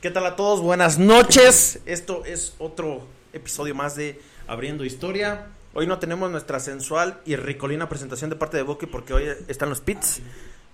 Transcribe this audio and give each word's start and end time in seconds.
¿Qué 0.00 0.12
tal 0.12 0.24
a 0.26 0.36
todos? 0.36 0.60
Buenas 0.60 0.96
noches. 1.00 1.80
Esto 1.84 2.24
es 2.24 2.54
otro 2.60 3.02
episodio 3.32 3.74
más 3.74 3.96
de 3.96 4.22
Abriendo 4.46 4.84
Historia. 4.84 5.48
Hoy 5.74 5.88
no 5.88 5.98
tenemos 5.98 6.30
nuestra 6.30 6.60
sensual 6.60 7.20
y 7.26 7.34
ricolina 7.34 7.88
presentación 7.88 8.30
de 8.30 8.36
parte 8.36 8.56
de 8.56 8.62
Buki 8.62 8.86
porque 8.86 9.12
hoy 9.12 9.24
están 9.48 9.70
los 9.70 9.80
pits. 9.80 10.20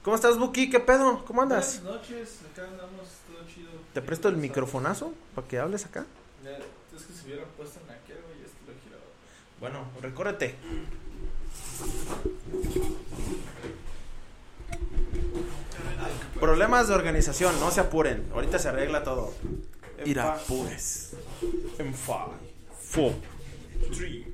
¿Cómo 0.02 0.14
estás, 0.14 0.37
Buki? 0.37 0.68
¿Qué 0.68 0.79
pedo? 0.79 1.24
¿Cómo 1.24 1.40
andas? 1.40 1.80
Buenas 1.82 2.02
noches, 2.02 2.40
acá 2.52 2.64
andamos 2.68 3.08
todo 3.26 3.38
chido. 3.48 3.71
¿Te 3.95 4.02
presto 4.02 4.29
el 4.29 4.37
microfonazo 4.37 5.15
para 5.35 5.49
que 5.49 5.59
hables 5.59 5.87
acá? 5.87 6.04
Es 6.95 7.03
que 7.03 7.15
se 7.15 7.25
hubiera 7.25 7.45
puesto 7.56 7.81
en 7.81 7.95
aquel, 7.95 8.19
güey, 8.27 8.37
lo 8.67 8.72
he 8.75 8.85
girado. 8.85 9.04
Bueno, 9.59 9.87
recórrete. 10.03 10.54
Problemas 16.41 16.88
de 16.88 16.95
organización, 16.95 17.59
no 17.60 17.70
se 17.70 17.80
apuren. 17.80 18.27
Ahorita 18.34 18.59
se 18.59 18.69
arregla 18.69 19.02
todo. 19.02 19.32
Fa- 20.14 20.38
pues. 20.48 21.12
En 21.78 21.95
five, 21.95 22.34
four, 22.82 23.12
three. 23.96 24.26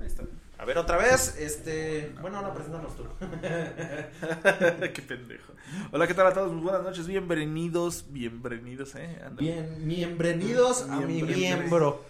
Ahí 0.00 0.06
está. 0.06 0.24
A 0.58 0.64
ver, 0.64 0.76
otra 0.78 0.98
vez, 0.98 1.36
este... 1.38 2.12
Bueno, 2.20 2.38
ahora 2.38 2.52
preséntanos 2.52 2.94
tú. 2.96 3.04
Qué 4.92 5.02
pendejo. 5.02 5.52
Hola, 5.92 6.06
¿qué 6.06 6.14
tal 6.14 6.26
a 6.26 6.34
todos? 6.34 6.52
Muy 6.52 6.62
buenas 6.64 6.82
noches, 6.82 7.06
bienvenidos, 7.06 8.04
bienvenidos, 8.10 8.94
eh. 8.96 9.18
Bien, 9.38 9.76
bienvenidos 9.86 10.82
a 10.90 11.00
mi 11.00 11.22
miembro 11.22 12.04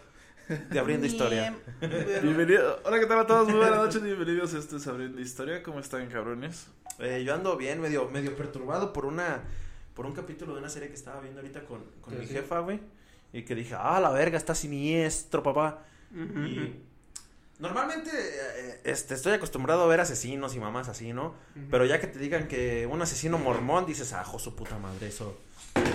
de 0.51 0.81
Abriendo 0.81 1.07
Historia. 1.07 1.55
Bienvenido. 2.23 2.81
Hola, 2.85 2.99
¿qué 2.99 3.07
tal 3.07 3.21
a 3.21 3.27
todos? 3.27 3.47
Muy 3.47 3.59
buenas 3.59 3.79
noches, 3.79 4.03
bienvenidos 4.03 4.53
a 4.53 4.59
este 4.59 4.77
es 4.79 4.87
Abriendo 4.89 5.21
Historia. 5.21 5.63
¿Cómo 5.63 5.79
están, 5.79 6.09
cabrones? 6.09 6.67
Eh, 6.99 7.23
yo 7.25 7.35
ando 7.35 7.57
bien, 7.57 7.81
medio, 7.81 8.09
medio 8.09 8.35
perturbado 8.35 8.93
por 8.93 9.07
una... 9.07 9.45
Por 9.95 10.07
un 10.07 10.13
capítulo 10.13 10.55
de 10.55 10.59
una 10.59 10.69
serie 10.69 10.89
que 10.89 10.95
estaba 10.95 11.21
viendo 11.21 11.41
ahorita 11.41 11.65
con, 11.67 11.85
con 12.01 12.19
mi 12.19 12.27
sí. 12.27 12.33
jefa, 12.33 12.59
güey. 12.61 12.81
Y 13.33 13.43
que 13.43 13.55
dije, 13.55 13.77
ah, 13.79 14.01
la 14.01 14.11
verga, 14.11 14.37
está 14.37 14.57
siniestro, 14.57 15.41
papá. 15.42 15.84
Y 16.12 16.75
normalmente 17.61 18.11
eh, 18.11 18.81
este, 18.83 19.14
estoy 19.14 19.35
acostumbrado 19.35 19.85
a 19.85 19.87
ver 19.87 20.01
asesinos 20.01 20.57
y 20.57 20.59
mamás 20.59 20.89
así, 20.89 21.12
¿no? 21.12 21.35
Pero 21.70 21.85
ya 21.85 22.01
que 22.01 22.09
te 22.09 22.19
digan 22.19 22.48
que 22.48 22.89
un 22.91 23.01
asesino 23.03 23.39
mormón, 23.39 23.87
dices, 23.87 24.12
ah, 24.14 24.25
jo, 24.25 24.41
su 24.41 24.57
puta 24.57 24.79
madre, 24.79 25.07
eso, 25.07 25.39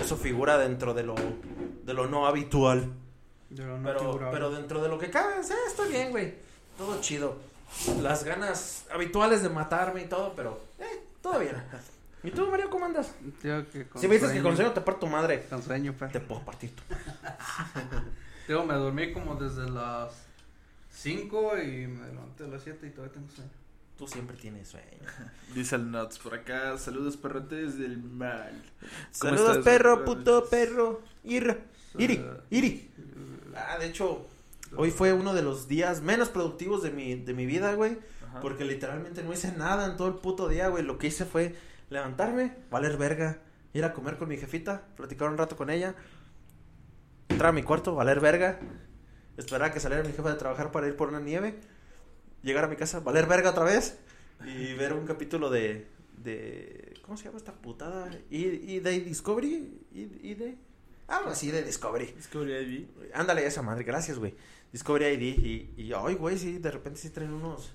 eso 0.00 0.16
figura 0.16 0.56
dentro 0.56 0.94
de 0.94 1.02
lo, 1.02 1.14
de 1.84 1.92
lo 1.92 2.06
no 2.06 2.26
habitual. 2.26 2.90
Pero, 3.54 4.18
pero 4.32 4.50
dentro 4.50 4.82
de 4.82 4.88
lo 4.88 4.98
que 4.98 5.10
cabe, 5.10 5.42
sí, 5.42 5.52
estoy 5.68 5.90
bien, 5.90 6.10
güey. 6.10 6.34
Todo 6.76 7.00
chido. 7.00 7.36
Las 8.02 8.24
ganas 8.24 8.84
habituales 8.92 9.42
de 9.42 9.48
matarme 9.48 10.02
y 10.02 10.06
todo, 10.06 10.34
pero, 10.34 10.60
eh, 10.78 11.02
todo 11.22 11.38
bien. 11.38 11.56
¿Y 12.22 12.30
tú, 12.30 12.46
Mario, 12.50 12.68
cómo 12.70 12.86
andas? 12.86 13.12
Digo 13.42 13.64
que 13.72 13.86
con 13.88 14.00
Si 14.00 14.08
me 14.08 14.14
dices 14.14 14.28
que 14.30 14.34
sueño- 14.38 14.42
con 14.48 14.56
sueño 14.56 14.72
te 14.72 14.80
parto 14.80 15.00
tu 15.00 15.06
madre, 15.06 15.46
Con 15.48 15.62
sueño, 15.62 15.92
te 15.92 16.06
perro. 16.08 16.26
puedo 16.26 16.44
partir 16.44 16.74
tú. 16.74 16.82
Digo, 18.48 18.64
me 18.64 18.74
dormí 18.74 19.12
como 19.12 19.34
desde 19.36 19.68
las 19.68 20.12
5 20.90 21.58
y 21.58 21.86
me 21.86 22.06
levanté 22.08 22.44
a 22.44 22.48
las 22.48 22.62
7 22.62 22.86
y 22.86 22.90
todavía 22.90 23.14
tengo 23.14 23.28
sueño. 23.30 23.50
Tú 23.98 24.06
siempre 24.06 24.36
tienes 24.36 24.68
sueño. 24.68 24.86
Dice 25.54 25.76
el 25.76 25.90
Nuts 25.90 26.18
por 26.18 26.34
acá. 26.34 26.76
Saludos, 26.78 27.16
perrotes 27.16 27.78
del 27.78 27.98
mal. 27.98 28.62
¿Cómo 28.80 28.90
Saludos, 29.10 29.48
estás? 29.58 29.64
perro, 29.64 30.04
puto, 30.04 30.48
perro. 30.48 31.00
Ir, 31.24 31.60
iri, 31.98 32.22
iri. 32.50 32.90
Ah, 33.56 33.78
de 33.78 33.86
hecho, 33.86 34.26
hoy 34.76 34.90
fue 34.90 35.12
uno 35.12 35.34
de 35.34 35.42
los 35.42 35.68
días 35.68 36.02
menos 36.02 36.28
productivos 36.28 36.82
de 36.82 36.90
mi, 36.90 37.14
de 37.14 37.34
mi 37.34 37.46
vida, 37.46 37.74
güey. 37.74 37.98
Ajá. 38.28 38.40
Porque 38.40 38.64
literalmente 38.64 39.22
no 39.22 39.32
hice 39.32 39.52
nada 39.52 39.86
en 39.86 39.96
todo 39.96 40.08
el 40.08 40.14
puto 40.14 40.48
día, 40.48 40.68
güey. 40.68 40.82
Lo 40.82 40.98
que 40.98 41.06
hice 41.08 41.24
fue 41.24 41.54
levantarme, 41.90 42.54
valer 42.70 42.96
verga, 42.96 43.38
ir 43.72 43.84
a 43.84 43.92
comer 43.92 44.16
con 44.16 44.28
mi 44.28 44.36
jefita, 44.36 44.82
platicar 44.96 45.28
un 45.30 45.38
rato 45.38 45.56
con 45.56 45.70
ella, 45.70 45.94
entrar 47.28 47.50
a 47.50 47.52
mi 47.52 47.62
cuarto, 47.62 47.94
valer 47.94 48.20
verga, 48.20 48.58
esperar 49.36 49.70
a 49.70 49.72
que 49.72 49.80
saliera 49.80 50.02
mi 50.02 50.12
jefa 50.12 50.30
de 50.30 50.36
trabajar 50.36 50.72
para 50.72 50.86
ir 50.86 50.96
por 50.96 51.08
una 51.08 51.20
nieve, 51.20 51.58
llegar 52.42 52.64
a 52.64 52.68
mi 52.68 52.76
casa, 52.76 53.00
valer 53.00 53.26
verga 53.26 53.50
otra 53.50 53.64
vez 53.64 53.98
y 54.44 54.74
ver 54.78 54.92
un 54.92 55.06
capítulo 55.06 55.50
de... 55.50 55.86
de 56.18 56.94
¿Cómo 57.02 57.16
se 57.16 57.24
llama 57.24 57.38
esta 57.38 57.52
putada? 57.52 58.10
¿Y, 58.30 58.46
y 58.46 58.80
de 58.80 59.00
Discovery? 59.00 59.86
¿Y, 59.92 60.30
y 60.30 60.34
de...? 60.34 60.58
Algo 61.08 61.30
así 61.30 61.50
de 61.50 61.62
Discovery. 61.62 62.06
Discovery 62.06 62.52
ID. 62.52 63.12
Ándale 63.14 63.46
esa 63.46 63.62
madre, 63.62 63.84
gracias, 63.84 64.18
güey. 64.18 64.34
Discovery 64.72 65.06
ID 65.06 65.22
y, 65.22 65.74
y 65.76 65.92
ay, 65.92 66.14
güey, 66.14 66.38
sí, 66.38 66.58
de 66.58 66.70
repente 66.70 67.00
sí 67.00 67.10
traen 67.10 67.32
unos, 67.32 67.72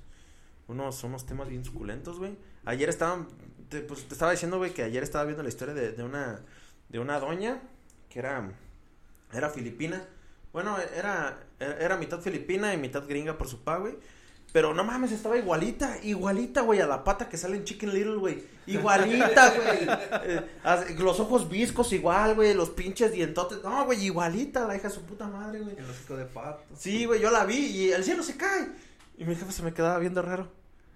unos, 0.67 1.03
unos 1.03 1.25
temas 1.25 1.47
bien 1.47 1.63
suculentos, 1.63 2.19
güey. 2.19 2.37
Ayer 2.65 2.89
estaban, 2.89 3.27
te, 3.69 3.81
pues 3.81 4.03
te 4.07 4.13
estaba 4.13 4.31
diciendo, 4.31 4.57
güey, 4.57 4.73
que 4.73 4.83
ayer 4.83 5.01
estaba 5.01 5.23
viendo 5.25 5.43
la 5.43 5.49
historia 5.49 5.73
de, 5.73 5.93
de 5.93 6.03
una, 6.03 6.41
de 6.89 6.99
una 6.99 7.19
doña 7.19 7.61
que 8.09 8.19
era, 8.19 8.51
era 9.33 9.49
filipina. 9.49 10.05
Bueno, 10.51 10.77
era, 10.95 11.39
era, 11.59 11.77
era 11.77 11.97
mitad 11.97 12.19
filipina 12.19 12.73
y 12.73 12.77
mitad 12.77 13.07
gringa 13.07 13.37
por 13.37 13.47
su 13.47 13.63
pa, 13.63 13.77
güey. 13.77 13.97
Pero 14.51 14.73
no 14.73 14.83
mames, 14.83 15.13
estaba 15.13 15.37
igualita, 15.37 15.97
igualita, 16.03 16.61
güey, 16.61 16.81
a 16.81 16.85
la 16.87 17.03
pata 17.05 17.29
que 17.29 17.37
sale 17.37 17.55
en 17.55 17.63
Chicken 17.63 17.93
Little, 17.93 18.15
güey. 18.17 18.43
Igualita, 18.67 19.49
güey. 19.55 19.87
Eh, 20.25 20.95
los 20.99 21.19
ojos 21.21 21.49
viscos 21.49 21.93
igual, 21.93 22.35
güey, 22.35 22.53
los 22.53 22.69
pinches 22.71 23.13
dientotes. 23.13 23.63
No, 23.63 23.85
güey, 23.85 24.03
igualita, 24.05 24.67
la 24.67 24.75
hija 24.75 24.89
de 24.89 24.93
su 24.93 25.03
puta 25.03 25.27
madre, 25.27 25.61
güey. 25.61 25.77
El 25.77 25.89
hocico 25.89 26.17
de 26.17 26.25
pato. 26.25 26.63
Sí, 26.77 27.05
güey, 27.05 27.21
yo 27.21 27.31
la 27.31 27.45
vi 27.45 27.57
y 27.65 27.91
el 27.91 28.03
cielo 28.03 28.23
se 28.23 28.35
cae. 28.35 28.67
Y 29.17 29.23
mi 29.23 29.35
jefe 29.35 29.51
se 29.53 29.63
me 29.63 29.73
quedaba 29.73 29.97
viendo 29.99 30.21
raro. 30.21 30.51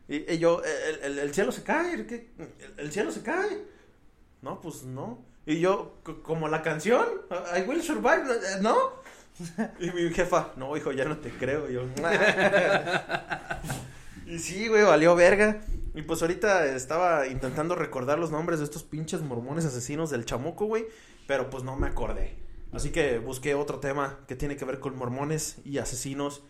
Y, 0.09 0.31
y 0.33 0.37
yo, 0.37 0.61
el, 0.63 0.99
el- 1.03 1.19
el 1.19 1.33
cielo 1.33 1.51
se 1.53 1.63
cae, 1.63 2.05
¿qué? 2.05 2.31
El, 2.37 2.51
el 2.77 2.91
cielo 2.91 3.11
se 3.11 3.21
cae. 3.21 3.63
No, 4.41 4.59
pues 4.59 4.83
no. 4.83 5.23
Y 5.45 5.59
yo, 5.59 5.99
como 6.23 6.47
la 6.49 6.61
canción, 6.61 7.05
I 7.55 7.61
will 7.61 7.81
survive, 7.81 8.23
eh, 8.33 8.57
¿no? 8.61 8.75
Y 9.79 9.91
mi 9.91 10.09
jefa, 10.13 10.53
no, 10.55 10.75
hijo, 10.77 10.91
ya 10.91 11.05
no 11.05 11.17
te 11.17 11.31
creo. 11.31 11.69
Y 11.69 11.73
yo, 11.73 11.83
y 14.25 14.39
sí, 14.39 14.67
güey, 14.67 14.83
valió 14.83 15.15
verga. 15.15 15.61
Y 15.93 16.01
pues 16.01 16.21
ahorita 16.21 16.65
estaba 16.75 17.27
intentando 17.27 17.75
recordar 17.75 18.19
los 18.19 18.31
nombres 18.31 18.59
de 18.59 18.65
estos 18.65 18.83
pinches 18.83 19.21
mormones 19.21 19.65
asesinos 19.65 20.09
del 20.09 20.25
chamuco, 20.25 20.65
güey. 20.65 20.85
Pero 21.27 21.49
pues 21.49 21.63
no 21.63 21.75
me 21.75 21.87
acordé. 21.87 22.35
Así 22.73 22.91
que 22.91 23.19
busqué 23.19 23.55
otro 23.55 23.79
tema 23.79 24.19
que 24.27 24.35
tiene 24.35 24.57
que 24.57 24.65
ver 24.65 24.79
con 24.79 24.97
mormones 24.97 25.57
y 25.63 25.77
asesinos 25.77 26.43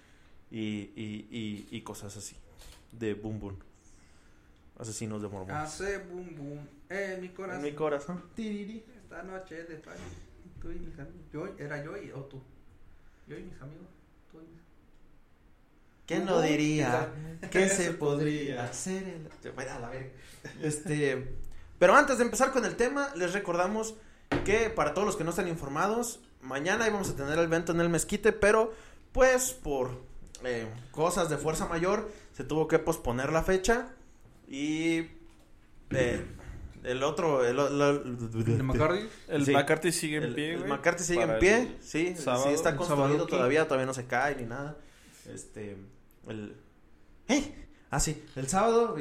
y, 0.50 0.92
y, 0.96 1.28
y, 1.30 1.68
y 1.70 1.82
cosas 1.82 2.18
así. 2.18 2.36
De 2.92 3.14
boom 3.14 3.40
boom. 3.40 3.58
Asesinos 4.80 5.22
de 5.22 5.28
mormones. 5.28 5.56
Hace 5.56 6.00
boom 6.00 6.36
boom 6.36 6.68
en 6.90 7.22
mi 7.22 7.28
En 7.28 7.34
corazón. 7.34 7.64
mi 7.64 7.72
corazón. 7.74 8.24
Tiriri. 8.36 8.84
Esta 9.04 9.22
noche 9.24 9.64
de 9.64 9.76
party. 9.76 10.02
Tú 10.62 10.72
y 10.72 10.78
amigos. 10.78 11.08
Yo, 11.32 11.48
era 11.60 11.84
yo 11.84 11.96
y 11.98 12.12
o 12.12 12.22
tú. 12.24 12.42
Yo 13.28 13.38
y 13.38 13.44
mis 13.44 13.62
amigos. 13.62 13.88
Tú 14.32 14.38
y 14.40 14.48
mis 14.48 14.62
¿Quién 16.06 16.26
lo 16.26 16.42
diría? 16.42 17.10
¿Qué 17.52 17.70
se 17.70 17.92
podría 17.92 18.66
hacer? 18.66 19.30
El... 19.44 19.52
Bueno, 19.52 19.72
a 19.72 19.80
la 19.80 19.90
verga. 19.90 20.10
Este, 20.62 21.36
pero 21.80 21.96
antes 21.96 22.20
de 22.20 22.24
empezar 22.24 22.52
con 22.52 22.66
el 22.66 22.76
tema, 22.76 23.10
les 23.16 23.34
recordamos 23.34 23.96
que 24.44 24.70
para 24.70 24.94
todos 24.94 25.08
los 25.08 25.16
que 25.16 25.24
no 25.24 25.32
están 25.32 25.48
informados, 25.48 26.20
mañana 26.42 26.88
íbamos 26.88 27.10
a 27.10 27.16
tener 27.16 27.38
el 27.40 27.46
evento 27.46 27.72
en 27.72 27.82
el 27.82 27.90
mezquite, 27.90 28.32
pero 28.32 28.74
pues 29.12 29.52
por 29.54 30.04
eh, 30.44 30.68
cosas 30.92 31.30
de 31.30 31.38
fuerza 31.38 31.68
mayor 31.68 32.12
se 32.34 32.44
tuvo 32.44 32.68
que 32.68 32.78
posponer 32.80 33.32
la 33.32 33.44
fecha 33.44 33.88
y 34.48 35.10
eh, 35.90 36.26
el 36.86 37.04
otro, 37.04 37.44
el, 37.46 37.58
el- 37.60 38.46
¿De 38.46 38.64
McCarthy? 38.64 39.10
El 39.28 39.46
Sí. 39.46 39.52
McCarthy 39.52 39.92
sigue 39.92 40.18
en 40.18 40.24
el, 40.24 40.36
pie, 40.36 40.54
el. 40.54 40.66
McCarthy 40.68 41.04
sigue 41.04 41.22
en 41.24 41.40
pie, 41.40 41.58
el 41.62 41.78
sí, 41.82 42.16
sábado, 42.16 42.46
sí 42.48 42.50
está 42.54 42.70
el 42.70 42.76
construido 42.76 43.26
todavía, 43.28 43.66
todavía 43.66 43.86
no 43.86 43.94
se 43.94 44.06
cae 44.08 44.36
ni 44.36 44.44
nada. 44.46 44.78
Este, 45.34 45.78
el... 46.28 46.56
¡Eh! 47.28 47.66
Ah, 47.92 48.00
sí, 48.00 48.24
el 48.36 48.48
sábado 48.48 48.94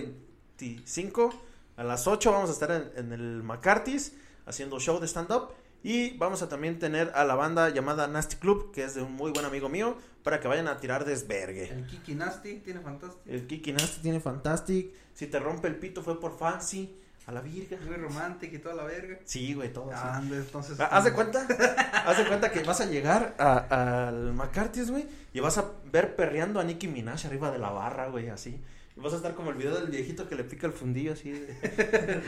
25 0.58 1.42
a 1.76 1.84
las 1.84 2.06
8 2.06 2.32
vamos 2.32 2.50
a 2.50 2.52
estar 2.52 2.70
en, 2.70 2.90
en 2.96 3.12
el 3.12 3.42
McCarthy's 3.42 4.12
haciendo 4.46 4.78
show 4.78 5.00
de 5.00 5.06
stand-up 5.08 5.48
y 5.82 6.16
vamos 6.16 6.40
a 6.42 6.48
también 6.48 6.78
tener 6.78 7.10
a 7.14 7.24
la 7.24 7.34
banda 7.34 7.68
llamada 7.68 8.06
Nasty 8.08 8.36
Club, 8.36 8.72
que 8.72 8.84
es 8.84 8.94
de 8.94 9.02
un 9.02 9.12
muy 9.12 9.32
buen 9.32 9.44
amigo 9.44 9.68
mío, 9.68 9.98
para 10.22 10.40
que 10.40 10.48
vayan 10.48 10.66
a 10.68 10.78
tirar 10.80 11.04
desvergue. 11.04 11.68
El 11.70 11.86
Kiki 11.86 12.14
Nasty 12.14 12.60
tiene 12.60 12.80
fantástico. 12.80 13.22
El 13.26 13.46
Kiki 13.46 13.72
Nasty 13.72 14.00
tiene 14.00 14.20
Fantastic, 14.20 14.92
si 15.12 15.26
te 15.26 15.38
rompe 15.38 15.68
el 15.68 15.76
pito 15.76 16.02
fue 16.02 16.18
por 16.18 16.38
Fancy, 16.38 16.96
a 17.26 17.32
la 17.32 17.40
virga. 17.40 17.78
Muy 17.86 17.96
romántico 17.96 18.54
y 18.56 18.58
toda 18.58 18.74
la 18.74 18.84
verga. 18.84 19.18
Sí, 19.24 19.54
güey, 19.54 19.72
todo. 19.72 19.90
Ah, 19.94 20.16
ande, 20.16 20.36
entonces. 20.36 20.78
Haz 20.78 21.04
de 21.04 21.12
cuenta, 21.12 21.46
haz 22.06 22.18
de 22.18 22.26
cuenta 22.26 22.50
que 22.52 22.62
vas 22.62 22.80
a 22.80 22.86
llegar 22.86 23.34
al 23.38 24.32
McCarthy's, 24.34 24.90
güey, 24.90 25.06
y 25.32 25.40
vas 25.40 25.56
a 25.58 25.64
ver 25.90 26.16
perreando 26.16 26.60
a 26.60 26.64
Nicki 26.64 26.86
Minaj 26.88 27.24
arriba 27.26 27.50
de 27.50 27.58
la 27.58 27.70
barra, 27.70 28.08
güey, 28.08 28.28
así. 28.28 28.60
Y 28.96 29.00
vas 29.00 29.12
a 29.12 29.16
estar 29.16 29.34
como 29.34 29.50
el 29.50 29.56
video 29.56 29.74
del 29.74 29.88
viejito 29.88 30.28
que 30.28 30.36
le 30.36 30.44
pica 30.44 30.66
el 30.66 30.72
fundillo, 30.72 31.14
así. 31.14 31.32
de- 31.32 32.22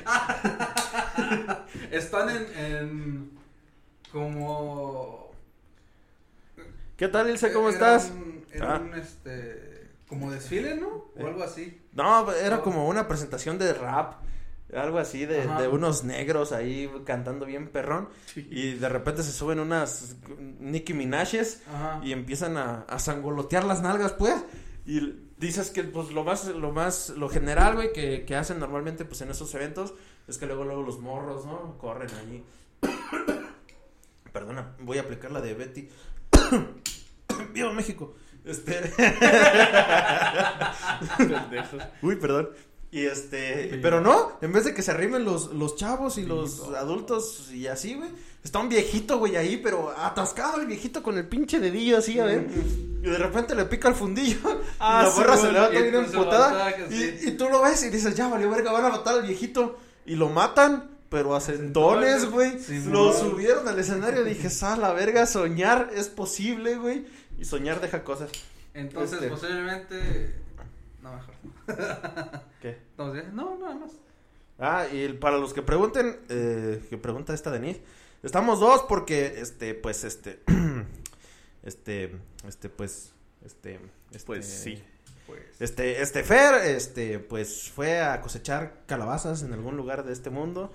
Están 1.90 2.28
en, 2.30 2.46
en. 2.56 3.30
Como. 4.12 5.30
¿Qué 6.96 7.08
tal, 7.08 7.28
Ilse? 7.30 7.52
¿Cómo 7.52 7.68
en 7.68 7.74
estás? 7.74 8.10
En 8.52 8.62
Ah. 8.62 8.80
un, 8.82 8.94
este. 8.94 9.88
Como 10.08 10.30
desfile, 10.30 10.76
¿no? 10.76 10.88
O 10.88 11.12
Eh. 11.16 11.24
algo 11.26 11.42
así. 11.42 11.80
No, 11.92 12.32
era 12.32 12.60
como 12.62 12.88
una 12.88 13.06
presentación 13.08 13.58
de 13.58 13.72
rap. 13.74 14.14
Algo 14.74 14.98
así 14.98 15.26
de, 15.26 15.46
de 15.46 15.68
unos 15.68 16.04
negros 16.04 16.52
ahí 16.52 16.90
cantando 17.04 17.46
bien 17.46 17.68
perrón 17.68 18.08
y 18.34 18.72
de 18.72 18.88
repente 18.88 19.22
se 19.22 19.30
suben 19.30 19.60
unas 19.60 20.16
Nicki 20.58 20.92
Minaj's 20.92 21.62
Ajá. 21.72 22.00
y 22.02 22.12
empiezan 22.12 22.56
a, 22.56 22.80
a 22.82 22.98
sangolotear 22.98 23.64
las 23.64 23.82
nalgas, 23.82 24.12
pues. 24.12 24.34
Y 24.84 25.14
dices 25.36 25.70
que, 25.70 25.82
pues, 25.82 26.12
lo 26.12 26.22
más, 26.22 26.46
lo 26.46 26.70
más, 26.72 27.10
lo 27.10 27.28
general, 27.28 27.74
güey, 27.74 27.92
que, 27.92 28.24
que 28.24 28.36
hacen 28.36 28.60
normalmente, 28.60 29.04
pues, 29.04 29.20
en 29.20 29.30
esos 29.30 29.52
eventos, 29.54 29.94
es 30.28 30.38
que 30.38 30.46
luego, 30.46 30.64
luego 30.64 30.82
los 30.82 31.00
morros, 31.00 31.44
¿no? 31.44 31.76
Corren 31.78 32.10
allí. 32.14 32.44
Perdona, 34.32 34.76
voy 34.80 34.98
a 34.98 35.02
aplicar 35.02 35.32
la 35.32 35.40
de 35.40 35.54
Betty. 35.54 35.88
¡Viva 37.52 37.72
México! 37.72 38.14
Este... 38.44 38.92
Uy, 42.02 42.16
perdón. 42.16 42.50
Y 42.96 43.04
este, 43.04 43.70
Sí. 43.72 43.78
pero 43.82 44.00
no, 44.00 44.38
en 44.40 44.52
vez 44.52 44.64
de 44.64 44.72
que 44.72 44.80
se 44.80 44.90
arrimen 44.90 45.22
los, 45.24 45.52
los 45.52 45.76
chavos 45.76 46.16
y 46.16 46.24
los 46.24 46.62
adultos 46.74 47.50
y 47.52 47.66
así, 47.66 47.94
güey. 47.94 48.08
Está 48.42 48.60
un 48.60 48.68
viejito, 48.70 49.18
güey, 49.18 49.36
ahí, 49.36 49.58
pero 49.58 49.90
atascado 49.98 50.60
el 50.60 50.66
viejito 50.66 51.02
con 51.02 51.18
el 51.18 51.26
pinche 51.26 51.58
dedillo 51.60 51.98
así, 51.98 52.18
a 52.20 52.24
ver. 52.24 52.46
Y 53.02 53.06
de 53.10 53.18
repente 53.18 53.54
le 53.54 53.66
pica 53.66 53.88
el 53.88 53.94
fundillo. 53.94 54.38
Ah, 54.80 55.02
y 55.02 55.04
la 55.06 55.10
sí, 55.10 55.18
morra 55.18 55.36
se 55.36 55.52
levanta 55.52 55.78
bien 55.80 55.94
emputada. 55.94 56.70
Y, 56.88 56.94
sí. 56.94 57.18
y 57.26 57.30
tú 57.32 57.48
lo 57.50 57.60
ves 57.62 57.82
y 57.82 57.90
dices, 57.90 58.14
ya 58.14 58.28
valió 58.28 58.48
verga, 58.48 58.72
van 58.72 58.84
a 58.86 58.88
matar 58.88 59.14
al 59.16 59.22
viejito. 59.26 59.78
Y 60.06 60.14
lo 60.14 60.28
matan, 60.30 60.88
pero 61.10 61.34
a 61.34 61.40
centones, 61.40 62.30
güey. 62.30 62.58
Sí, 62.60 62.82
lo 62.86 63.12
subieron 63.12 63.66
al 63.68 63.78
escenario. 63.78 64.22
Dije, 64.24 64.48
sa, 64.48 64.76
la 64.76 64.92
verga, 64.94 65.26
soñar 65.26 65.90
es 65.94 66.08
posible, 66.08 66.76
güey. 66.76 67.04
Y 67.38 67.44
soñar 67.44 67.80
deja 67.82 68.04
cosas. 68.04 68.30
Entonces, 68.74 69.18
Este. 69.20 69.28
posiblemente. 69.28 70.45
No, 71.06 71.12
mejor. 71.16 71.34
¿Qué? 72.62 72.78
Entonces, 72.90 73.32
no, 73.32 73.56
nada 73.58 73.74
más. 73.76 73.92
Ah, 74.58 74.86
y 74.92 75.08
para 75.14 75.38
los 75.38 75.52
que 75.52 75.62
pregunten, 75.62 76.18
eh, 76.28 76.84
que 76.88 76.98
pregunta 76.98 77.32
esta 77.34 77.50
Denise, 77.50 77.80
estamos 78.22 78.58
dos 78.60 78.82
porque, 78.88 79.34
este, 79.40 79.74
pues, 79.74 80.02
este, 80.04 80.40
este, 81.62 82.16
este, 82.46 82.68
pues, 82.68 83.12
este, 83.44 83.78
este, 84.12 84.26
Pues 84.26 84.46
sí. 84.46 84.82
Pues. 85.26 85.40
Este, 85.60 86.00
este 86.02 86.22
Fer, 86.24 86.54
este, 86.66 87.18
pues, 87.18 87.70
fue 87.70 88.00
a 88.00 88.20
cosechar 88.20 88.82
calabazas 88.86 89.42
en 89.42 89.52
algún 89.52 89.76
lugar 89.76 90.04
de 90.04 90.12
este 90.12 90.30
mundo 90.30 90.72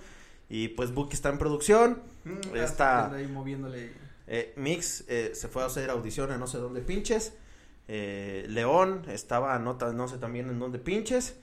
y, 0.48 0.68
pues, 0.68 0.92
Buki 0.94 1.14
está 1.14 1.28
en 1.30 1.38
producción, 1.38 2.10
Mm, 2.24 2.54
Está- 2.56 3.12
ahí 3.12 3.26
moviéndole. 3.26 3.90
eh, 4.28 4.52
Mix 4.56 5.02
eh, 5.08 5.32
se 5.34 5.48
fue 5.48 5.64
a 5.64 5.66
hacer 5.66 5.90
audición 5.90 6.30
a 6.30 6.38
no 6.38 6.46
sé 6.46 6.58
dónde 6.58 6.80
pinches, 6.80 7.32
eh, 7.88 8.46
León 8.48 9.02
estaba 9.08 9.58
nota, 9.58 9.92
no 9.92 10.08
sé 10.08 10.18
también 10.18 10.48
en 10.48 10.58
dónde 10.58 10.78
pinches, 10.78 11.36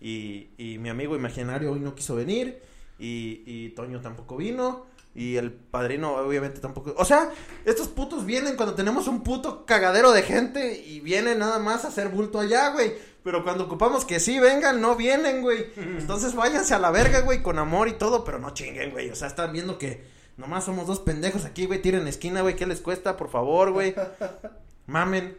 y, 0.00 0.48
y 0.58 0.78
mi 0.78 0.88
amigo 0.88 1.16
imaginario 1.16 1.72
hoy 1.72 1.80
no 1.80 1.94
quiso 1.94 2.14
venir, 2.14 2.60
y, 2.98 3.42
y 3.46 3.70
Toño 3.70 4.00
tampoco 4.00 4.36
vino, 4.36 4.86
y 5.14 5.36
el 5.36 5.50
padrino 5.52 6.14
obviamente 6.16 6.60
tampoco, 6.60 6.94
o 6.96 7.04
sea, 7.04 7.30
estos 7.64 7.88
putos 7.88 8.26
vienen 8.26 8.56
cuando 8.56 8.74
tenemos 8.74 9.08
un 9.08 9.22
puto 9.22 9.64
cagadero 9.64 10.12
de 10.12 10.22
gente, 10.22 10.78
y 10.78 11.00
vienen 11.00 11.38
nada 11.38 11.58
más 11.58 11.84
a 11.84 11.88
hacer 11.88 12.08
bulto 12.08 12.38
allá, 12.38 12.70
güey, 12.70 12.94
pero 13.22 13.42
cuando 13.42 13.64
ocupamos 13.64 14.04
que 14.04 14.20
sí 14.20 14.38
vengan, 14.38 14.80
no 14.80 14.96
vienen, 14.96 15.42
güey, 15.42 15.66
entonces 15.76 16.34
váyanse 16.34 16.74
a 16.74 16.78
la 16.78 16.90
verga, 16.90 17.20
güey, 17.20 17.42
con 17.42 17.58
amor 17.58 17.88
y 17.88 17.94
todo, 17.94 18.24
pero 18.24 18.38
no 18.38 18.54
chinguen, 18.54 18.90
güey, 18.90 19.10
o 19.10 19.14
sea, 19.14 19.28
están 19.28 19.52
viendo 19.52 19.78
que... 19.78 20.16
Nomás 20.36 20.64
somos 20.64 20.86
dos 20.86 21.00
pendejos 21.00 21.46
aquí, 21.46 21.64
güey. 21.64 21.80
Tiren 21.80 22.06
esquina, 22.06 22.42
güey. 22.42 22.56
¿Qué 22.56 22.66
les 22.66 22.82
cuesta? 22.82 23.16
Por 23.16 23.30
favor, 23.30 23.72
güey. 23.72 23.94
Mamen. 24.86 25.34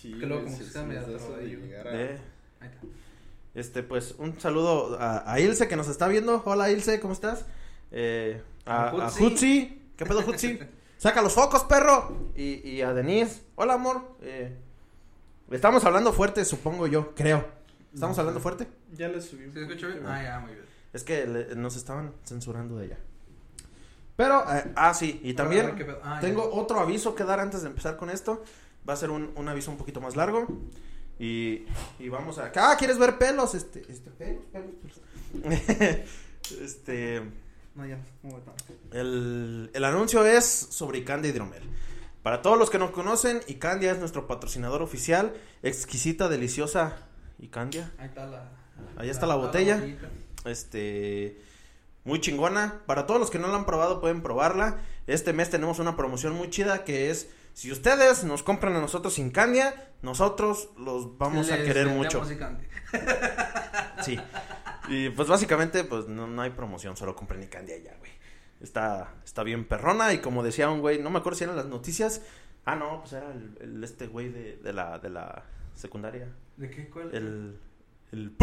Sí, 0.00 0.12
Que 0.12 0.26
luego 0.26 0.44
como 0.44 0.54
sí, 0.56 0.62
que 0.62 0.68
está 0.68 0.84
medio 0.84 1.00
Eh, 1.00 2.18
Ahí 2.60 2.68
está. 2.68 2.86
este, 3.54 3.82
pues, 3.82 4.14
un 4.18 4.38
saludo 4.40 4.96
a, 5.00 5.30
a 5.32 5.40
Ilse 5.40 5.66
que 5.66 5.74
nos 5.74 5.88
está 5.88 6.06
viendo. 6.06 6.40
Hola, 6.44 6.70
Ilse, 6.70 7.00
¿cómo 7.00 7.12
estás? 7.14 7.44
Eh, 7.90 8.40
a, 8.64 8.90
A 8.90 9.10
Jutsi. 9.10 9.90
¿Qué 9.96 10.06
pedo, 10.06 10.22
Jutsi? 10.22 10.60
Saca 10.98 11.20
los 11.20 11.34
focos, 11.34 11.64
perro. 11.64 12.30
Y, 12.36 12.68
y 12.68 12.82
a 12.82 12.92
Denise. 12.94 13.42
Hola, 13.56 13.74
amor. 13.74 14.16
Eh, 14.22 14.56
estamos 15.50 15.84
hablando 15.84 16.12
fuerte, 16.12 16.44
supongo 16.44 16.86
yo, 16.86 17.12
creo. 17.16 17.44
¿Estamos 17.92 18.16
No 18.16 18.20
hablando 18.20 18.40
fuerte? 18.40 18.68
Ya 18.92 19.08
le 19.08 19.20
subí 19.20 19.46
un 19.46 19.52
¿Se 19.52 19.62
escucha 19.62 19.88
bien? 19.88 20.06
Ah, 20.06 20.22
ya, 20.22 20.38
muy 20.38 20.52
bien. 20.52 20.64
Es 20.92 21.02
que 21.02 21.26
le- 21.26 21.56
nos 21.56 21.74
estaban 21.74 22.12
censurando 22.24 22.76
de 22.76 22.84
allá. 22.86 22.98
Pero, 24.14 24.44
eh, 24.52 24.72
ah, 24.76 24.94
sí, 24.94 25.20
y 25.24 25.34
también... 25.34 25.74
Ah, 26.04 26.16
ya. 26.16 26.20
Tengo 26.20 26.48
otro 26.52 26.78
aviso 26.78 27.14
que 27.16 27.24
dar 27.24 27.40
antes 27.40 27.62
de 27.62 27.68
empezar 27.68 27.96
con 27.96 28.10
esto. 28.10 28.44
Va 28.86 28.94
a 28.94 28.96
ser 28.96 29.10
un, 29.10 29.30
un 29.36 29.48
aviso 29.48 29.70
un 29.70 29.76
poquito 29.76 30.00
más 30.00 30.16
largo. 30.16 30.46
Y, 31.18 31.64
y 31.98 32.08
vamos 32.08 32.38
a... 32.38 32.52
Ah, 32.56 32.76
¿quieres 32.78 32.98
ver 32.98 33.18
pelos? 33.18 33.54
Este, 33.54 33.80
este, 33.88 34.10
pelos, 34.10 34.44
pelos, 34.52 34.70
pelos. 35.42 35.60
este... 36.62 37.22
No, 37.74 37.86
ya. 37.86 37.98
El, 38.92 39.70
el 39.72 39.84
anuncio 39.84 40.26
es 40.26 40.44
sobre 40.44 40.98
Icandia 40.98 41.30
Hidromel. 41.30 41.62
Para 42.22 42.42
todos 42.42 42.58
los 42.58 42.70
que 42.70 42.78
nos 42.78 42.90
conocen, 42.90 43.40
Icandia 43.46 43.92
es 43.92 43.98
nuestro 43.98 44.26
patrocinador 44.26 44.82
oficial. 44.82 45.32
Exquisita, 45.62 46.28
deliciosa 46.28 46.96
Icandia. 47.38 47.92
Ahí 47.98 48.08
está 48.08 48.26
la. 48.26 48.50
Ahí 48.96 49.08
está 49.08 49.26
la 49.26 49.36
botella. 49.36 49.82
Este, 50.44 51.40
muy 52.04 52.20
chingona. 52.20 52.82
Para 52.86 53.06
todos 53.06 53.20
los 53.20 53.30
que 53.30 53.38
no 53.38 53.48
la 53.48 53.56
han 53.56 53.66
probado, 53.66 54.00
pueden 54.00 54.22
probarla. 54.22 54.78
Este 55.06 55.32
mes 55.32 55.48
tenemos 55.50 55.78
una 55.78 55.96
promoción 55.96 56.34
muy 56.34 56.50
chida 56.50 56.84
que 56.84 57.10
es, 57.10 57.30
si 57.58 57.72
ustedes 57.72 58.22
nos 58.22 58.44
compran 58.44 58.76
a 58.76 58.80
nosotros 58.80 59.14
sin 59.14 59.30
Candia, 59.30 59.90
nosotros 60.00 60.68
los 60.78 61.18
vamos 61.18 61.50
a 61.50 61.56
querer 61.56 61.88
mucho. 61.88 62.22
Sí. 64.04 64.16
Y 64.88 65.10
pues 65.10 65.26
básicamente, 65.26 65.82
pues 65.82 66.06
no, 66.06 66.28
no 66.28 66.40
hay 66.40 66.50
promoción, 66.50 66.96
solo 66.96 67.16
compren 67.16 67.44
Candia 67.48 67.76
ya, 67.78 67.96
güey. 67.98 68.12
Está, 68.60 69.12
está 69.24 69.42
bien 69.42 69.64
perrona 69.66 70.12
y 70.14 70.20
como 70.20 70.44
decía 70.44 70.70
un 70.70 70.80
güey, 70.80 71.02
no 71.02 71.10
me 71.10 71.18
acuerdo 71.18 71.36
si 71.36 71.44
eran 71.44 71.56
las 71.56 71.66
noticias. 71.66 72.22
Ah, 72.64 72.76
no, 72.76 73.00
pues 73.00 73.12
era 73.14 73.32
el, 73.32 73.58
el- 73.60 73.82
este 73.82 74.06
güey 74.06 74.28
de, 74.28 74.56
de 74.58 74.72
la, 74.72 75.00
de 75.00 75.10
la 75.10 75.42
secundaria. 75.74 76.28
¿De 76.56 76.70
qué? 76.70 76.88
¿Cuál? 76.88 77.12
El, 77.12 77.58
el 78.12 78.36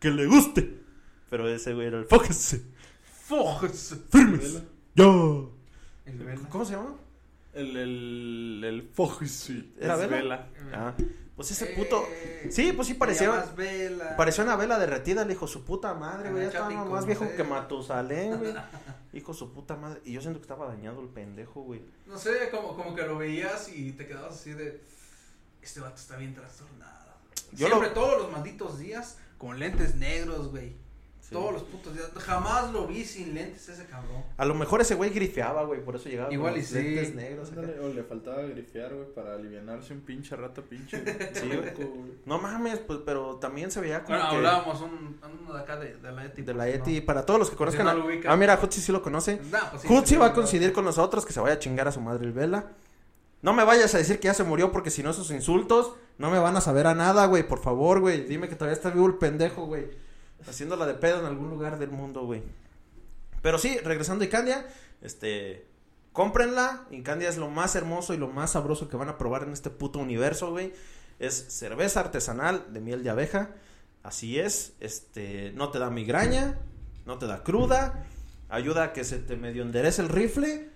que 0.00 0.10
le 0.10 0.26
guste. 0.26 0.80
Pero 1.28 1.46
ese 1.50 1.74
güey 1.74 1.88
era 1.88 1.98
el 1.98 2.06
fójese. 2.06 2.62
Fox. 3.26 3.94
Firmes. 4.10 4.62
Ya. 4.94 5.04
¿Cómo 6.48 6.64
se 6.64 6.72
llama? 6.72 6.94
El, 7.58 7.76
el, 7.76 8.62
el 8.64 8.82
Focus 8.92 9.50
¿Era 9.80 10.02
es 10.02 10.10
Vela? 10.10 10.48
Ah, 10.72 10.94
pues 11.36 11.50
ese 11.50 11.66
puto. 11.66 12.04
Eh, 12.10 12.48
Sí, 12.50 12.72
pues 12.72 12.88
sí 12.88 12.94
Vela. 13.56 14.16
Pareció 14.16 14.44
una 14.44 14.56
vela 14.56 14.78
derretida, 14.78 15.26
hijo 15.30 15.46
de 15.46 15.52
su 15.52 15.64
puta 15.64 15.94
madre, 15.94 16.30
güey. 16.30 16.42
Ya 16.44 16.48
estaba 16.48 16.84
más 16.84 17.06
viejo 17.06 17.26
que 17.36 17.44
Matusalén, 17.44 18.38
güey. 18.38 18.54
Hijo 19.14 19.32
su 19.32 19.52
puta 19.52 19.74
madre. 19.74 20.00
Y 20.04 20.12
yo 20.12 20.20
siento 20.20 20.38
que 20.38 20.44
estaba 20.44 20.66
dañado 20.66 21.00
el 21.00 21.08
pendejo, 21.08 21.62
güey. 21.62 21.80
No 22.06 22.18
sé, 22.18 22.50
como, 22.50 22.76
como 22.76 22.94
que 22.94 23.02
lo 23.02 23.16
veías 23.16 23.68
y 23.74 23.92
te 23.92 24.06
quedabas 24.06 24.34
así 24.34 24.52
de. 24.52 24.82
Este 25.62 25.80
vato 25.80 25.96
está 25.96 26.16
bien 26.16 26.34
trastornado. 26.34 27.12
Yo 27.52 27.66
Siempre, 27.68 27.88
lo- 27.88 27.94
todos 27.94 28.22
los 28.22 28.30
malditos 28.32 28.78
días, 28.78 29.18
con 29.38 29.58
lentes 29.58 29.94
negros, 29.96 30.48
güey. 30.50 30.74
Sí. 31.28 31.34
Todos 31.34 31.52
los 31.52 31.62
putos 31.64 31.92
días. 31.92 32.08
Jamás 32.16 32.72
lo 32.72 32.86
vi 32.86 33.04
sin 33.04 33.34
lentes 33.34 33.68
ese 33.68 33.84
cabrón. 33.84 34.22
A 34.38 34.46
lo 34.46 34.54
mejor 34.54 34.80
ese 34.80 34.94
güey 34.94 35.10
grifeaba, 35.10 35.62
güey. 35.64 35.84
Por 35.84 35.96
eso 35.96 36.08
llegaba 36.08 36.32
Igual 36.32 36.52
con 36.52 36.58
y 36.60 36.62
los 36.62 36.70
sí. 36.70 36.82
lentes 36.82 37.14
negros. 37.14 37.48
Ándale, 37.50 37.80
O 37.80 37.88
le 37.92 38.02
faltaba 38.02 38.40
grifear, 38.42 38.94
güey, 38.94 39.12
para 39.14 39.34
alivianarse 39.34 39.92
un 39.92 40.00
pinche 40.00 40.34
rato, 40.36 40.62
pinche. 40.62 41.04
Sí, 41.34 41.48
güey. 41.48 41.72
No 42.24 42.38
mames, 42.38 42.78
pues, 42.78 43.00
pero 43.04 43.36
también 43.36 43.70
se 43.70 43.80
veía 43.82 44.02
como 44.04 44.16
Bueno, 44.16 44.30
que... 44.30 44.36
hablábamos 44.36 44.80
un, 44.80 45.20
uno 45.42 45.52
de 45.52 45.60
acá 45.60 45.76
de, 45.76 45.96
de 45.98 46.12
la 46.12 46.24
ETI. 46.24 46.42
De 46.42 46.54
la 46.54 46.66
ETI. 46.68 47.00
no. 47.00 47.06
Para 47.06 47.26
todos 47.26 47.38
los 47.40 47.50
que 47.50 47.56
conozcan. 47.56 47.84
no 47.84 47.90
a- 47.90 47.94
lo 47.94 48.06
ubican. 48.06 48.32
Ah, 48.32 48.36
mira, 48.36 48.56
Jutsi 48.56 48.80
sí 48.80 48.90
lo 48.90 49.02
conoce. 49.02 49.38
Nah, 49.50 49.68
pues 49.70 49.82
sí, 49.82 49.88
Jutsi 49.88 50.14
sí, 50.14 50.16
va 50.16 50.26
a 50.28 50.32
coincidir 50.32 50.72
con 50.72 50.86
nosotros, 50.86 51.26
que 51.26 51.34
se 51.34 51.40
vaya 51.40 51.56
a 51.56 51.58
chingar 51.58 51.86
a 51.88 51.92
su 51.92 52.00
madre 52.00 52.24
el 52.24 52.32
Vela. 52.32 52.68
No 53.42 53.52
me 53.52 53.64
vayas 53.64 53.94
a 53.94 53.98
decir 53.98 54.18
que 54.18 54.28
ya 54.28 54.34
se 54.34 54.44
murió 54.44 54.72
porque 54.72 54.90
si 54.90 55.02
no 55.02 55.10
esos 55.10 55.30
insultos 55.30 55.92
no 56.16 56.30
me 56.30 56.38
van 56.38 56.56
a 56.56 56.62
saber 56.62 56.86
a 56.86 56.94
nada, 56.94 57.26
güey. 57.26 57.46
Por 57.46 57.60
favor, 57.60 58.00
güey. 58.00 58.22
Dime 58.24 58.48
que 58.48 58.56
todavía 58.56 58.74
está 58.76 58.88
vivo 58.88 59.06
el 59.06 59.14
pendejo, 59.16 59.66
güey. 59.66 60.07
Haciéndola 60.46 60.86
de 60.86 60.94
pedo 60.94 61.20
en 61.20 61.26
algún 61.26 61.50
lugar 61.50 61.78
del 61.78 61.90
mundo, 61.90 62.24
güey. 62.24 62.42
Pero 63.42 63.58
sí, 63.58 63.78
regresando 63.78 64.24
a 64.24 64.26
Icandia, 64.26 64.66
este... 65.02 65.66
Cómprenla. 66.12 66.86
Icandia 66.90 67.28
es 67.28 67.36
lo 67.36 67.48
más 67.48 67.76
hermoso 67.76 68.12
y 68.14 68.16
lo 68.16 68.28
más 68.28 68.52
sabroso 68.52 68.88
que 68.88 68.96
van 68.96 69.08
a 69.08 69.18
probar 69.18 69.44
en 69.44 69.52
este 69.52 69.70
puto 69.70 69.98
universo, 69.98 70.50
güey. 70.50 70.72
Es 71.18 71.46
cerveza 71.48 72.00
artesanal 72.00 72.72
de 72.72 72.80
miel 72.80 73.04
de 73.04 73.10
abeja. 73.10 73.50
Así 74.02 74.38
es. 74.38 74.74
Este... 74.80 75.52
No 75.52 75.70
te 75.70 75.78
da 75.78 75.90
migraña. 75.90 76.58
No 77.06 77.18
te 77.18 77.26
da 77.26 77.42
cruda. 77.42 78.06
Ayuda 78.48 78.84
a 78.84 78.92
que 78.92 79.04
se 79.04 79.18
te 79.18 79.36
medio 79.36 79.62
enderece 79.62 80.02
el 80.02 80.08
rifle. 80.08 80.70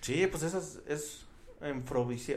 Sí, 0.00 0.26
pues 0.26 0.42
esa 0.42 0.58
es, 0.58 0.80
es. 0.86 1.26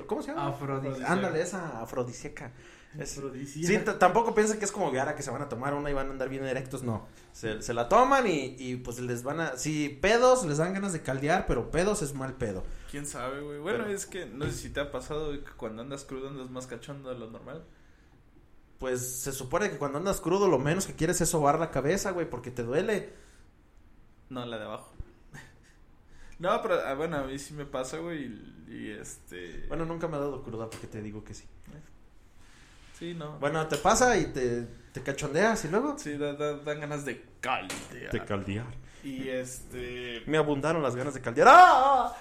¿Cómo 0.05 0.22
se 0.22 0.29
llama? 0.29 0.48
Afrodisíaca. 0.48 1.12
Ándale, 1.12 1.41
esa 1.41 1.81
afrodisíaca. 1.81 2.51
Es- 3.00 3.22
sí, 3.46 3.77
tampoco 4.00 4.34
piensen 4.34 4.60
que 4.60 4.66
es 4.66 4.72
como 4.72 4.89
Viara 4.92 5.16
que 5.16 5.24
se 5.24 5.32
van 5.32 5.42
a 5.42 5.50
tomar 5.50 5.74
una 5.74 5.89
y 5.89 5.94
van 5.94 6.08
a 6.08 6.12
andar 6.12 6.30
bien 6.30 6.44
erectos, 6.46 6.84
no. 6.84 7.06
Se, 7.32 7.62
se 7.62 7.74
la 7.74 7.88
toman 7.89 8.25
y, 8.27 8.56
y 8.58 8.77
pues 8.77 9.00
les 9.00 9.24
van 9.24 9.39
a... 9.39 9.58
Sí, 9.58 9.89
pedos, 10.01 10.46
les 10.46 10.58
dan 10.58 10.74
ganas 10.74 10.94
de 10.94 11.01
caldear, 11.01 11.46
pero 11.48 11.70
pedos 11.72 12.01
es 12.01 12.13
mal 12.13 12.34
pedo. 12.36 12.63
¿Quién 12.89 13.06
sabe, 13.06 13.42
güey? 13.42 13.60
Bueno, 13.60 13.84
Pero- 13.86 13.96
es 13.96 14.06
que 14.06 14.25
no 14.25 14.46
sé 14.46 14.51
si 14.54 14.70
te 14.72 14.80
ha 14.80 14.92
pasado 14.92 15.32
que 15.32 15.51
cuando 15.58 15.82
andas 15.84 16.04
crudo 16.06 16.30
andas 16.30 16.50
más 16.50 16.66
cachondo 16.68 17.10
de 17.10 17.20
lo 17.20 17.30
normal. 17.30 17.63
pues 18.80 19.01
se 19.22 19.32
supone 19.32 19.70
que 19.72 19.77
cuando 19.77 19.98
andas 19.98 20.22
crudo 20.22 20.48
lo 20.48 20.60
menos 20.60 20.86
que 20.86 20.94
quieres 20.94 21.20
es 21.22 21.30
sobar 21.30 21.60
la 21.60 21.72
cabeza, 21.72 22.12
güey, 22.12 22.30
porque 22.30 22.51
te 22.51 22.63
duele. 22.63 23.13
No, 24.30 24.46
la 24.46 24.58
de 24.58 24.66
abajo. 24.66 24.94
No, 26.39 26.62
pero 26.62 26.75
ah, 26.86 26.94
bueno, 26.94 27.18
a 27.18 27.24
mí 27.24 27.39
sí 27.39 27.56
me 27.56 27.66
pasa, 27.66 27.98
güey. 27.98 28.25
Y, 28.25 28.66
y, 28.68 28.89
este. 28.92 29.66
Bueno, 29.68 29.86
nunca 29.86 30.08
me 30.08 30.18
ha 30.18 30.20
dado 30.20 30.44
cruda 30.44 30.70
porque 30.70 30.86
te 30.86 31.01
digo 31.01 31.24
que 31.24 31.34
sí. 31.34 31.46
Sí, 32.98 33.13
no. 33.13 33.38
Bueno, 33.39 33.68
te 33.68 33.77
pasa 33.77 34.18
y 34.18 34.25
te, 34.27 34.63
te 34.92 35.01
cachondeas 35.04 35.63
y 35.66 35.68
luego 35.70 35.98
Sí, 36.00 36.18
da- 36.18 36.34
da- 36.34 36.58
dan 36.58 36.80
ganas 36.80 37.06
de 37.06 37.24
caldear. 37.42 38.10
te 38.12 38.25
caldear. 38.25 38.66
Y 39.04 39.30
este. 39.30 40.24
Me 40.25 40.38
abundaron 40.38 40.82
las 40.82 40.96
ganas 40.96 41.13
de 41.13 41.22
caldear. 41.22 41.48
¡Ah! 41.50 42.16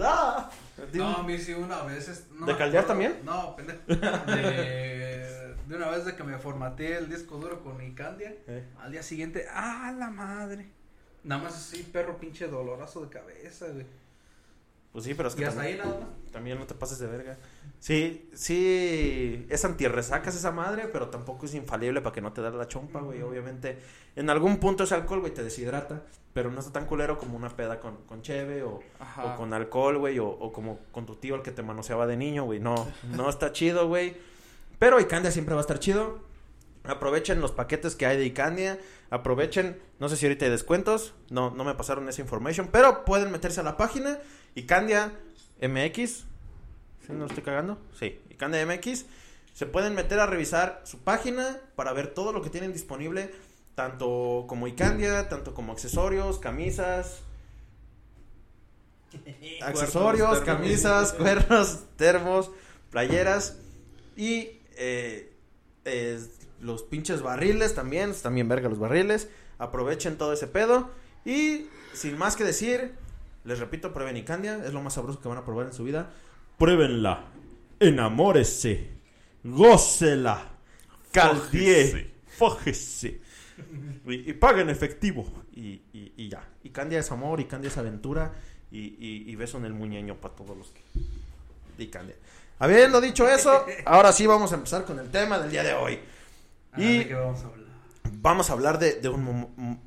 ¡Ah! 0.00 0.50
No, 0.92 1.16
a 1.16 1.22
mí 1.22 1.38
sí 1.38 1.52
una 1.54 1.82
vez. 1.82 2.08
es- 2.08 2.26
no 2.32 2.46
¿De 2.46 2.52
me 2.52 2.58
caldear 2.58 2.86
también? 2.86 3.20
No, 3.24 3.56
pendejo. 3.56 3.80
De, 3.86 5.54
de 5.66 5.76
una 5.76 5.88
vez 5.90 6.04
de 6.04 6.14
que 6.14 6.22
me 6.24 6.38
formateé 6.38 6.98
el 6.98 7.08
disco 7.08 7.36
duro 7.38 7.62
con 7.62 7.80
Icandia. 7.82 8.34
Eh. 8.46 8.64
Al 8.80 8.92
día 8.92 9.02
siguiente, 9.02 9.46
¡ah, 9.50 9.92
la 9.98 10.10
madre! 10.10 10.68
Nada 11.24 11.42
más 11.42 11.54
así, 11.54 11.82
perro 11.84 12.18
pinche 12.18 12.46
dolorazo 12.48 13.02
de 13.04 13.08
cabeza, 13.10 13.66
güey. 13.68 13.86
Pues 14.92 15.04
sí, 15.04 15.14
pero 15.14 15.28
es 15.28 15.34
que 15.34 15.42
Y 15.42 15.44
hasta 15.44 15.60
también, 15.62 15.80
ahí 15.80 15.86
nada 15.88 16.00
más. 16.00 16.32
también 16.32 16.58
no 16.58 16.66
te 16.66 16.74
pases 16.74 16.98
de 16.98 17.06
verga. 17.06 17.38
Sí, 17.82 18.30
sí, 18.32 19.44
es 19.50 19.64
antirresacas 19.64 20.36
esa 20.36 20.52
madre, 20.52 20.86
pero 20.86 21.08
tampoco 21.08 21.46
es 21.46 21.54
infalible 21.56 22.00
para 22.00 22.14
que 22.14 22.20
no 22.20 22.32
te 22.32 22.40
dé 22.40 22.48
la 22.52 22.68
chompa, 22.68 23.00
güey. 23.00 23.22
Obviamente, 23.22 23.76
en 24.14 24.30
algún 24.30 24.58
punto 24.58 24.84
ese 24.84 24.94
alcohol, 24.94 25.18
güey, 25.18 25.34
te 25.34 25.42
deshidrata, 25.42 26.04
pero 26.32 26.52
no 26.52 26.60
está 26.60 26.72
tan 26.72 26.86
culero 26.86 27.18
como 27.18 27.36
una 27.36 27.48
peda 27.48 27.80
con, 27.80 27.96
con 28.06 28.22
cheve 28.22 28.62
o, 28.62 28.78
con 29.36 29.52
alcohol, 29.52 29.98
güey, 29.98 30.20
o, 30.20 30.28
o 30.28 30.52
como 30.52 30.78
con 30.92 31.06
tu 31.06 31.16
tío 31.16 31.34
el 31.34 31.42
que 31.42 31.50
te 31.50 31.64
manoseaba 31.64 32.06
de 32.06 32.16
niño, 32.16 32.44
güey. 32.44 32.60
No, 32.60 32.86
no 33.16 33.28
está 33.28 33.50
chido, 33.50 33.88
güey. 33.88 34.16
Pero 34.78 35.00
Icandia 35.00 35.32
siempre 35.32 35.56
va 35.56 35.60
a 35.60 35.62
estar 35.62 35.80
chido. 35.80 36.20
Aprovechen 36.84 37.40
los 37.40 37.50
paquetes 37.50 37.96
que 37.96 38.06
hay 38.06 38.16
de 38.16 38.26
Icandia. 38.26 38.78
Aprovechen, 39.10 39.76
no 39.98 40.08
sé 40.08 40.16
si 40.16 40.26
ahorita 40.26 40.44
hay 40.44 40.52
descuentos. 40.52 41.14
No, 41.30 41.50
no 41.50 41.64
me 41.64 41.74
pasaron 41.74 42.08
esa 42.08 42.22
information. 42.22 42.68
Pero 42.70 43.04
pueden 43.04 43.32
meterse 43.32 43.58
a 43.58 43.64
la 43.64 43.76
página. 43.76 44.20
Icandia 44.54 45.10
MX. 45.60 46.26
¿Sí 47.06 47.12
no 47.12 47.26
estoy 47.26 47.42
cagando? 47.42 47.78
Sí, 47.98 48.20
Icandia 48.30 48.64
MX. 48.64 49.06
Se 49.54 49.66
pueden 49.66 49.94
meter 49.94 50.18
a 50.20 50.26
revisar 50.26 50.82
su 50.84 50.98
página 50.98 51.60
para 51.76 51.92
ver 51.92 52.14
todo 52.14 52.32
lo 52.32 52.42
que 52.42 52.50
tienen 52.50 52.72
disponible. 52.72 53.30
Tanto 53.74 54.44
como 54.48 54.66
Icandia, 54.66 55.28
tanto 55.28 55.54
como 55.54 55.72
accesorios, 55.72 56.38
camisas, 56.38 57.20
accesorios, 59.62 60.44
termos. 60.44 60.44
camisas, 60.44 61.12
cuernos, 61.18 61.84
termos, 61.96 62.50
playeras 62.90 63.58
y 64.16 64.60
eh, 64.76 65.32
eh, 65.84 66.20
los 66.60 66.82
pinches 66.82 67.22
barriles 67.22 67.74
también, 67.74 68.10
están 68.10 68.34
bien 68.34 68.48
verga 68.48 68.68
los 68.68 68.78
barriles. 68.78 69.28
Aprovechen 69.58 70.18
todo 70.18 70.32
ese 70.32 70.46
pedo 70.46 70.90
y 71.24 71.66
sin 71.92 72.18
más 72.18 72.36
que 72.36 72.44
decir, 72.44 72.94
les 73.44 73.58
repito, 73.58 73.92
prueben 73.92 74.16
Icandia, 74.16 74.64
es 74.64 74.72
lo 74.72 74.82
más 74.82 74.94
sabroso 74.94 75.20
que 75.20 75.28
van 75.28 75.38
a 75.38 75.44
probar 75.44 75.66
en 75.66 75.72
su 75.72 75.84
vida. 75.84 76.10
Pruébenla, 76.62 77.24
enamórese, 77.80 78.88
gócela, 79.42 80.46
caldie, 81.10 82.12
fójese 82.38 83.20
y, 84.06 84.30
y 84.30 84.32
paguen 84.34 84.70
efectivo 84.70 85.26
y, 85.52 85.82
y, 85.92 86.12
y 86.16 86.28
ya. 86.28 86.48
Y 86.62 86.70
Candia 86.70 87.00
es 87.00 87.10
amor, 87.10 87.40
y 87.40 87.46
Candia 87.46 87.66
es 87.66 87.76
aventura, 87.78 88.34
y, 88.70 88.78
y, 88.78 89.24
y 89.26 89.34
beso 89.34 89.58
en 89.58 89.64
el 89.64 89.74
muñeño 89.74 90.14
para 90.20 90.36
todos 90.36 90.56
los 90.56 90.68
que... 90.70 90.82
Y 91.82 91.88
Candia. 91.88 92.14
Habiendo 92.60 93.00
dicho 93.00 93.28
eso, 93.28 93.66
ahora 93.84 94.12
sí 94.12 94.28
vamos 94.28 94.52
a 94.52 94.54
empezar 94.54 94.84
con 94.84 95.00
el 95.00 95.10
tema 95.10 95.40
del 95.40 95.50
día 95.50 95.64
de 95.64 95.72
hoy. 95.74 95.98
Ah, 96.70 96.80
Y- 96.80 96.98
¿De 96.98 97.08
qué 97.08 97.14
vamos 97.14 97.42
a 97.42 97.46
hablar? 97.46 97.66
Vamos 98.12 98.50
a 98.50 98.52
hablar 98.52 98.78
de, 98.78 99.00
de 99.00 99.08
un... 99.08 99.26
mom- 99.26 99.78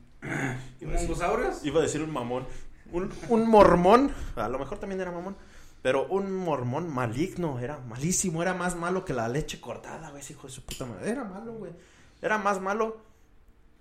¿Y 0.82 0.86
mongosaurios? 0.86 1.64
Iba 1.64 1.80
a 1.80 1.84
decir 1.84 2.02
un 2.02 2.12
mamón. 2.12 2.46
Un, 2.92 3.14
un 3.30 3.50
mormón. 3.50 4.12
A 4.36 4.50
lo 4.50 4.60
mejor 4.60 4.78
también 4.78 5.00
era 5.00 5.14
mamón. 5.14 5.38
Pero 5.86 6.08
un 6.08 6.34
mormón 6.36 6.92
maligno. 6.92 7.60
Era 7.60 7.78
malísimo. 7.78 8.42
Era 8.42 8.56
más 8.56 8.76
malo 8.76 9.06
que 9.06 9.14
la 9.14 9.28
leche 9.28 9.62
cortada, 9.62 10.10
güey. 10.10 10.22
ese 10.24 10.34
Hijo 10.34 10.48
de 10.48 10.54
su 10.54 10.64
puta 10.66 10.84
madre. 10.88 11.12
Era 11.12 11.24
malo, 11.24 11.54
güey. 11.54 11.74
Era 12.24 12.40
más 12.40 12.60
malo 12.60 12.98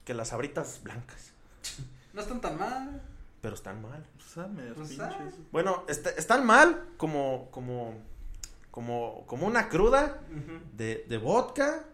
que 0.05 0.13
las 0.13 0.35
abritas 0.35 0.81
blancas. 0.85 1.33
No 2.13 2.21
están 2.21 2.43
tan 2.43 2.59
mal. 2.59 3.01
Pero 3.41 3.55
están 3.55 3.81
mal. 3.81 4.07
Pues, 4.17 4.37
ah, 4.37 4.47
me 4.49 4.63
Pues, 4.75 4.91
pinches. 4.91 5.07
ah. 5.11 5.31
Bueno, 5.51 5.85
est- 5.89 6.07
están 6.19 6.45
mal 6.45 6.91
como, 6.99 7.49
como, 7.51 7.95
como, 8.71 9.25
como 9.27 9.47
una 9.47 9.71
cruda 9.71 10.21
de, 10.77 11.07
de 11.09 11.17
vodka. 11.19 11.85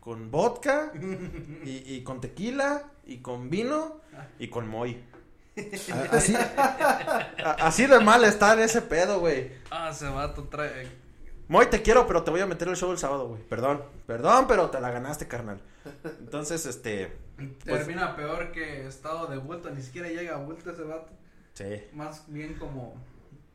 Con 0.00 0.32
vodka. 0.32 0.92
Y, 1.64 1.94
y 1.94 2.02
con 2.02 2.20
tequila. 2.20 2.90
Y 3.06 3.18
con 3.18 3.50
vino. 3.50 4.00
Y 4.40 4.48
con 4.48 4.66
moy. 4.68 5.00
Así, 6.10 6.34
así 7.58 7.86
de 7.86 8.00
mal 8.00 8.24
está 8.24 8.62
ese 8.62 8.82
pedo, 8.82 9.20
güey. 9.20 9.52
Ah, 9.70 9.90
ese 9.90 10.06
vato 10.08 10.44
trae. 10.44 10.86
Moy, 11.48 11.66
te 11.66 11.80
quiero, 11.80 12.06
pero 12.06 12.22
te 12.24 12.30
voy 12.30 12.40
a 12.40 12.46
meter 12.46 12.68
el 12.68 12.76
show 12.76 12.90
el 12.90 12.98
sábado, 12.98 13.28
güey. 13.28 13.42
Perdón, 13.42 13.82
perdón, 14.06 14.46
pero 14.48 14.68
te 14.68 14.80
la 14.80 14.90
ganaste, 14.90 15.28
carnal. 15.28 15.60
Entonces, 16.20 16.66
este. 16.66 17.16
Pues- 17.36 17.54
Termina 17.64 18.16
peor 18.16 18.52
que 18.52 18.86
estado 18.86 19.26
de 19.28 19.38
vuelta. 19.38 19.70
Ni 19.70 19.82
siquiera 19.82 20.08
llega 20.08 20.34
a 20.34 20.38
vuelta 20.38 20.72
ese 20.72 20.82
vato. 20.82 21.12
Sí, 21.54 21.84
Más 21.92 22.24
bien 22.26 22.54
como 22.54 22.94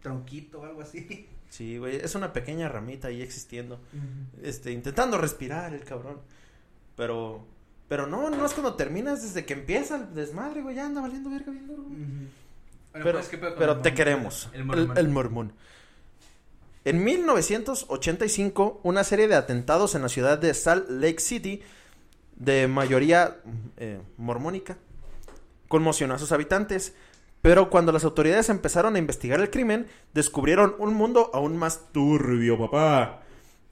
tronquito 0.01 0.61
o 0.61 0.65
algo 0.65 0.81
así. 0.81 1.29
sí, 1.49 1.77
güey. 1.77 1.97
Es 1.97 2.15
una 2.15 2.33
pequeña 2.33 2.67
ramita 2.69 3.09
ahí 3.09 3.21
existiendo. 3.21 3.79
Este, 4.41 4.71
intentando 4.71 5.17
respirar 5.17 5.73
el 5.73 5.83
cabrón. 5.83 6.19
Pero. 6.95 7.45
Pero 7.91 8.07
no, 8.07 8.29
no 8.29 8.45
es 8.45 8.53
cuando 8.53 8.75
terminas, 8.75 9.21
desde 9.21 9.45
que 9.45 9.51
empieza 9.51 9.97
el 9.97 10.13
desmadre, 10.13 10.61
güey. 10.61 10.77
Ya 10.77 10.85
anda 10.85 11.01
valiendo 11.01 11.29
verga 11.29 11.51
bien 11.51 11.67
duro, 11.67 11.83
Pero, 12.93 13.11
pues, 13.11 13.27
¿qué 13.27 13.37
pedo 13.37 13.49
con 13.49 13.59
pero 13.59 13.71
el 13.73 13.81
te 13.81 13.89
mormón? 13.89 13.95
queremos. 13.97 14.49
El 14.53 14.59
El, 14.61 14.65
mormón. 14.65 14.97
el 14.97 15.09
mormón. 15.09 15.53
En 16.85 17.03
1985, 17.03 18.79
una 18.83 19.03
serie 19.03 19.27
de 19.27 19.35
atentados 19.35 19.93
en 19.95 20.03
la 20.03 20.07
ciudad 20.07 20.37
de 20.37 20.53
Salt 20.53 20.89
Lake 20.89 21.19
City, 21.19 21.63
de 22.37 22.69
mayoría 22.69 23.41
eh, 23.75 23.99
mormónica, 24.15 24.77
conmocionó 25.67 26.13
a 26.13 26.17
sus 26.17 26.31
habitantes. 26.31 26.95
Pero 27.41 27.69
cuando 27.69 27.91
las 27.91 28.05
autoridades 28.05 28.47
empezaron 28.47 28.95
a 28.95 28.99
investigar 28.99 29.41
el 29.41 29.49
crimen, 29.49 29.85
descubrieron 30.13 30.75
un 30.79 30.93
mundo 30.93 31.29
aún 31.33 31.57
más 31.57 31.91
turbio, 31.91 32.57
papá. 32.57 33.20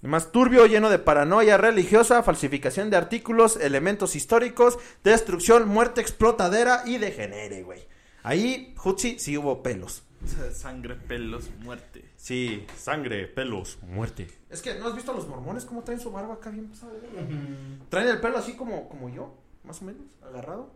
Más 0.01 0.31
turbio, 0.31 0.65
lleno 0.65 0.89
de 0.89 0.97
paranoia 0.97 1.57
religiosa, 1.57 2.23
falsificación 2.23 2.89
de 2.89 2.95
artículos, 2.95 3.57
elementos 3.57 4.15
históricos, 4.15 4.79
destrucción, 5.03 5.67
muerte 5.67 5.99
explotadera 5.99 6.83
y 6.85 6.99
degenere, 6.99 7.63
güey. 7.63 7.85
Ahí, 8.23 8.73
Jutsi, 8.77 9.19
sí 9.19 9.37
hubo 9.37 9.61
pelos. 9.61 10.03
Sangre, 10.53 10.95
pelos, 10.95 11.49
muerte. 11.59 12.05
Sí, 12.15 12.65
sangre, 12.77 13.27
pelos, 13.27 13.77
muerte. 13.81 14.27
Es 14.49 14.61
que, 14.61 14.75
¿no 14.75 14.87
has 14.87 14.95
visto 14.95 15.11
a 15.11 15.15
los 15.15 15.27
mormones 15.27 15.65
cómo 15.65 15.83
traen 15.83 15.99
su 15.99 16.11
barba 16.11 16.35
acá 16.35 16.49
bien 16.49 16.67
pasada? 16.67 16.91
Ujú. 16.93 17.85
Traen 17.89 18.09
el 18.09 18.19
pelo 18.19 18.37
así 18.37 18.53
como, 18.53 18.89
como 18.89 19.09
yo, 19.09 19.33
más 19.63 19.81
o 19.81 19.85
menos, 19.85 20.03
agarrado. 20.21 20.71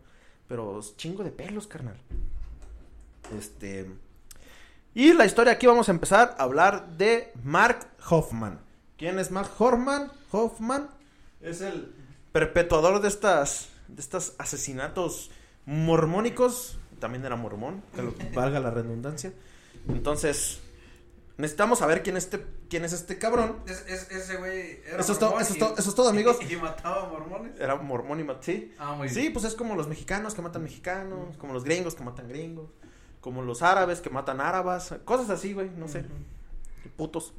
Pero 0.47 0.79
chingo 0.95 1.23
de 1.23 1.31
pelos, 1.31 1.67
carnal. 1.67 1.97
Este. 3.37 3.89
Y 4.93 5.13
la 5.13 5.25
historia 5.25 5.53
aquí 5.53 5.67
vamos 5.67 5.89
a 5.89 5.91
empezar 5.91 6.35
a 6.37 6.43
hablar 6.43 6.97
de 6.97 7.33
Mark 7.43 7.87
Hoffman. 8.09 8.59
¿Quién 8.97 9.19
es 9.19 9.31
Mark 9.31 9.50
Hoffman? 9.57 10.12
Hoffman 10.31 10.89
es 11.41 11.62
el 11.62 11.93
perpetuador 12.31 13.01
de 13.01 13.07
estas 13.07 13.69
de 13.88 14.01
estos 14.01 14.33
asesinatos 14.38 15.29
mormónicos. 15.65 16.77
También 17.00 17.25
era 17.25 17.35
mormón, 17.35 17.83
que 17.95 18.01
lo- 18.01 18.13
valga 18.33 18.59
la 18.59 18.71
redundancia. 18.71 19.33
Entonces, 19.89 20.62
necesitamos 21.38 21.79
saber 21.79 22.01
quién 22.01 22.15
es 22.15 22.25
este, 22.25 22.45
quién 22.69 22.85
es 22.85 22.93
este 22.93 23.17
cabrón. 23.19 23.57
Es, 23.67 23.83
es- 23.88 24.09
ese 24.12 24.38
güey 24.38 24.79
era 24.88 25.00
Eso 25.01 25.12
es 25.12 25.19
todo, 25.19 25.31
mormón 25.31 25.41
eso 25.43 25.51
es 25.51 25.57
y- 25.57 25.59
todo, 25.59 25.77
eso 25.77 25.89
es 25.89 25.95
todo, 25.95 26.09
amigos. 26.09 26.38
Y 26.50 26.55
mataba 26.55 27.09
mormones. 27.09 27.59
Era 27.59 27.75
mormón 27.75 28.19
y 28.21 28.23
mat- 28.23 28.41
sí. 28.41 28.73
Ah, 28.79 28.93
muy 28.93 29.09
Sí, 29.09 29.21
bien. 29.21 29.33
pues 29.33 29.43
es 29.45 29.55
como 29.55 29.75
los 29.75 29.88
mexicanos 29.88 30.33
que 30.33 30.41
matan 30.41 30.63
mexicanos, 30.63 31.35
como 31.38 31.53
los 31.53 31.63
gringos 31.65 31.95
que 31.95 32.03
matan 32.03 32.29
gringos, 32.29 32.69
como 33.19 33.41
los 33.41 33.62
árabes 33.62 34.00
que 34.00 34.09
matan 34.09 34.39
árabes, 34.39 34.93
cosas 35.03 35.29
así, 35.29 35.51
güey, 35.53 35.69
no 35.71 35.88
sé, 35.89 36.05
putos. 36.95 37.33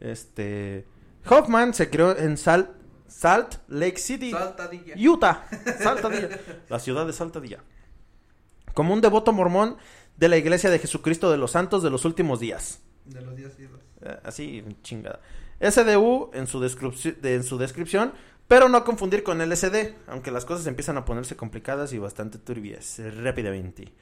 Este 0.00 0.86
Hoffman 1.28 1.74
se 1.74 1.90
creó 1.90 2.16
en 2.16 2.36
Salt, 2.36 2.70
Salt 3.06 3.56
Lake 3.68 3.98
City, 3.98 4.30
Saltadilla. 4.30 4.94
Utah, 5.10 5.46
Saltadilla, 5.80 6.28
la 6.68 6.78
ciudad 6.78 7.06
de 7.06 7.12
Saltadilla. 7.12 7.62
Como 8.74 8.94
un 8.94 9.00
devoto 9.00 9.32
mormón 9.32 9.76
de 10.16 10.28
la 10.28 10.36
Iglesia 10.36 10.70
de 10.70 10.78
Jesucristo 10.78 11.30
de 11.30 11.38
los 11.38 11.52
Santos 11.52 11.82
de 11.82 11.90
los 11.90 12.04
últimos 12.04 12.40
días. 12.40 12.80
De 13.04 13.20
los 13.22 13.34
días. 13.36 13.52
Eh, 14.02 14.20
Así, 14.24 14.64
chingada. 14.82 15.20
SDU 15.60 16.30
en 16.34 16.46
su, 16.46 16.60
de- 16.60 17.34
en 17.34 17.42
su 17.42 17.58
descripción, 17.58 18.12
pero 18.46 18.68
no 18.68 18.84
confundir 18.84 19.22
con 19.24 19.40
LSD, 19.40 19.94
aunque 20.06 20.30
las 20.30 20.44
cosas 20.44 20.66
empiezan 20.66 20.96
a 20.96 21.04
ponerse 21.04 21.36
complicadas 21.36 21.92
y 21.92 21.98
bastante 21.98 22.38
turbias 22.38 23.00
rápidamente. 23.22 23.92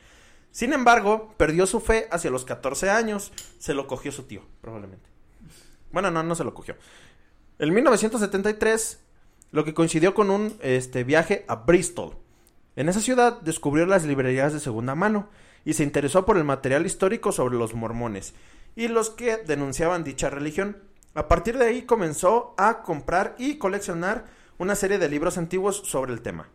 Sin 0.50 0.72
embargo, 0.72 1.34
perdió 1.36 1.66
su 1.66 1.80
fe 1.80 2.08
hacia 2.10 2.30
los 2.30 2.44
14 2.44 2.90
años. 2.90 3.32
Se 3.58 3.74
lo 3.74 3.86
cogió 3.86 4.12
su 4.12 4.24
tío, 4.24 4.42
probablemente. 4.60 5.08
Bueno, 5.96 6.10
no, 6.10 6.22
no 6.22 6.34
se 6.34 6.44
lo 6.44 6.52
cogió. 6.52 6.76
En 7.58 7.72
1973, 7.72 9.00
lo 9.50 9.64
que 9.64 9.72
coincidió 9.72 10.12
con 10.12 10.28
un 10.28 10.54
este, 10.60 11.04
viaje 11.04 11.46
a 11.48 11.54
Bristol. 11.54 12.18
En 12.76 12.90
esa 12.90 13.00
ciudad 13.00 13.40
descubrió 13.40 13.86
las 13.86 14.04
librerías 14.04 14.52
de 14.52 14.60
segunda 14.60 14.94
mano 14.94 15.30
y 15.64 15.72
se 15.72 15.84
interesó 15.84 16.26
por 16.26 16.36
el 16.36 16.44
material 16.44 16.84
histórico 16.84 17.32
sobre 17.32 17.56
los 17.56 17.72
mormones 17.72 18.34
y 18.74 18.88
los 18.88 19.08
que 19.08 19.38
denunciaban 19.38 20.04
dicha 20.04 20.28
religión. 20.28 20.76
A 21.14 21.28
partir 21.28 21.56
de 21.56 21.64
ahí 21.64 21.82
comenzó 21.86 22.54
a 22.58 22.82
comprar 22.82 23.34
y 23.38 23.56
coleccionar 23.56 24.26
una 24.58 24.74
serie 24.74 24.98
de 24.98 25.08
libros 25.08 25.38
antiguos 25.38 25.78
sobre 25.86 26.12
el 26.12 26.20
tema. 26.20 26.50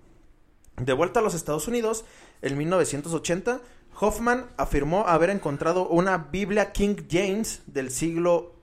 De 0.77 0.93
vuelta 0.93 1.19
a 1.19 1.23
los 1.23 1.33
Estados 1.33 1.67
Unidos, 1.67 2.05
en 2.43 2.59
1980, 2.59 3.59
Hoffman 3.99 4.45
afirmó 4.57 5.07
haber 5.07 5.31
encontrado 5.31 5.87
una 5.87 6.19
Biblia 6.31 6.73
King 6.73 6.97
James 7.09 7.63
del 7.65 7.89
siglo 7.89 8.60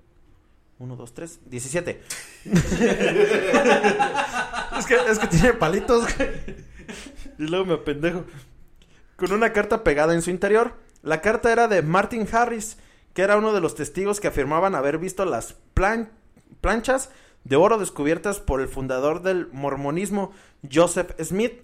1, 0.78 0.96
2, 0.96 1.14
3, 1.14 1.40
17. 1.46 2.02
es, 4.78 4.86
que, 4.86 4.94
es 5.10 5.18
que 5.18 5.26
tiene 5.26 5.52
palitos. 5.54 6.04
güey. 6.16 6.30
y 7.38 7.42
luego 7.46 7.64
me 7.64 7.76
pendejo. 7.78 8.24
Con 9.16 9.32
una 9.32 9.52
carta 9.52 9.82
pegada 9.82 10.14
en 10.14 10.22
su 10.22 10.30
interior. 10.30 10.74
La 11.02 11.20
carta 11.20 11.52
era 11.52 11.68
de 11.68 11.82
Martin 11.82 12.26
Harris, 12.30 12.76
que 13.14 13.22
era 13.22 13.36
uno 13.36 13.52
de 13.52 13.60
los 13.60 13.74
testigos 13.74 14.20
que 14.20 14.28
afirmaban 14.28 14.74
haber 14.74 14.98
visto 14.98 15.24
las 15.24 15.54
plan- 15.74 16.10
planchas 16.60 17.10
de 17.44 17.56
oro 17.56 17.78
descubiertas 17.78 18.40
por 18.40 18.60
el 18.60 18.68
fundador 18.68 19.22
del 19.22 19.48
mormonismo, 19.52 20.32
Joseph 20.70 21.12
Smith, 21.22 21.62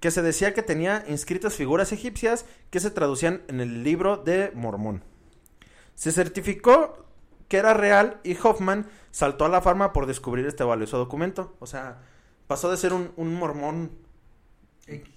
que 0.00 0.10
se 0.10 0.20
decía 0.22 0.52
que 0.52 0.62
tenía 0.62 1.04
inscritas 1.08 1.54
figuras 1.54 1.90
egipcias 1.92 2.44
que 2.70 2.80
se 2.80 2.90
traducían 2.90 3.42
en 3.48 3.60
el 3.60 3.82
libro 3.82 4.18
de 4.18 4.50
Mormón. 4.54 5.02
Se 5.94 6.12
certificó 6.12 7.05
que 7.48 7.56
era 7.58 7.74
real 7.74 8.20
y 8.24 8.36
Hoffman 8.42 8.86
saltó 9.10 9.44
a 9.44 9.48
la 9.48 9.60
fama 9.62 9.92
por 9.92 10.06
descubrir 10.06 10.46
este 10.46 10.64
valioso 10.64 10.98
documento. 10.98 11.54
O 11.60 11.66
sea, 11.66 11.98
pasó 12.46 12.70
de 12.70 12.76
ser 12.76 12.92
un, 12.92 13.12
un 13.16 13.34
mormón 13.34 13.90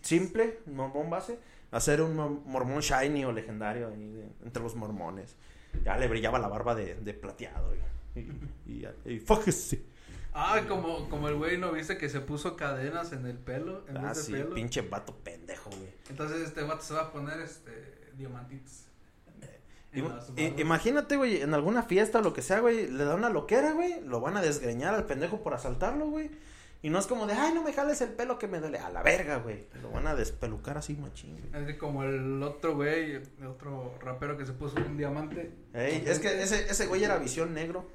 simple, 0.01 0.59
un 0.65 0.75
mormón 0.75 1.09
base, 1.09 1.39
a 1.71 1.79
ser 1.79 2.01
un 2.01 2.15
mor- 2.15 2.41
mormón 2.45 2.79
shiny 2.81 3.25
o 3.25 3.31
legendario 3.31 3.89
de- 3.89 4.27
entre 4.43 4.63
los 4.63 4.75
mormones. 4.75 5.35
Ya 5.83 5.97
le 5.97 6.07
brillaba 6.07 6.39
la 6.39 6.47
barba 6.47 6.73
de, 6.75 6.95
de 6.95 7.13
plateado. 7.13 7.73
Y, 8.15 8.19
y, 8.19 8.85
y, 9.05 9.11
y 9.13 9.19
fójese. 9.19 9.83
Ah, 10.31 10.61
como, 10.67 11.09
como 11.09 11.27
el 11.27 11.35
güey 11.35 11.57
no 11.57 11.71
viste 11.71 11.97
que 11.97 12.07
se 12.07 12.21
puso 12.21 12.55
cadenas 12.55 13.11
en 13.13 13.25
el 13.25 13.35
pelo, 13.39 13.83
en 13.89 13.97
Ah, 13.97 14.09
vez 14.09 14.17
de 14.17 14.23
sí, 14.23 14.31
pelo. 14.33 14.53
pinche 14.53 14.81
vato 14.83 15.15
pendejo, 15.23 15.71
güey. 15.71 15.89
Entonces 16.07 16.41
este 16.47 16.61
vato 16.61 16.83
se 16.83 16.93
va 16.93 17.01
a 17.01 17.11
poner 17.11 17.39
este 17.41 18.11
diamantitos. 18.15 18.85
Imagínate, 20.57 21.17
güey, 21.17 21.41
en 21.41 21.53
alguna 21.53 21.83
fiesta 21.83 22.19
o 22.19 22.21
lo 22.21 22.33
que 22.33 22.41
sea, 22.41 22.59
güey, 22.59 22.87
le 22.87 23.05
da 23.05 23.15
una 23.15 23.29
loquera, 23.29 23.71
güey, 23.73 24.01
lo 24.01 24.21
van 24.21 24.37
a 24.37 24.41
desgreñar 24.41 24.93
al 24.93 25.05
pendejo 25.05 25.41
por 25.41 25.53
asaltarlo, 25.53 26.07
güey. 26.07 26.29
Y 26.81 26.89
no 26.89 26.97
es 26.97 27.07
como 27.07 27.27
de, 27.27 27.33
ay, 27.33 27.53
no 27.53 27.61
me 27.61 27.73
jales 27.73 27.99
el 27.99 28.11
pelo 28.11 28.39
que 28.39 28.47
me 28.47 28.59
duele. 28.61 28.79
A 28.79 28.89
la 28.89 29.03
verga, 29.03 29.37
güey. 29.37 29.67
Lo 29.81 29.91
van 29.91 30.07
a 30.07 30.15
despelucar 30.15 30.77
así, 30.77 30.95
machín, 30.95 31.37
güey. 31.37 31.61
Es 31.61 31.67
que 31.67 31.77
como 31.77 32.03
el 32.03 32.41
otro 32.41 32.75
güey, 32.75 33.15
el 33.15 33.47
otro 33.47 33.95
rapero 33.99 34.37
que 34.37 34.45
se 34.45 34.53
puso 34.53 34.77
un 34.77 34.95
diamante. 34.95 35.51
Ey, 35.73 36.03
es 36.05 36.19
que 36.19 36.41
ese, 36.41 36.69
ese 36.69 36.87
güey 36.87 37.03
era 37.03 37.17
visión 37.17 37.53
negro. 37.53 37.85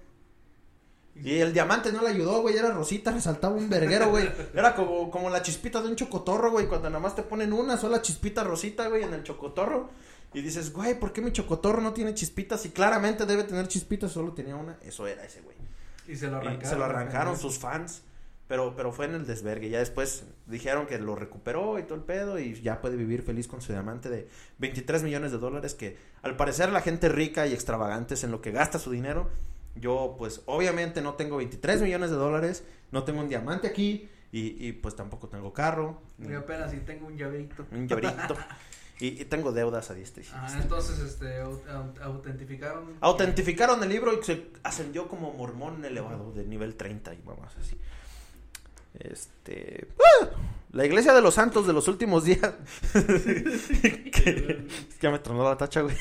Y 1.14 1.38
el 1.38 1.54
diamante 1.54 1.92
no 1.92 2.02
le 2.02 2.08
ayudó, 2.08 2.42
güey, 2.42 2.56
era 2.56 2.72
rosita, 2.72 3.12
resaltaba 3.12 3.54
un 3.54 3.70
verguero, 3.70 4.10
güey. 4.10 4.28
Era 4.54 4.74
como, 4.74 5.10
como 5.12 5.30
la 5.30 5.42
chispita 5.42 5.80
de 5.80 5.88
un 5.88 5.94
chocotorro, 5.94 6.50
güey, 6.50 6.66
cuando 6.66 6.90
nada 6.90 7.00
más 7.00 7.14
te 7.14 7.22
ponen 7.22 7.52
una 7.52 7.76
sola 7.76 8.02
chispita 8.02 8.42
rosita, 8.42 8.88
güey, 8.88 9.04
en 9.04 9.14
el 9.14 9.22
chocotorro. 9.22 9.90
Y 10.34 10.42
dices, 10.42 10.72
güey, 10.72 10.98
¿por 10.98 11.12
qué 11.12 11.22
mi 11.22 11.32
chocotorro 11.32 11.80
no 11.80 11.92
tiene 11.92 12.12
chispitas? 12.14 12.66
Y 12.66 12.70
claramente 12.70 13.24
debe 13.24 13.44
tener 13.44 13.68
chispitas, 13.68 14.12
solo 14.12 14.32
tenía 14.32 14.56
una. 14.56 14.76
Eso 14.82 15.06
era 15.06 15.24
ese, 15.24 15.40
güey. 15.42 15.56
Y 16.08 16.16
se 16.16 16.26
lo 16.26 16.36
Y 16.38 16.40
arrancaron. 16.40 16.70
se 16.70 16.76
lo 16.76 16.84
arrancaron 16.84 17.38
sus 17.38 17.58
fans. 17.58 18.02
Pero, 18.46 18.74
pero 18.76 18.92
fue 18.92 19.06
en 19.06 19.14
el 19.14 19.26
desvergue. 19.26 19.70
Ya 19.70 19.78
después 19.78 20.24
dijeron 20.46 20.86
que 20.86 20.98
lo 20.98 21.14
recuperó 21.16 21.78
y 21.78 21.84
todo 21.84 21.94
el 21.94 22.02
pedo. 22.02 22.38
Y 22.38 22.60
ya 22.60 22.80
puede 22.82 22.96
vivir 22.96 23.22
feliz 23.22 23.48
con 23.48 23.62
su 23.62 23.72
diamante 23.72 24.10
de 24.10 24.28
23 24.58 25.02
millones 25.02 25.32
de 25.32 25.38
dólares. 25.38 25.74
Que 25.74 25.96
al 26.20 26.36
parecer 26.36 26.70
la 26.70 26.82
gente 26.82 27.08
rica 27.08 27.46
y 27.46 27.54
extravagante 27.54 28.14
es 28.14 28.24
en 28.24 28.30
lo 28.32 28.42
que 28.42 28.50
gasta 28.50 28.78
su 28.78 28.90
dinero. 28.90 29.30
Yo, 29.76 30.16
pues, 30.18 30.42
obviamente 30.46 31.00
no 31.00 31.14
tengo 31.14 31.38
23 31.38 31.80
millones 31.80 32.10
de 32.10 32.16
dólares. 32.16 32.64
No 32.90 33.04
tengo 33.04 33.20
un 33.20 33.28
diamante 33.30 33.66
aquí. 33.66 34.10
Y, 34.30 34.66
y, 34.68 34.72
pues 34.72 34.94
tampoco 34.96 35.28
tengo 35.28 35.52
carro. 35.54 36.02
ni 36.18 36.28
Y 36.32 36.34
apenas 36.34 36.70
si 36.72 36.78
tengo 36.78 37.06
un 37.06 37.16
llaverito. 37.16 37.64
un 37.70 37.86
llaverito. 37.88 38.36
y, 39.00 39.20
y 39.20 39.24
tengo 39.24 39.52
deudas 39.52 39.90
a 39.90 39.94
diestra 39.94 40.22
y 40.22 40.26
Ah, 40.32 40.48
entonces 40.60 40.98
este 41.00 41.42
aut- 41.42 41.64
aut- 41.66 42.00
autentificaron. 42.02 42.84
Autentificaron 43.00 43.82
el 43.82 43.88
libro 43.88 44.12
y 44.18 44.24
se 44.24 44.46
ascendió 44.62 45.08
como 45.08 45.32
mormón 45.32 45.84
elevado 45.84 46.32
de 46.32 46.44
nivel 46.44 46.74
30 46.76 47.14
y 47.14 47.20
vamos 47.24 47.52
así. 47.60 47.76
Este. 48.98 49.88
¡ah! 49.98 50.28
La 50.72 50.84
iglesia 50.86 51.12
de 51.14 51.20
los 51.20 51.34
santos 51.34 51.66
de 51.66 51.72
los 51.72 51.88
últimos 51.88 52.24
días. 52.24 52.52
que, 52.92 54.66
ya 55.00 55.10
me 55.10 55.18
tronó 55.18 55.44
la 55.44 55.56
tacha, 55.56 55.82
güey. 55.82 55.96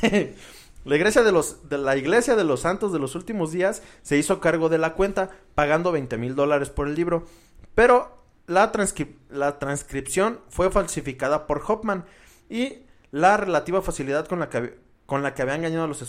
La 0.86 0.95
iglesia 0.97 1.23
de 1.23 1.32
los, 1.32 1.69
de 1.69 1.77
la 1.77 1.95
iglesia 1.95 2.36
de 2.36 2.43
los 2.43 2.62
santos 2.62 2.91
de 2.91 2.99
los 2.99 3.15
últimos 3.15 3.51
días 3.51 3.82
se 4.01 4.17
hizo 4.17 4.39
cargo 4.39 4.69
de 4.69 4.77
la 4.77 4.93
cuenta, 4.93 5.29
pagando 5.56 5.91
20 5.91 6.17
mil 6.17 6.36
dólares 6.36 6.69
por 6.69 6.88
el 6.88 6.95
libro. 6.95 7.25
Pero 7.75 8.21
la, 8.47 8.71
transcri- 8.71 9.15
la 9.29 9.60
transcripción 9.60 10.39
fue 10.49 10.69
falsificada 10.71 11.47
por 11.47 11.63
Hoffman 11.65 12.06
y 12.54 12.84
la 13.10 13.36
relativa 13.36 13.82
facilidad 13.82 14.28
con 14.28 14.39
la 14.39 14.48
que, 14.48 14.78
con 15.08 15.24
la 15.24 15.34
que 15.34 15.42
había 15.42 15.56
engañado 15.56 15.86
a 15.86 15.88
los 15.88 16.04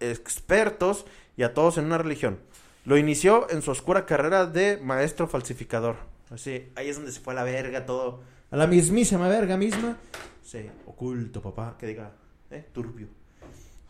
expertos 0.00 1.04
y 1.36 1.42
a 1.42 1.52
todos 1.52 1.76
en 1.76 1.84
una 1.84 1.98
religión. 1.98 2.38
Lo 2.86 2.96
inició 2.96 3.48
en 3.50 3.60
su 3.60 3.70
oscura 3.70 4.06
carrera 4.06 4.46
de 4.46 4.78
maestro 4.78 5.28
falsificador. 5.28 5.96
Así, 6.30 6.72
ahí 6.76 6.88
es 6.88 6.96
donde 6.96 7.12
se 7.12 7.20
fue 7.20 7.34
a 7.34 7.36
la 7.36 7.44
verga 7.44 7.84
todo. 7.84 8.22
A 8.50 8.56
la 8.56 8.66
mismísima 8.66 9.28
verga 9.28 9.58
misma. 9.58 9.98
Sí, 10.42 10.70
oculto, 10.86 11.42
papá. 11.42 11.76
Que 11.78 11.86
diga, 11.86 12.12
eh, 12.50 12.66
turbio. 12.72 13.08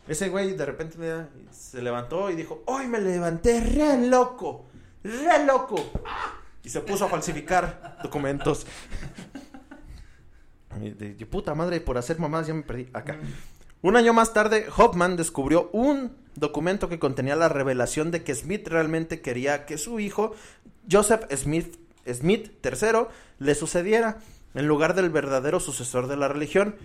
Ese 0.05 0.27
güey 0.27 0.57
de 0.57 0.65
repente 0.65 0.97
se 1.51 1.81
levantó 1.81 2.29
y 2.29 2.35
dijo, 2.35 2.63
hoy 2.65 2.87
me 2.87 2.99
levanté 2.99 3.61
re 3.61 4.07
loco, 4.07 4.65
re 5.03 5.45
loco. 5.45 5.77
Y 6.63 6.69
se 6.69 6.81
puso 6.81 7.05
a 7.05 7.07
falsificar 7.07 7.97
documentos. 8.03 8.67
De, 10.79 11.13
de 11.15 11.25
puta 11.25 11.53
madre, 11.55 11.79
por 11.81 11.97
hacer 11.97 12.19
mamadas 12.19 12.47
ya 12.47 12.53
me 12.53 12.63
perdí 12.63 12.87
acá. 12.93 13.17
Un 13.81 13.95
año 13.97 14.13
más 14.13 14.33
tarde, 14.33 14.67
Hoffman 14.77 15.17
descubrió 15.17 15.69
un 15.73 16.15
documento 16.35 16.87
que 16.89 16.99
contenía 16.99 17.35
la 17.35 17.49
revelación 17.49 18.11
de 18.11 18.23
que 18.23 18.33
Smith 18.33 18.67
realmente 18.67 19.21
quería 19.21 19.65
que 19.65 19.77
su 19.77 19.99
hijo, 19.99 20.33
Joseph 20.89 21.25
Smith, 21.35 21.77
Smith 22.11 22.51
III, 22.65 23.07
le 23.39 23.55
sucediera 23.55 24.19
en 24.53 24.67
lugar 24.67 24.95
del 24.95 25.09
verdadero 25.09 25.59
sucesor 25.59 26.07
de 26.07 26.15
la 26.15 26.27
religión, 26.27 26.75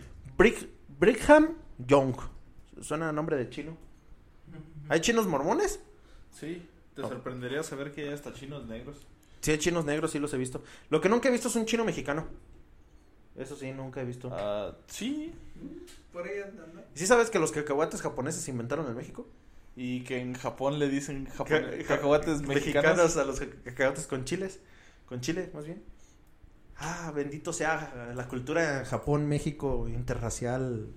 Brigham 0.98 1.54
Young. 1.78 2.14
Suena 2.80 3.08
a 3.08 3.12
nombre 3.12 3.36
de 3.36 3.48
chino. 3.50 3.76
¿Hay 4.88 5.00
chinos 5.00 5.26
mormones? 5.26 5.80
Sí, 6.32 6.66
te 6.94 7.02
Oh. 7.02 7.08
sorprendería 7.08 7.62
saber 7.62 7.92
que 7.92 8.02
hay 8.02 8.12
hasta 8.14 8.32
chinos 8.32 8.66
negros. 8.66 8.96
Sí, 9.40 9.52
hay 9.52 9.58
chinos 9.58 9.84
negros, 9.84 10.10
sí 10.10 10.18
los 10.18 10.32
he 10.34 10.36
visto. 10.38 10.62
Lo 10.90 11.00
que 11.00 11.08
nunca 11.08 11.28
he 11.28 11.32
visto 11.32 11.48
es 11.48 11.56
un 11.56 11.66
chino 11.66 11.84
mexicano. 11.84 12.26
Eso 13.38 13.56
sí, 13.56 13.70
nunca 13.72 14.00
he 14.00 14.04
visto. 14.04 14.28
Ah, 14.32 14.76
sí, 14.88 15.32
Por 16.12 16.26
ahí 16.26 16.40
andan, 16.40 16.74
¿no? 16.74 16.80
¿Y 16.94 16.98
sí 16.98 17.06
sabes 17.06 17.30
que 17.30 17.38
los 17.38 17.52
cacahuates 17.52 18.02
japoneses 18.02 18.42
se 18.42 18.50
inventaron 18.50 18.86
en 18.86 18.94
México? 18.96 19.26
y 19.80 20.02
que 20.02 20.18
en 20.18 20.34
Japón 20.34 20.80
le 20.80 20.88
dicen 20.88 21.26
ca- 21.26 21.70
cacahuates 21.86 22.42
mexicanos. 22.42 23.16
a 23.16 23.24
los 23.24 23.38
ca- 23.38 23.46
cacahuates 23.62 24.08
con 24.08 24.24
chiles. 24.24 24.58
Con 25.06 25.20
chile, 25.20 25.50
más 25.54 25.66
bien. 25.66 25.84
Ah, 26.78 27.12
bendito 27.14 27.52
sea 27.52 28.12
la 28.16 28.26
cultura 28.26 28.84
Japón, 28.84 29.28
México, 29.28 29.86
interracial, 29.88 30.88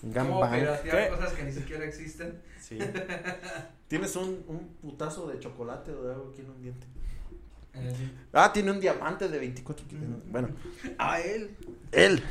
¿Cómo 0.00 0.12
gambang. 0.14 0.60
piratear 0.60 1.10
¿Qué? 1.10 1.14
cosas 1.14 1.32
que 1.34 1.42
ni 1.44 1.52
siquiera 1.52 1.84
existen? 1.84 2.40
Sí. 2.58 2.78
Tienes 3.88 4.16
un, 4.16 4.44
un 4.48 4.76
putazo 4.80 5.26
de 5.26 5.38
chocolate 5.38 5.90
o 5.92 6.02
de 6.02 6.14
algo 6.14 6.30
aquí 6.32 6.40
en 6.40 6.50
un 6.50 6.62
diente. 6.62 6.86
Eh, 7.74 8.10
Ah, 8.32 8.52
tiene 8.52 8.70
un 8.70 8.80
diamante 8.80 9.28
de 9.28 9.38
24 9.38 9.86
kilos. 9.86 10.04
Bueno, 10.30 10.48
a 10.98 11.20
él. 11.20 11.50
él. 11.92 12.22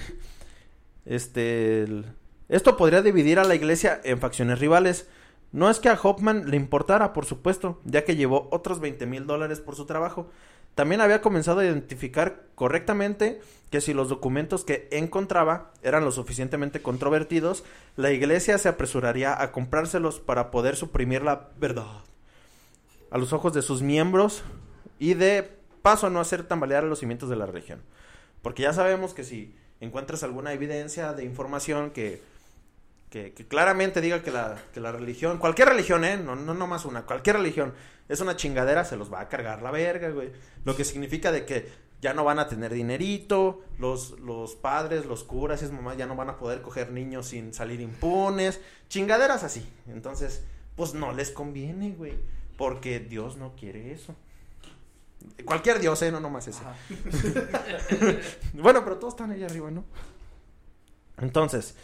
Este. 1.06 1.84
el- 1.84 2.06
Esto 2.50 2.76
podría 2.76 3.02
dividir 3.02 3.40
a 3.40 3.44
la 3.46 3.56
iglesia 3.56 4.02
en 4.04 4.20
facciones 4.20 4.60
rivales. 4.60 5.08
No 5.54 5.70
es 5.70 5.80
que 5.80 5.90
a 5.90 6.00
Hoffman 6.02 6.50
le 6.50 6.58
importara, 6.58 7.14
por 7.14 7.26
supuesto, 7.26 7.80
ya 7.86 8.04
que 8.04 8.16
llevó 8.16 8.48
otros 8.52 8.80
20 8.80 9.06
mil 9.06 9.26
dólares 9.26 9.60
por 9.62 9.76
su 9.76 9.86
trabajo. 9.86 10.30
También 10.76 11.02
había 11.02 11.22
comenzado 11.22 11.60
a 11.60 11.66
identificar 11.66 12.44
correctamente 12.56 13.42
que 13.70 13.82
si 13.82 13.94
los 13.94 14.10
documentos 14.10 14.64
que 14.66 14.88
encontraba 14.92 15.72
eran 15.82 16.04
lo 16.06 16.12
suficientemente 16.12 16.82
controvertidos, 16.82 17.64
la 17.98 18.12
iglesia 18.12 18.58
se 18.58 18.70
apresuraría 18.70 19.42
a 19.42 19.52
comprárselos 19.52 20.20
para 20.20 20.52
poder 20.52 20.76
suprimir 20.76 21.22
la 21.24 21.50
verdad 21.60 21.88
a 23.12 23.18
los 23.18 23.34
ojos 23.34 23.54
de 23.54 23.62
sus 23.62 23.82
miembros 23.82 24.44
y 25.02 25.16
de 25.16 25.50
paso 25.82 26.12
no 26.12 26.20
hacer 26.20 26.44
tambalear 26.44 26.84
los 26.84 27.00
cimientos 27.00 27.28
de 27.28 27.36
la 27.36 27.48
religión. 27.48 27.82
Porque 28.44 28.62
ya 28.62 28.72
sabemos 28.72 29.16
que 29.16 29.24
si 29.24 29.56
encuentras 29.80 30.22
alguna 30.22 30.54
evidencia 30.54 31.14
de 31.14 31.26
información 31.26 31.90
que 31.90 32.22
que, 33.10 33.34
claramente 33.34 34.00
diga 34.00 34.24
que 34.24 34.32
la, 34.32 34.58
que 34.74 34.80
la 34.80 34.94
religión, 34.94 35.38
cualquier 35.38 35.68
religión, 35.68 36.06
¿eh? 36.06 36.16
No, 36.16 36.38
no, 36.38 36.54
no 36.54 36.66
más 36.66 36.86
una, 36.86 37.06
cualquier 37.06 37.36
religión 37.36 37.74
es 38.08 38.22
una 38.22 38.38
chingadera, 38.38 38.86
se 38.86 38.96
los 38.96 39.12
va 39.12 39.20
a 39.20 39.28
cargar 39.28 39.62
la 39.62 39.70
verga, 39.70 40.10
güey. 40.12 40.32
Lo 40.64 40.78
que 40.78 40.86
significa 40.86 41.32
de 41.32 41.46
que 41.46 41.68
ya 42.00 42.14
no 42.14 42.24
van 42.24 42.40
a 42.40 42.48
tener 42.48 42.74
dinerito, 42.74 43.64
los, 43.80 44.18
los 44.22 44.56
padres, 44.56 45.06
los 45.06 45.26
curas 45.26 45.62
y 45.62 45.66
esas 45.66 45.76
mamás 45.76 45.98
ya 45.98 46.06
no 46.06 46.16
van 46.16 46.30
a 46.30 46.38
poder 46.38 46.62
coger 46.62 46.92
niños 46.92 47.28
sin 47.28 47.54
salir 47.54 47.82
impunes, 47.82 48.62
chingaderas 48.88 49.44
así. 49.44 49.68
Entonces, 49.88 50.46
pues 50.78 50.94
no 50.94 51.12
les 51.12 51.32
conviene, 51.32 51.92
güey, 51.92 52.14
porque 52.58 53.02
Dios 53.02 53.36
no 53.36 53.56
quiere 53.58 53.92
eso. 53.92 54.16
Cualquier 55.46 55.80
Dios, 55.80 56.02
¿eh? 56.02 56.12
No 56.12 56.20
nomás 56.20 56.48
ese. 56.48 56.62
Bueno, 58.54 58.84
pero 58.84 58.98
todos 58.98 59.14
están 59.14 59.32
ahí 59.32 59.44
arriba, 59.44 59.72
¿no? 59.72 59.84
Entonces, 61.18 61.76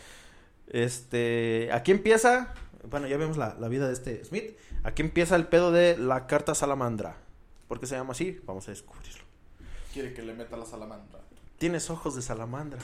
este, 0.67 1.69
aquí 1.71 1.91
empieza, 1.91 2.54
bueno, 2.84 3.08
ya 3.08 3.17
vemos 3.17 3.38
la, 3.38 3.56
la 3.60 3.67
vida 3.67 3.88
de 3.88 3.93
este 3.93 4.23
Smith. 4.26 4.58
Aquí 4.84 5.02
empieza 5.02 5.36
el 5.36 5.47
pedo 5.47 5.71
de 5.71 5.97
la 5.97 6.28
carta 6.28 6.56
salamandra. 6.56 7.17
¿Por 7.67 7.80
qué 7.80 7.88
se 7.88 7.95
llama 7.95 8.12
así? 8.12 8.39
Vamos 8.45 8.67
a 8.67 8.71
descubrirlo. 8.71 9.23
Quiere 9.93 10.13
que 10.13 10.21
le 10.21 10.34
meta 10.34 10.56
la 10.58 10.65
salamandra. 10.65 11.19
Tienes 11.58 11.89
ojos 11.89 12.15
de 12.15 12.21
salamandra. 12.21 12.80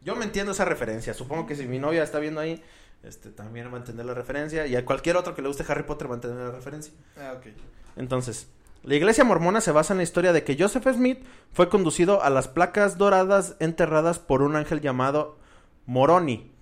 Yo 0.00 0.16
me 0.16 0.24
entiendo 0.24 0.52
esa 0.52 0.64
referencia. 0.64 1.14
Supongo 1.14 1.46
que 1.46 1.54
si 1.54 1.66
mi 1.66 1.78
novia 1.78 2.02
está 2.02 2.18
viendo 2.18 2.40
ahí, 2.40 2.62
este, 3.02 3.30
también 3.30 3.72
entender 3.74 4.06
la 4.06 4.14
referencia. 4.14 4.66
Y 4.66 4.76
a 4.76 4.84
cualquier 4.84 5.16
otro 5.16 5.34
que 5.34 5.42
le 5.42 5.48
guste 5.48 5.64
Harry 5.68 5.84
Potter 5.84 6.08
entender 6.10 6.46
la 6.46 6.52
referencia. 6.52 6.92
Ah, 7.16 7.34
ok. 7.36 7.46
Entonces, 7.96 8.48
la 8.82 8.94
iglesia 8.94 9.24
mormona 9.24 9.60
se 9.60 9.72
basa 9.72 9.92
en 9.92 9.98
la 9.98 10.02
historia 10.02 10.32
de 10.32 10.44
que 10.44 10.56
Joseph 10.58 10.86
Smith 10.92 11.24
fue 11.52 11.68
conducido 11.68 12.22
a 12.22 12.30
las 12.30 12.48
placas 12.48 12.98
doradas 12.98 13.56
enterradas 13.60 14.18
por 14.18 14.42
un 14.42 14.56
ángel 14.56 14.80
llamado 14.80 15.38
Moroni. 15.86 16.52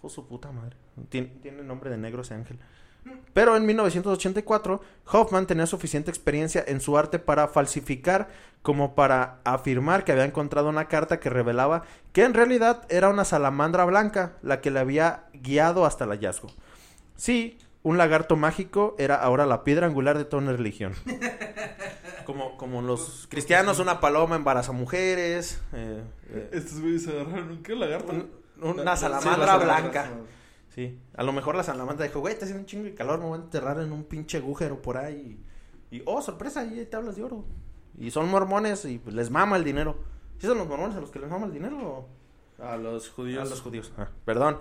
Oh, 0.00 0.08
su 0.08 0.26
puta 0.26 0.50
madre. 0.50 0.76
Tiene, 1.08 1.28
tiene 1.40 1.62
nombre 1.62 1.90
de 1.90 1.96
negro 1.96 2.22
ese 2.22 2.34
ángel. 2.34 2.58
Pero 3.34 3.56
en 3.56 3.64
1984, 3.66 4.80
Hoffman 5.10 5.46
tenía 5.46 5.66
suficiente 5.66 6.10
experiencia 6.10 6.62
en 6.66 6.80
su 6.80 6.98
arte 6.98 7.18
para 7.18 7.48
falsificar 7.48 8.28
como 8.60 8.94
para 8.94 9.38
afirmar 9.44 10.04
que 10.04 10.12
había 10.12 10.24
encontrado 10.24 10.68
una 10.68 10.86
carta 10.86 11.18
que 11.18 11.30
revelaba 11.30 11.82
que 12.12 12.24
en 12.24 12.34
realidad 12.34 12.82
era 12.90 13.08
una 13.08 13.24
salamandra 13.24 13.84
blanca 13.86 14.34
la 14.42 14.60
que 14.60 14.70
le 14.70 14.80
había 14.80 15.24
guiado 15.32 15.84
hasta 15.86 16.04
el 16.04 16.10
hallazgo. 16.10 16.48
Sí, 17.16 17.58
un 17.82 17.98
lagarto 17.98 18.36
mágico 18.36 18.94
era 18.98 19.16
ahora 19.16 19.46
la 19.46 19.64
piedra 19.64 19.86
angular 19.86 20.16
de 20.18 20.24
toda 20.24 20.42
una 20.42 20.52
religión. 20.52 20.92
Como, 22.26 22.56
como 22.56 22.82
los 22.82 23.26
cristianos, 23.28 23.80
una 23.80 23.98
paloma 23.98 24.36
embaraza 24.36 24.70
mujeres. 24.70 25.60
eh, 25.72 26.02
eh, 26.28 26.50
Estos 26.52 26.80
güeyes 26.80 27.08
agarraron 27.08 27.50
un 27.50 27.62
qué 27.64 27.74
lagarto. 27.74 28.12
un- 28.12 28.30
una 28.62 28.84
La- 28.84 28.96
salamandra 28.96 29.34
sí, 29.34 29.40
la 29.40 29.46
salamandra. 29.46 30.10
Sí, 30.74 30.98
a 31.14 31.22
lo 31.22 31.32
mejor 31.32 31.54
la 31.54 31.62
salamandra 31.62 32.06
dijo, 32.06 32.20
güey, 32.20 32.32
está 32.32 32.46
haciendo 32.46 32.60
un 32.62 32.66
chingo 32.66 32.84
de 32.84 32.94
calor, 32.94 33.18
me 33.20 33.26
voy 33.26 33.38
a 33.38 33.42
enterrar 33.42 33.78
en 33.80 33.92
un 33.92 34.04
pinche 34.04 34.38
agujero 34.38 34.80
por 34.80 34.96
ahí. 34.96 35.38
Y, 35.90 36.02
oh, 36.06 36.22
sorpresa, 36.22 36.60
ahí 36.60 36.78
hay 36.78 36.86
tablas 36.86 37.16
de 37.16 37.24
oro. 37.24 37.44
Y 37.98 38.10
son 38.10 38.30
mormones 38.30 38.84
y 38.86 38.98
pues, 38.98 39.14
les 39.14 39.30
mama 39.30 39.56
el 39.56 39.64
dinero. 39.64 39.96
¿Sí 40.38 40.46
son 40.46 40.56
los 40.58 40.66
mormones 40.66 40.96
a 40.96 41.00
los 41.00 41.10
que 41.10 41.18
les 41.18 41.28
mama 41.28 41.44
el 41.46 41.52
dinero 41.52 41.76
o 42.58 42.64
A 42.64 42.76
los 42.78 43.08
a 43.08 43.12
judíos. 43.12 43.50
los 43.50 43.60
judíos? 43.60 43.92
Ah, 43.98 44.08
perdón, 44.24 44.58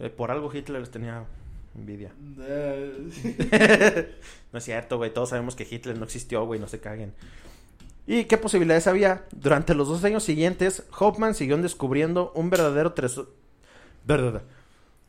Eh, 0.00 0.10
por 0.10 0.30
algo 0.32 0.52
Hitler 0.52 0.80
les 0.80 0.90
tenía 0.90 1.24
envidia. 1.76 2.12
No 4.52 4.58
es 4.58 4.64
cierto, 4.64 4.96
güey. 4.96 5.12
Todos 5.12 5.28
sabemos 5.30 5.54
que 5.54 5.66
Hitler 5.70 5.96
no 5.98 6.04
existió, 6.04 6.44
güey. 6.46 6.58
No 6.58 6.66
se 6.68 6.80
caguen. 6.80 7.14
¿Y 8.06 8.24
qué 8.24 8.38
posibilidades 8.38 8.86
había? 8.86 9.26
Durante 9.32 9.74
los 9.74 9.88
dos 9.88 10.02
años 10.04 10.24
siguientes, 10.24 10.84
Hoffman 10.98 11.34
siguió 11.34 11.56
descubriendo 11.58 12.32
un 12.34 12.48
verdadero 12.50 12.92
tesoro. 12.92 13.30
Verdad. 14.04 14.42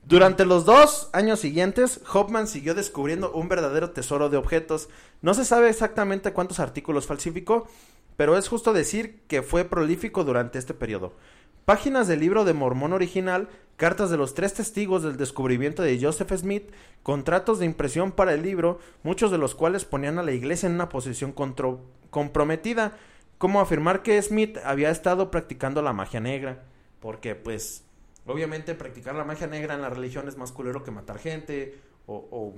Durante 0.09 0.43
los 0.43 0.65
dos 0.65 1.07
años 1.13 1.39
siguientes, 1.39 2.01
Hoffman 2.11 2.47
siguió 2.47 2.73
descubriendo 2.73 3.31
un 3.31 3.47
verdadero 3.47 3.91
tesoro 3.91 4.31
de 4.31 4.37
objetos. 4.37 4.89
No 5.21 5.35
se 5.35 5.45
sabe 5.45 5.69
exactamente 5.69 6.33
cuántos 6.33 6.59
artículos 6.59 7.05
falsificó, 7.05 7.67
pero 8.17 8.35
es 8.35 8.47
justo 8.47 8.73
decir 8.73 9.21
que 9.27 9.43
fue 9.43 9.65
prolífico 9.65 10.23
durante 10.23 10.57
este 10.57 10.73
periodo. 10.73 11.13
Páginas 11.65 12.07
del 12.07 12.21
libro 12.21 12.43
de 12.43 12.53
Mormón 12.53 12.93
original, 12.93 13.49
cartas 13.77 14.09
de 14.09 14.17
los 14.17 14.33
tres 14.33 14.55
testigos 14.55 15.03
del 15.03 15.15
descubrimiento 15.15 15.83
de 15.83 15.99
Joseph 16.01 16.33
Smith, 16.35 16.71
contratos 17.03 17.59
de 17.59 17.67
impresión 17.67 18.11
para 18.11 18.33
el 18.33 18.41
libro, 18.41 18.79
muchos 19.03 19.29
de 19.29 19.37
los 19.37 19.53
cuales 19.53 19.85
ponían 19.85 20.17
a 20.17 20.23
la 20.23 20.31
iglesia 20.31 20.65
en 20.65 20.73
una 20.73 20.89
posición 20.89 21.35
comprometida, 22.09 22.97
como 23.37 23.61
afirmar 23.61 24.01
que 24.01 24.19
Smith 24.23 24.57
había 24.65 24.89
estado 24.89 25.29
practicando 25.29 25.83
la 25.83 25.93
magia 25.93 26.19
negra, 26.19 26.63
porque 26.99 27.35
pues 27.35 27.83
obviamente 28.25 28.75
practicar 28.75 29.15
la 29.15 29.23
magia 29.23 29.47
negra 29.47 29.73
en 29.75 29.81
la 29.81 29.89
religión 29.89 30.27
es 30.27 30.37
más 30.37 30.51
culero 30.51 30.83
que 30.83 30.91
matar 30.91 31.17
gente 31.19 31.79
o, 32.05 32.15
o 32.31 32.53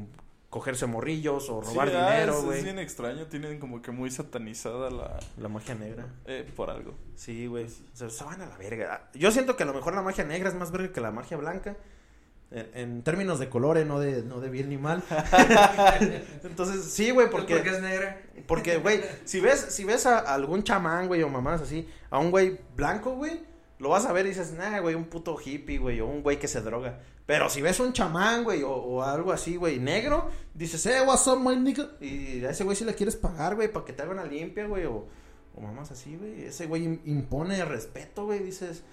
cogerse 0.49 0.85
morrillos 0.85 1.49
o 1.49 1.61
robar 1.61 1.89
sí, 1.89 1.95
ah, 1.97 2.11
dinero, 2.11 2.33
es- 2.33 2.39
es, 2.39 2.45
güey. 2.45 2.63
bien 2.63 2.79
extraño. 2.79 3.27
Tienen 3.27 3.57
como 3.59 3.81
que 3.81 3.91
muy 3.91 4.11
satanizada 4.11 4.89
la. 4.89 5.19
La 5.37 5.47
magia 5.47 5.75
negra. 5.75 6.07
Eh, 6.25 6.45
por 6.55 6.69
algo. 6.69 6.93
Sí, 7.15 7.47
güey. 7.47 7.67
Se, 7.93 8.09
se 8.09 8.23
van 8.25 8.41
a 8.41 8.45
la 8.47 8.57
verga. 8.57 9.09
Yo 9.13 9.31
siento 9.31 9.55
que 9.55 9.63
a 9.63 9.65
lo 9.65 9.73
mejor 9.73 9.95
la 9.95 10.01
magia 10.01 10.25
negra 10.25 10.49
es 10.49 10.55
más 10.55 10.71
verga 10.71 10.91
que 10.91 10.99
la 11.01 11.11
magia 11.11 11.37
blanca. 11.37 11.77
En, 12.53 12.69
en 12.73 13.01
términos 13.03 13.39
de 13.39 13.47
colores, 13.47 13.85
no 13.87 13.97
de, 14.01 14.23
no 14.23 14.41
de 14.41 14.49
bien 14.49 14.67
ni 14.67 14.77
mal. 14.77 15.01
Entonces, 16.43 16.83
sí, 16.85 17.11
güey, 17.11 17.29
¿Por 17.29 17.41
porque... 17.41 17.61
qué 17.61 17.69
es 17.69 17.81
negra? 17.81 18.21
Porque, 18.47 18.77
güey, 18.77 19.01
si 19.23 19.39
ves, 19.39 19.59
si 19.69 19.83
ves 19.85 20.05
a 20.05 20.19
algún 20.19 20.63
chamán, 20.63 21.07
güey, 21.07 21.23
o 21.23 21.29
mamás 21.29 21.61
así, 21.61 21.87
a 22.09 22.19
un 22.19 22.31
güey 22.31 22.59
blanco, 22.75 23.11
güey, 23.15 23.41
lo 23.81 23.89
vas 23.89 24.05
a 24.05 24.13
ver 24.13 24.25
y 24.25 24.29
dices, 24.29 24.53
nah, 24.53 24.79
güey, 24.79 24.95
un 24.95 25.05
puto 25.05 25.35
hippie, 25.43 25.79
güey, 25.79 25.99
o 25.99 26.05
un 26.07 26.21
güey 26.23 26.39
que 26.39 26.47
se 26.47 26.61
droga. 26.61 26.99
Pero 27.25 27.49
si 27.49 27.61
ves 27.61 27.79
un 27.79 27.93
chamán, 27.93 28.43
güey, 28.43 28.61
o, 28.63 28.71
o 28.71 29.03
algo 29.03 29.31
así, 29.31 29.55
güey, 29.55 29.79
negro, 29.79 30.29
dices, 30.53 30.85
eh, 30.85 31.01
what's 31.05 31.25
up, 31.27 31.39
my 31.39 31.55
nigga? 31.55 31.89
Y 31.99 32.43
a 32.45 32.51
ese 32.51 32.63
güey 32.63 32.75
si 32.77 32.85
le 32.85 32.93
quieres 32.95 33.15
pagar, 33.15 33.55
güey, 33.55 33.71
para 33.71 33.83
que 33.85 33.93
te 33.93 34.03
haga 34.03 34.11
una 34.11 34.23
limpia, 34.25 34.65
güey, 34.67 34.85
o, 34.85 35.07
o 35.55 35.61
mamás 35.61 35.91
así, 35.91 36.15
güey. 36.15 36.43
Ese 36.45 36.67
güey 36.67 36.85
im- 36.85 37.01
impone 37.05 37.63
respeto, 37.65 38.25
güey, 38.25 38.39
dices. 38.39 38.83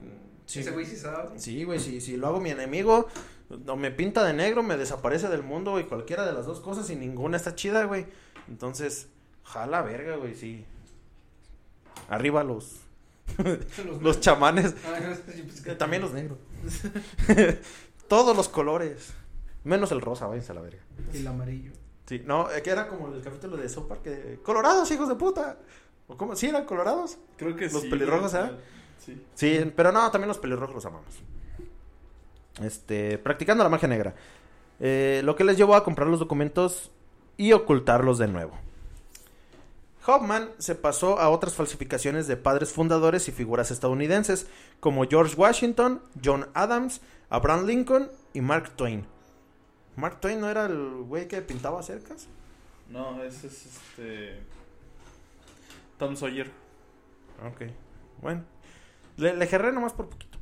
mm, 0.00 0.46
sí, 0.46 0.60
Ese 0.60 0.70
güey 0.70 0.86
sí 0.86 0.96
sabe. 0.96 1.38
Sí, 1.38 1.64
güey, 1.64 1.80
si, 1.80 2.00
si 2.00 2.16
lo 2.16 2.28
hago 2.28 2.40
mi 2.40 2.50
enemigo, 2.50 3.08
o 3.66 3.76
me 3.76 3.90
pinta 3.90 4.22
de 4.24 4.32
negro, 4.32 4.62
me 4.62 4.76
desaparece 4.76 5.28
del 5.28 5.42
mundo, 5.42 5.72
güey, 5.72 5.86
cualquiera 5.88 6.24
de 6.24 6.32
las 6.32 6.46
dos 6.46 6.60
cosas 6.60 6.88
y 6.90 6.96
ninguna 6.96 7.36
está 7.36 7.54
chida, 7.56 7.84
güey. 7.84 8.06
Entonces, 8.48 9.08
jala 9.42 9.82
verga, 9.82 10.16
güey, 10.16 10.34
sí. 10.36 10.64
Arriba 12.08 12.42
los, 12.44 12.79
los 14.00 14.20
chamanes, 14.20 14.74
Ah, 14.86 15.14
pues, 15.64 15.78
también 15.78 16.02
los 16.02 16.12
negros. 16.12 16.38
Todos 18.08 18.36
los 18.36 18.48
colores, 18.48 19.12
menos 19.64 19.92
el 19.92 20.00
rosa, 20.00 20.26
váyanse 20.26 20.52
a 20.52 20.54
la 20.56 20.60
verga. 20.62 20.82
Y 21.12 21.18
el 21.18 21.26
amarillo. 21.26 21.72
Sí, 22.06 22.22
no, 22.26 22.50
eh, 22.50 22.60
que 22.62 22.70
era 22.70 22.88
como 22.88 23.14
el 23.14 23.22
capítulo 23.22 23.56
de 23.56 23.68
South 23.68 23.86
Park, 23.88 24.02
que, 24.02 24.40
colorados, 24.42 24.90
hijos 24.90 25.08
de 25.08 25.14
puta. 25.14 25.58
¿O 26.08 26.16
cómo? 26.16 26.34
¿Sí 26.34 26.48
eran 26.48 26.64
colorados? 26.64 27.18
Creo 27.36 27.54
que 27.54 27.68
Los 27.68 27.82
sí. 27.82 27.88
pelirrojos, 27.88 28.32
güey. 28.32 28.44
¿eh? 28.46 28.50
Sí. 29.04 29.22
Sí, 29.34 29.72
pero 29.76 29.92
no, 29.92 30.10
también 30.10 30.28
los 30.28 30.38
pelirrojos 30.38 30.74
los 30.74 30.84
amamos. 30.86 31.22
Este, 32.62 33.16
practicando 33.18 33.62
la 33.62 33.70
magia 33.70 33.88
negra. 33.88 34.14
Eh, 34.80 35.22
lo 35.24 35.36
que 35.36 35.44
les 35.44 35.56
llevó 35.56 35.74
a 35.76 35.84
comprar 35.84 36.08
los 36.08 36.18
documentos 36.18 36.90
y 37.36 37.52
ocultarlos 37.52 38.18
de 38.18 38.28
nuevo. 38.28 38.58
Hoffman 40.10 40.50
se 40.58 40.74
pasó 40.74 41.20
a 41.20 41.30
otras 41.30 41.54
falsificaciones 41.54 42.26
de 42.26 42.36
padres 42.36 42.72
fundadores 42.72 43.28
y 43.28 43.32
figuras 43.32 43.70
estadounidenses, 43.70 44.46
como 44.80 45.06
George 45.06 45.36
Washington, 45.36 46.02
John 46.22 46.48
Adams, 46.54 47.00
Abraham 47.28 47.66
Lincoln 47.66 48.10
y 48.32 48.40
Mark 48.40 48.70
Twain. 48.76 49.06
¿Mark 49.96 50.20
Twain 50.20 50.40
no 50.40 50.50
era 50.50 50.66
el 50.66 51.04
güey 51.06 51.28
que 51.28 51.40
pintaba 51.42 51.82
cercas? 51.82 52.26
No, 52.88 53.22
ese 53.22 53.46
es 53.46 53.66
este. 53.66 54.40
Tom 55.98 56.16
Sawyer. 56.16 56.50
Ok, 57.46 57.70
bueno. 58.20 58.42
Le, 59.16 59.36
le 59.36 59.46
jerré 59.46 59.72
nomás 59.72 59.92
por 59.92 60.08
poquito. 60.08 60.38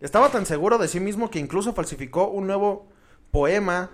Estaba 0.00 0.28
tan 0.28 0.46
seguro 0.46 0.78
de 0.78 0.88
sí 0.88 1.00
mismo 1.00 1.30
que 1.30 1.38
incluso 1.38 1.72
falsificó 1.72 2.28
un 2.28 2.46
nuevo 2.46 2.86
poema 3.30 3.90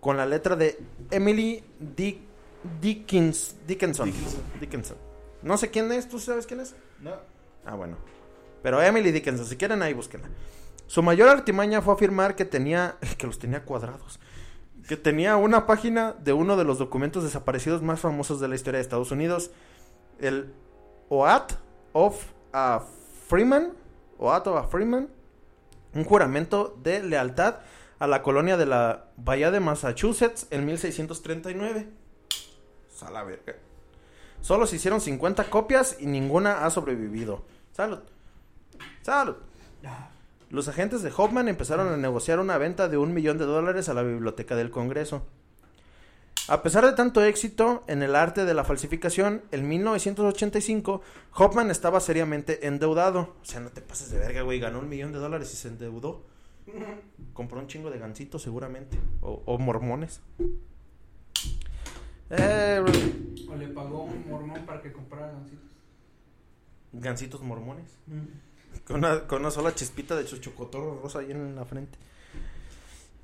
con 0.00 0.16
la 0.16 0.26
letra 0.26 0.56
de 0.56 0.78
Emily 1.12 1.62
Dick, 1.78 2.18
Dickens, 2.80 3.56
Dickinson. 3.66 4.06
Dickinson. 4.06 4.42
Dickinson. 4.60 4.96
No 5.42 5.56
sé 5.56 5.70
quién 5.70 5.90
es, 5.92 6.08
¿tú 6.08 6.18
sabes 6.18 6.46
quién 6.46 6.60
es? 6.60 6.74
No. 7.00 7.14
Ah, 7.64 7.74
bueno. 7.74 7.96
Pero 8.62 8.80
Emily 8.80 9.10
Dickinson, 9.10 9.46
si 9.46 9.56
quieren 9.56 9.82
ahí 9.82 9.92
búsquenla. 9.92 10.28
Su 10.86 11.02
mayor 11.02 11.28
artimaña 11.28 11.80
fue 11.82 11.94
afirmar 11.94 12.36
que 12.36 12.44
tenía, 12.44 12.96
que 13.18 13.26
los 13.26 13.38
tenía 13.38 13.64
cuadrados, 13.64 14.20
que 14.86 14.96
tenía 14.96 15.36
una 15.36 15.66
página 15.66 16.12
de 16.12 16.32
uno 16.32 16.56
de 16.56 16.64
los 16.64 16.78
documentos 16.78 17.24
desaparecidos 17.24 17.82
más 17.82 18.00
famosos 18.00 18.40
de 18.40 18.48
la 18.48 18.54
historia 18.54 18.78
de 18.78 18.82
Estados 18.82 19.10
Unidos, 19.10 19.50
el 20.20 20.52
Oath 21.08 21.52
of 21.92 22.24
a 22.52 22.84
Freeman, 23.28 23.72
Oath 24.18 24.46
of 24.46 24.56
a 24.56 24.68
Freeman, 24.68 25.08
un 25.94 26.04
juramento 26.04 26.78
de 26.82 27.02
lealtad 27.02 27.56
a 27.98 28.06
la 28.06 28.22
colonia 28.22 28.56
de 28.56 28.66
la 28.66 29.06
Bahía 29.16 29.50
de 29.50 29.60
Massachusetts 29.60 30.46
en 30.50 30.66
1639. 30.66 32.01
A 33.06 33.10
la 33.10 33.22
verga. 33.24 33.56
Solo 34.40 34.66
se 34.66 34.76
hicieron 34.76 35.00
50 35.00 35.44
copias 35.44 35.96
y 36.00 36.06
ninguna 36.06 36.64
ha 36.64 36.70
sobrevivido. 36.70 37.44
Salud. 37.72 38.00
Salud. 39.02 39.36
Los 40.50 40.68
agentes 40.68 41.02
de 41.02 41.12
Hoffman 41.16 41.48
empezaron 41.48 41.88
a 41.88 41.96
negociar 41.96 42.38
una 42.38 42.58
venta 42.58 42.88
de 42.88 42.98
un 42.98 43.14
millón 43.14 43.38
de 43.38 43.46
dólares 43.46 43.88
a 43.88 43.94
la 43.94 44.02
biblioteca 44.02 44.54
del 44.54 44.70
Congreso. 44.70 45.22
A 46.48 46.62
pesar 46.62 46.84
de 46.84 46.92
tanto 46.92 47.24
éxito 47.24 47.84
en 47.86 48.02
el 48.02 48.16
arte 48.16 48.44
de 48.44 48.52
la 48.52 48.64
falsificación, 48.64 49.42
en 49.52 49.68
1985 49.68 51.00
Hoffman 51.36 51.70
estaba 51.70 52.00
seriamente 52.00 52.66
endeudado. 52.66 53.36
O 53.40 53.44
sea, 53.44 53.60
no 53.60 53.70
te 53.70 53.80
pases 53.80 54.10
de 54.10 54.18
verga, 54.18 54.42
güey. 54.42 54.58
Ganó 54.58 54.80
un 54.80 54.88
millón 54.88 55.12
de 55.12 55.20
dólares 55.20 55.52
y 55.52 55.56
se 55.56 55.68
endeudó. 55.68 56.26
Compró 57.32 57.60
un 57.60 57.68
chingo 57.68 57.90
de 57.90 57.98
gancitos 57.98 58.42
seguramente. 58.42 58.98
O, 59.20 59.42
o 59.46 59.56
mormones. 59.58 60.20
Eh, 62.34 62.82
O 63.48 63.54
le 63.56 63.68
pagó 63.68 64.04
un 64.04 64.28
mormón 64.28 64.64
para 64.64 64.80
que 64.80 64.90
comprara 64.90 65.30
gancitos. 65.32 65.68
gancitos 66.92 67.42
mormones. 67.42 67.98
Con 68.86 68.96
una, 68.96 69.26
con 69.26 69.40
una 69.40 69.50
sola 69.50 69.74
chispita 69.74 70.16
de 70.16 70.24
chocotorro 70.24 70.98
rosa 71.02 71.18
ahí 71.18 71.30
en 71.30 71.54
la 71.54 71.64
frente. 71.66 71.98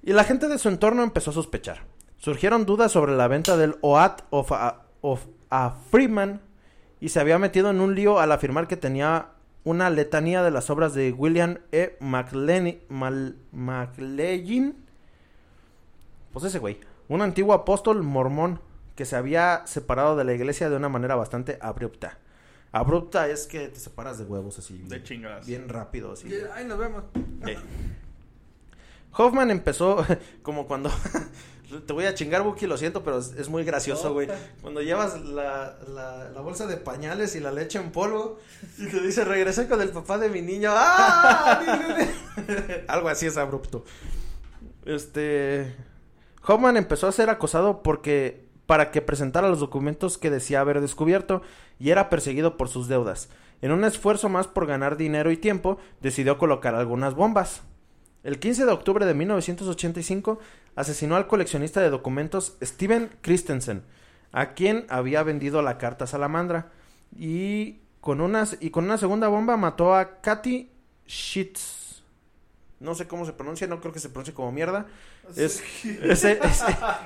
Y 0.02 0.12
la 0.12 0.24
gente 0.24 0.46
de 0.48 0.58
su 0.58 0.68
entorno 0.68 1.02
empezó 1.02 1.30
a 1.30 1.34
sospechar. 1.34 1.84
Surgieron 2.18 2.66
dudas 2.66 2.92
sobre 2.92 3.16
la 3.16 3.28
venta 3.28 3.56
del 3.56 3.76
OAT 3.80 4.22
of 4.30 4.52
a, 4.52 4.82
of 5.00 5.26
a 5.50 5.70
Freeman 5.90 6.42
y 7.00 7.08
se 7.08 7.20
había 7.20 7.38
metido 7.38 7.70
en 7.70 7.80
un 7.80 7.94
lío 7.94 8.18
al 8.18 8.32
afirmar 8.32 8.68
que 8.68 8.76
tenía 8.76 9.28
una 9.64 9.88
letanía 9.88 10.42
de 10.42 10.50
las 10.50 10.68
obras 10.68 10.92
de 10.94 11.12
William 11.12 11.58
E. 11.72 11.96
McLean. 12.00 12.76
Pues 16.32 16.44
ese 16.44 16.58
güey, 16.58 16.78
un 17.08 17.22
antiguo 17.22 17.54
apóstol 17.54 18.02
mormón 18.02 18.60
que 18.98 19.04
se 19.04 19.14
había 19.14 19.62
separado 19.64 20.16
de 20.16 20.24
la 20.24 20.34
iglesia 20.34 20.68
de 20.68 20.74
una 20.74 20.88
manera 20.88 21.14
bastante 21.14 21.56
abrupta. 21.60 22.18
Abrupta 22.72 23.28
es 23.28 23.46
que 23.46 23.68
te 23.68 23.78
separas 23.78 24.18
de 24.18 24.24
huevos 24.24 24.58
así. 24.58 24.82
De 24.88 25.04
chingadas. 25.04 25.46
Bien 25.46 25.68
rápido, 25.68 26.10
así. 26.10 26.28
Ay, 26.52 26.64
nos 26.64 26.78
vemos. 26.78 27.04
Sí. 27.44 27.54
Hoffman 29.12 29.52
empezó 29.52 30.04
como 30.42 30.66
cuando 30.66 30.90
te 31.86 31.92
voy 31.92 32.06
a 32.06 32.14
chingar 32.14 32.42
Buki, 32.42 32.66
lo 32.66 32.76
siento, 32.76 33.04
pero 33.04 33.20
es, 33.20 33.34
es 33.38 33.48
muy 33.48 33.62
gracioso, 33.62 34.12
güey. 34.12 34.26
Cuando 34.62 34.82
llevas 34.82 35.20
la, 35.20 35.78
la, 35.86 36.30
la 36.30 36.40
bolsa 36.40 36.66
de 36.66 36.76
pañales 36.76 37.36
y 37.36 37.40
la 37.40 37.52
leche 37.52 37.78
en 37.78 37.92
polvo 37.92 38.40
y 38.78 38.86
te 38.88 39.00
dice 39.00 39.24
regresé 39.24 39.68
con 39.68 39.80
el 39.80 39.90
papá 39.90 40.18
de 40.18 40.28
mi 40.28 40.42
niño. 40.42 40.70
¡Ah! 40.72 41.62
Algo 42.88 43.08
así 43.10 43.26
es 43.26 43.36
abrupto. 43.36 43.84
Este 44.84 45.76
Hoffman 46.44 46.76
empezó 46.76 47.06
a 47.06 47.12
ser 47.12 47.30
acosado 47.30 47.84
porque 47.84 48.47
para 48.68 48.90
que 48.90 49.00
presentara 49.00 49.48
los 49.48 49.60
documentos 49.60 50.18
que 50.18 50.28
decía 50.28 50.60
haber 50.60 50.82
descubierto 50.82 51.40
y 51.78 51.88
era 51.88 52.10
perseguido 52.10 52.58
por 52.58 52.68
sus 52.68 52.86
deudas. 52.86 53.30
En 53.62 53.72
un 53.72 53.82
esfuerzo 53.82 54.28
más 54.28 54.46
por 54.46 54.66
ganar 54.66 54.98
dinero 54.98 55.30
y 55.30 55.38
tiempo, 55.38 55.78
decidió 56.02 56.36
colocar 56.36 56.74
algunas 56.74 57.14
bombas. 57.14 57.62
El 58.24 58.38
15 58.38 58.66
de 58.66 58.70
octubre 58.70 59.06
de 59.06 59.14
1985 59.14 60.38
asesinó 60.76 61.16
al 61.16 61.28
coleccionista 61.28 61.80
de 61.80 61.88
documentos 61.88 62.58
Steven 62.62 63.10
Christensen, 63.22 63.84
a 64.32 64.52
quien 64.52 64.84
había 64.90 65.22
vendido 65.22 65.62
la 65.62 65.78
carta 65.78 66.06
salamandra, 66.06 66.70
y 67.16 67.78
con, 68.02 68.20
unas, 68.20 68.58
y 68.60 68.68
con 68.68 68.84
una 68.84 68.98
segunda 68.98 69.28
bomba 69.28 69.56
mató 69.56 69.94
a 69.94 70.20
Katy 70.20 70.70
Schitz. 71.08 71.77
No 72.80 72.94
sé 72.94 73.08
cómo 73.08 73.26
se 73.26 73.32
pronuncia, 73.32 73.66
no 73.66 73.80
creo 73.80 73.92
que 73.92 73.98
se 74.00 74.08
pronuncie 74.08 74.34
como 74.34 74.52
mierda. 74.52 74.86
Es 75.36 75.62
S- 76.02 76.38
S- 76.38 76.38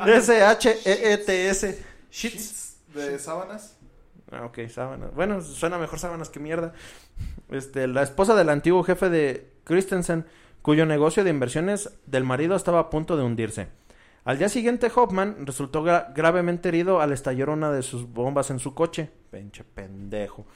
S-H-E-E-T-S. 0.07 1.83
Schitz. 2.11 2.77
¿De 2.95 3.19
sábanas? 3.19 3.77
Ah, 4.31 4.45
ok, 4.45 4.61
sábanas. 4.69 5.15
Bueno, 5.15 5.41
suena 5.41 5.79
mejor 5.79 5.99
sábanas 5.99 6.29
que 6.29 6.41
mierda. 6.41 6.73
Este, 7.51 7.87
la 7.87 8.03
esposa 8.03 8.35
del 8.35 8.49
antiguo 8.51 8.83
jefe 8.83 9.09
de 9.11 9.51
Christensen, 9.65 10.27
cuyo 10.63 10.87
negocio 10.87 11.25
de 11.25 11.31
inversiones 11.31 11.91
del 12.07 12.25
marido 12.25 12.55
estaba 12.57 12.81
a 12.81 12.91
punto 12.91 13.17
de 13.17 13.23
hundirse. 13.25 13.69
Al 14.25 14.39
día 14.39 14.49
siguiente, 14.49 14.91
Hoffman 14.95 15.47
resultó 15.47 15.83
gra- 15.85 16.13
gravemente 16.15 16.69
herido 16.69 17.01
al 17.01 17.13
estallar 17.13 17.51
una 17.51 17.73
de 17.73 17.83
sus 17.83 18.07
bombas 18.13 18.51
en 18.51 18.59
su 18.59 18.75
coche. 18.75 19.11
Pinche 19.31 19.65
pendejo. 19.65 20.47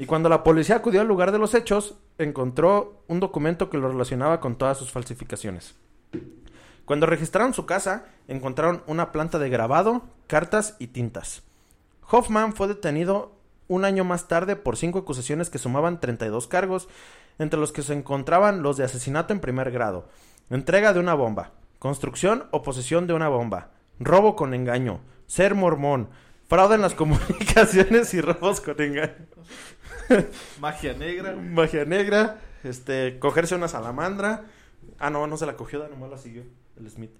Y 0.00 0.06
cuando 0.06 0.30
la 0.30 0.42
policía 0.42 0.76
acudió 0.76 1.02
al 1.02 1.08
lugar 1.08 1.30
de 1.30 1.38
los 1.38 1.52
hechos, 1.52 1.94
encontró 2.16 3.02
un 3.06 3.20
documento 3.20 3.68
que 3.68 3.76
lo 3.76 3.86
relacionaba 3.86 4.40
con 4.40 4.56
todas 4.56 4.78
sus 4.78 4.90
falsificaciones. 4.90 5.74
Cuando 6.86 7.04
registraron 7.04 7.52
su 7.52 7.66
casa, 7.66 8.06
encontraron 8.26 8.82
una 8.86 9.12
planta 9.12 9.38
de 9.38 9.50
grabado, 9.50 10.04
cartas 10.26 10.74
y 10.78 10.86
tintas. 10.86 11.42
Hoffman 12.10 12.54
fue 12.54 12.66
detenido 12.66 13.32
un 13.68 13.84
año 13.84 14.02
más 14.04 14.26
tarde 14.26 14.56
por 14.56 14.78
cinco 14.78 15.00
acusaciones 15.00 15.50
que 15.50 15.58
sumaban 15.58 16.00
32 16.00 16.48
cargos, 16.48 16.88
entre 17.38 17.60
los 17.60 17.70
que 17.70 17.82
se 17.82 17.92
encontraban 17.92 18.62
los 18.62 18.78
de 18.78 18.84
asesinato 18.84 19.34
en 19.34 19.40
primer 19.40 19.70
grado, 19.70 20.08
entrega 20.48 20.94
de 20.94 21.00
una 21.00 21.12
bomba, 21.12 21.52
construcción 21.78 22.46
o 22.52 22.62
posesión 22.62 23.06
de 23.06 23.12
una 23.12 23.28
bomba, 23.28 23.68
robo 23.98 24.34
con 24.34 24.54
engaño, 24.54 25.00
ser 25.26 25.54
mormón, 25.54 26.08
fraude 26.48 26.76
en 26.76 26.80
las 26.80 26.94
comunicaciones 26.96 28.14
y 28.14 28.22
robos 28.22 28.62
con 28.62 28.80
engaño, 28.80 29.26
Magia 30.60 30.94
negra. 30.94 31.34
magia 31.36 31.84
negra, 31.84 32.40
este, 32.64 33.18
cogerse 33.18 33.54
una 33.54 33.68
salamandra. 33.68 34.44
Ah, 34.98 35.10
no, 35.10 35.26
no 35.26 35.36
se 35.36 35.46
la 35.46 35.56
cogió, 35.56 35.86
nomás 35.88 36.10
la 36.10 36.18
siguió 36.18 36.44
el 36.78 36.90
Smith. 36.90 37.10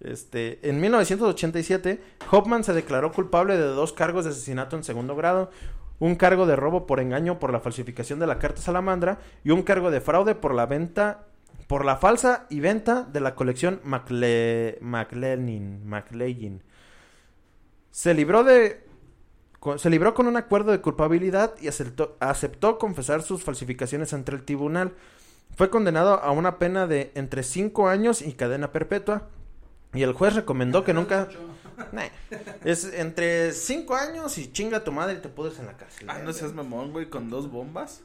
Este, 0.00 0.66
en 0.68 0.80
1987, 0.80 2.02
Hoffman 2.30 2.64
se 2.64 2.72
declaró 2.72 3.12
culpable 3.12 3.56
de 3.56 3.64
dos 3.64 3.92
cargos 3.92 4.24
de 4.24 4.30
asesinato 4.30 4.76
en 4.76 4.84
segundo 4.84 5.14
grado, 5.14 5.50
un 5.98 6.16
cargo 6.16 6.46
de 6.46 6.56
robo 6.56 6.86
por 6.86 7.00
engaño 7.00 7.38
por 7.38 7.52
la 7.52 7.60
falsificación 7.60 8.18
de 8.18 8.26
la 8.26 8.38
carta 8.38 8.62
salamandra 8.62 9.18
y 9.44 9.50
un 9.50 9.62
cargo 9.62 9.90
de 9.90 10.00
fraude 10.00 10.34
por 10.34 10.54
la 10.54 10.66
venta 10.66 11.26
por 11.66 11.84
la 11.84 11.96
falsa 11.96 12.46
y 12.50 12.58
venta 12.58 13.04
de 13.04 13.20
la 13.20 13.36
colección 13.36 13.80
Macle 13.84 14.78
McLean 14.80 15.86
McLean. 15.86 16.64
Se 17.92 18.12
libró 18.12 18.42
de 18.42 18.89
se 19.76 19.90
libró 19.90 20.14
con 20.14 20.26
un 20.26 20.36
acuerdo 20.36 20.72
de 20.72 20.80
culpabilidad 20.80 21.54
y 21.60 21.68
aceptó, 21.68 22.16
aceptó 22.20 22.78
confesar 22.78 23.22
sus 23.22 23.42
falsificaciones 23.44 24.12
ante 24.12 24.32
el 24.32 24.42
tribunal. 24.42 24.94
Fue 25.56 25.68
condenado 25.68 26.14
a 26.22 26.30
una 26.30 26.58
pena 26.58 26.86
de 26.86 27.12
entre 27.14 27.42
5 27.42 27.88
años 27.88 28.22
y 28.22 28.32
cadena 28.32 28.72
perpetua. 28.72 29.28
Y 29.92 30.02
el 30.02 30.12
juez 30.12 30.34
recomendó 30.34 30.84
que 30.84 30.94
nunca... 30.94 31.28
Nah, 31.92 32.04
es 32.64 32.84
entre 32.84 33.52
5 33.52 33.94
años 33.94 34.38
y 34.38 34.52
chinga 34.52 34.84
tu 34.84 34.92
madre 34.92 35.14
y 35.14 35.18
te 35.18 35.28
pudres 35.28 35.58
en 35.58 35.66
la 35.66 35.76
cárcel. 35.76 36.08
Ah, 36.08 36.18
no 36.24 36.32
seas 36.32 36.52
mamón, 36.54 36.92
güey, 36.92 37.10
con 37.10 37.30
dos 37.30 37.50
bombas. 37.50 38.02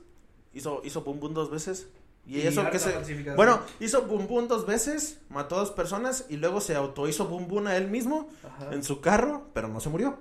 Hizo, 0.54 0.82
hizo 0.84 1.04
bum 1.04 1.20
bum 1.20 1.34
dos 1.34 1.52
veces. 1.52 1.88
Y, 2.26 2.40
Y 2.40 2.48
eso 2.48 2.70
que 2.72 2.80
se... 2.80 2.92
falsificación. 2.92 3.36
Bueno, 3.36 3.60
hizo 3.80 4.04
bum 4.04 4.28
bum 4.28 4.48
dos 4.48 4.66
veces, 4.66 5.20
mató 5.30 5.56
a 5.56 5.60
dos 5.60 5.72
personas 5.72 6.26
y 6.30 6.38
luego 6.38 6.62
se 6.62 6.76
auto 6.76 7.08
hizo 7.08 7.28
bum 7.28 7.48
bum 7.48 7.68
a 7.68 7.76
él 7.76 7.90
mismo 7.90 8.30
Ajá. 8.44 8.74
en 8.74 8.84
su 8.84 9.02
carro, 9.02 9.50
pero 9.54 9.68
no 9.68 9.80
se 9.80 9.90
murió. 9.90 10.18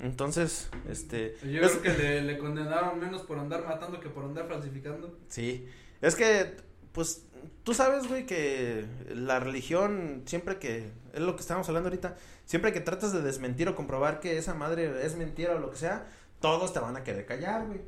Entonces, 0.00 0.70
este... 0.88 1.36
Yo 1.42 1.60
es- 1.62 1.72
creo 1.72 1.82
que 1.82 2.02
le, 2.02 2.22
le 2.22 2.38
condenaron 2.38 2.98
menos 2.98 3.22
por 3.22 3.38
andar 3.38 3.64
matando 3.66 4.00
que 4.00 4.08
por 4.08 4.24
andar 4.24 4.48
falsificando. 4.48 5.18
Sí, 5.28 5.68
es 6.00 6.14
que, 6.16 6.56
pues, 6.92 7.26
tú 7.64 7.74
sabes, 7.74 8.08
güey, 8.08 8.24
que 8.26 8.86
la 9.14 9.40
religión, 9.40 10.22
siempre 10.26 10.58
que, 10.58 10.90
es 11.12 11.20
lo 11.20 11.34
que 11.36 11.42
estábamos 11.42 11.68
hablando 11.68 11.88
ahorita, 11.88 12.16
siempre 12.46 12.72
que 12.72 12.80
tratas 12.80 13.12
de 13.12 13.20
desmentir 13.22 13.68
o 13.68 13.74
comprobar 13.76 14.20
que 14.20 14.38
esa 14.38 14.54
madre 14.54 15.04
es 15.04 15.16
mentira 15.16 15.54
o 15.54 15.58
lo 15.58 15.70
que 15.70 15.76
sea, 15.76 16.06
todos 16.40 16.72
te 16.72 16.80
van 16.80 16.96
a 16.96 17.04
querer 17.04 17.26
callar, 17.26 17.66
güey. 17.66 17.80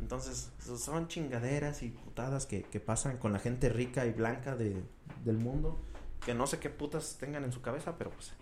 Entonces, 0.00 0.50
so- 0.58 0.76
son 0.76 1.08
chingaderas 1.08 1.82
y 1.82 1.88
putadas 1.88 2.44
que, 2.46 2.62
que 2.64 2.78
pasan 2.80 3.16
con 3.16 3.32
la 3.32 3.38
gente 3.38 3.70
rica 3.70 4.04
y 4.04 4.12
blanca 4.12 4.54
de, 4.54 4.82
del 5.24 5.38
mundo, 5.38 5.80
que 6.26 6.34
no 6.34 6.46
sé 6.46 6.58
qué 6.58 6.68
putas 6.68 7.16
tengan 7.18 7.44
en 7.44 7.52
su 7.52 7.62
cabeza, 7.62 7.96
pero 7.96 8.10
pues... 8.10 8.32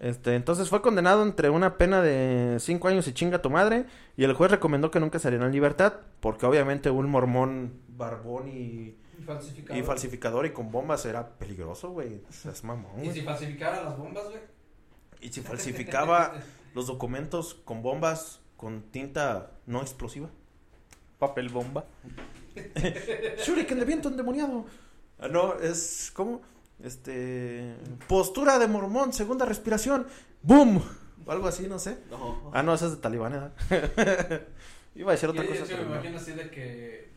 Este, 0.00 0.36
entonces 0.36 0.68
fue 0.68 0.80
condenado 0.80 1.22
entre 1.22 1.50
una 1.50 1.76
pena 1.76 2.00
de 2.00 2.58
cinco 2.60 2.88
años 2.88 3.08
y 3.08 3.12
chinga 3.12 3.42
tu 3.42 3.50
madre, 3.50 3.86
y 4.16 4.24
el 4.24 4.32
juez 4.32 4.50
recomendó 4.50 4.90
que 4.90 5.00
nunca 5.00 5.18
saliera 5.18 5.46
en 5.46 5.52
libertad, 5.52 5.94
porque 6.20 6.46
obviamente 6.46 6.90
un 6.90 7.08
mormón 7.10 7.80
barbón 7.88 8.48
y, 8.48 8.96
Y 9.18 9.22
falsificado. 9.26 9.78
y 9.78 9.82
falsificador 9.82 10.46
y 10.46 10.52
con 10.52 10.70
bombas 10.70 11.04
era 11.04 11.28
peligroso, 11.30 11.90
güey. 11.90 12.22
Es 12.30 12.62
mamón, 12.62 13.04
Y 13.04 13.10
si 13.10 13.22
falsificara 13.22 13.82
las 13.82 13.98
bombas, 13.98 14.24
güey. 14.26 14.40
Y 15.20 15.30
si 15.30 15.40
falsificaba 15.40 16.34
los 16.74 16.86
documentos 16.86 17.54
con 17.64 17.82
bombas 17.82 18.40
con 18.56 18.82
tinta 18.82 19.50
no 19.66 19.80
explosiva. 19.80 20.28
Papel 21.18 21.48
bomba. 21.48 21.84
Shuriken 23.44 23.78
de 23.80 23.84
viento 23.84 24.08
endemoniado. 24.08 24.64
Ah, 25.18 25.26
no, 25.28 25.54
es 25.54 26.12
como 26.14 26.42
este 26.82 27.74
postura 28.06 28.58
de 28.58 28.66
mormón, 28.68 29.12
segunda 29.12 29.44
respiración. 29.44 30.06
¡Boom! 30.42 30.82
O 31.26 31.32
algo 31.32 31.48
así, 31.48 31.66
no 31.66 31.78
sé. 31.78 31.98
No. 32.10 32.50
Ah, 32.54 32.62
no, 32.62 32.74
esa 32.74 32.86
es 32.86 32.92
de 32.92 32.96
talibán, 32.98 33.52
¿eh? 33.70 34.40
Iba 34.94 35.12
a 35.12 35.14
decir 35.14 35.28
otra 35.28 35.42
Yo- 35.44 35.50
cosa. 35.50 35.60
yo 35.64 35.66
me 35.68 35.74
pero 35.76 35.84
no. 35.88 35.94
imagino 35.94 36.16
así 36.18 36.32
de 36.32 36.50
que. 36.50 37.08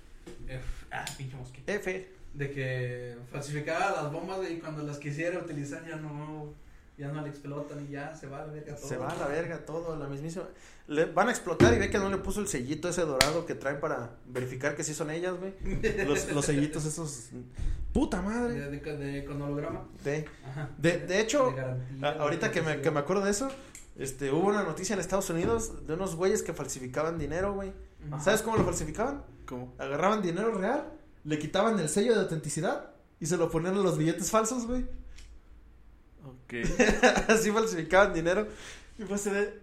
eh, 0.47 0.61
ah, 0.91 1.05
pinche 1.17 1.35
mosquito. 1.35 1.71
F. 1.71 2.11
De 2.33 2.51
que 2.51 3.17
falsificaba 3.31 3.91
las 4.03 4.11
bombas 4.11 4.39
y 4.49 4.57
cuando 4.59 4.83
las 4.83 4.97
quisiera 4.97 5.39
utilizar 5.39 5.85
ya 5.87 5.95
no. 5.97 6.53
Ya 7.01 7.11
no 7.11 7.21
le 7.21 7.29
explotan 7.29 7.85
y 7.87 7.91
ya 7.91 8.15
se 8.15 8.27
va 8.27 8.43
a 8.43 8.47
la 8.47 8.53
verga 8.53 8.75
todo. 8.75 8.87
Se 8.87 8.97
va 8.97 9.09
a 9.09 9.15
la 9.17 9.27
verga 9.27 9.57
todo, 9.65 9.95
la 9.97 10.07
mismísima. 10.07 10.45
Le 10.87 11.05
van 11.05 11.27
a 11.27 11.31
explotar 11.31 11.73
y 11.73 11.79
ve 11.79 11.89
que 11.89 11.97
no 11.97 12.09
le 12.09 12.17
puso 12.17 12.39
el 12.41 12.47
sellito 12.47 12.89
ese 12.89 13.01
dorado 13.01 13.45
que 13.45 13.55
traen 13.55 13.79
para 13.79 14.11
verificar 14.27 14.75
que 14.75 14.83
sí 14.83 14.93
son 14.93 15.09
ellas, 15.09 15.33
güey. 15.39 15.53
Los, 16.05 16.31
los 16.31 16.45
sellitos 16.45 16.85
esos. 16.85 17.29
Puta 17.93 18.17
De, 18.17 18.23
madre. 18.23 18.69
de, 18.69 18.79
de- 18.97 19.25
con 19.25 19.41
holograma. 19.41 19.85
De, 20.03 20.25
Ajá. 20.49 20.69
de, 20.77 20.97
de 20.99 21.19
hecho, 21.19 21.47
De 21.51 21.55
garantía, 21.55 22.07
a- 22.07 22.11
ahorita 22.23 22.47
de 22.47 22.51
que 22.53 22.61
me, 22.61 22.81
que 22.81 22.91
me 22.91 22.99
acuerdo 22.99 23.23
de 23.25 23.31
eso, 23.31 23.49
este, 23.97 24.31
hubo 24.31 24.47
una 24.49 24.63
noticia 24.63 24.93
en 24.93 24.99
Estados 24.99 25.29
Unidos 25.29 25.85
de 25.87 25.93
unos 25.95 26.15
güeyes 26.15 26.43
que 26.43 26.53
falsificaban 26.53 27.17
dinero, 27.17 27.53
güey. 27.53 27.73
¿Sabes 28.23 28.41
cómo 28.41 28.57
lo 28.57 28.63
falsificaban? 28.63 29.23
¿Cómo? 29.45 29.73
Agarraban 29.77 30.21
dinero 30.21 30.53
real, 30.53 30.85
le 31.23 31.37
quitaban 31.39 31.77
el 31.79 31.89
sello 31.89 32.13
de 32.15 32.21
autenticidad 32.21 32.91
y 33.19 33.25
se 33.25 33.37
lo 33.37 33.49
ponían 33.51 33.75
a 33.75 33.79
los 33.81 33.97
billetes 33.97 34.31
falsos, 34.31 34.65
güey. 34.67 34.85
Ok. 36.51 37.29
Así 37.29 37.51
falsificaban 37.51 38.13
dinero. 38.13 38.47
Y 38.99 39.03
fue 39.03 39.15
así 39.15 39.29
de. 39.29 39.41
eh, 39.43 39.53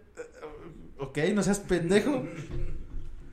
Ok, 0.99 1.19
no 1.35 1.43
seas 1.43 1.61
pendejo. 1.61 2.25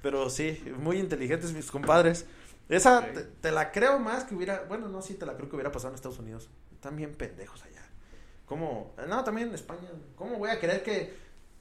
Pero 0.01 0.29
sí, 0.29 0.61
muy 0.77 0.97
inteligentes 0.99 1.53
mis 1.53 1.71
compadres. 1.71 2.25
Esa 2.69 3.07
te 3.41 3.51
la 3.51 3.71
creo 3.71 3.97
más 3.99 4.23
que 4.25 4.35
hubiera. 4.35 4.63
Bueno, 4.67 4.87
no, 4.89 5.01
sí, 5.01 5.15
te 5.15 5.25
la 5.25 5.35
creo 5.35 5.49
que 5.49 5.55
hubiera 5.55 5.71
pasado 5.71 5.89
en 5.89 5.95
Estados 5.95 6.19
Unidos. 6.19 6.49
Están 6.73 6.95
bien 6.95 7.13
pendejos 7.13 7.63
allá. 7.63 7.81
¿Cómo? 8.45 8.93
No, 9.07 9.23
también 9.23 9.47
en 9.49 9.55
España. 9.55 9.89
¿Cómo 10.15 10.37
voy 10.37 10.49
a 10.49 10.59
creer 10.59 10.83
que. 10.83 11.13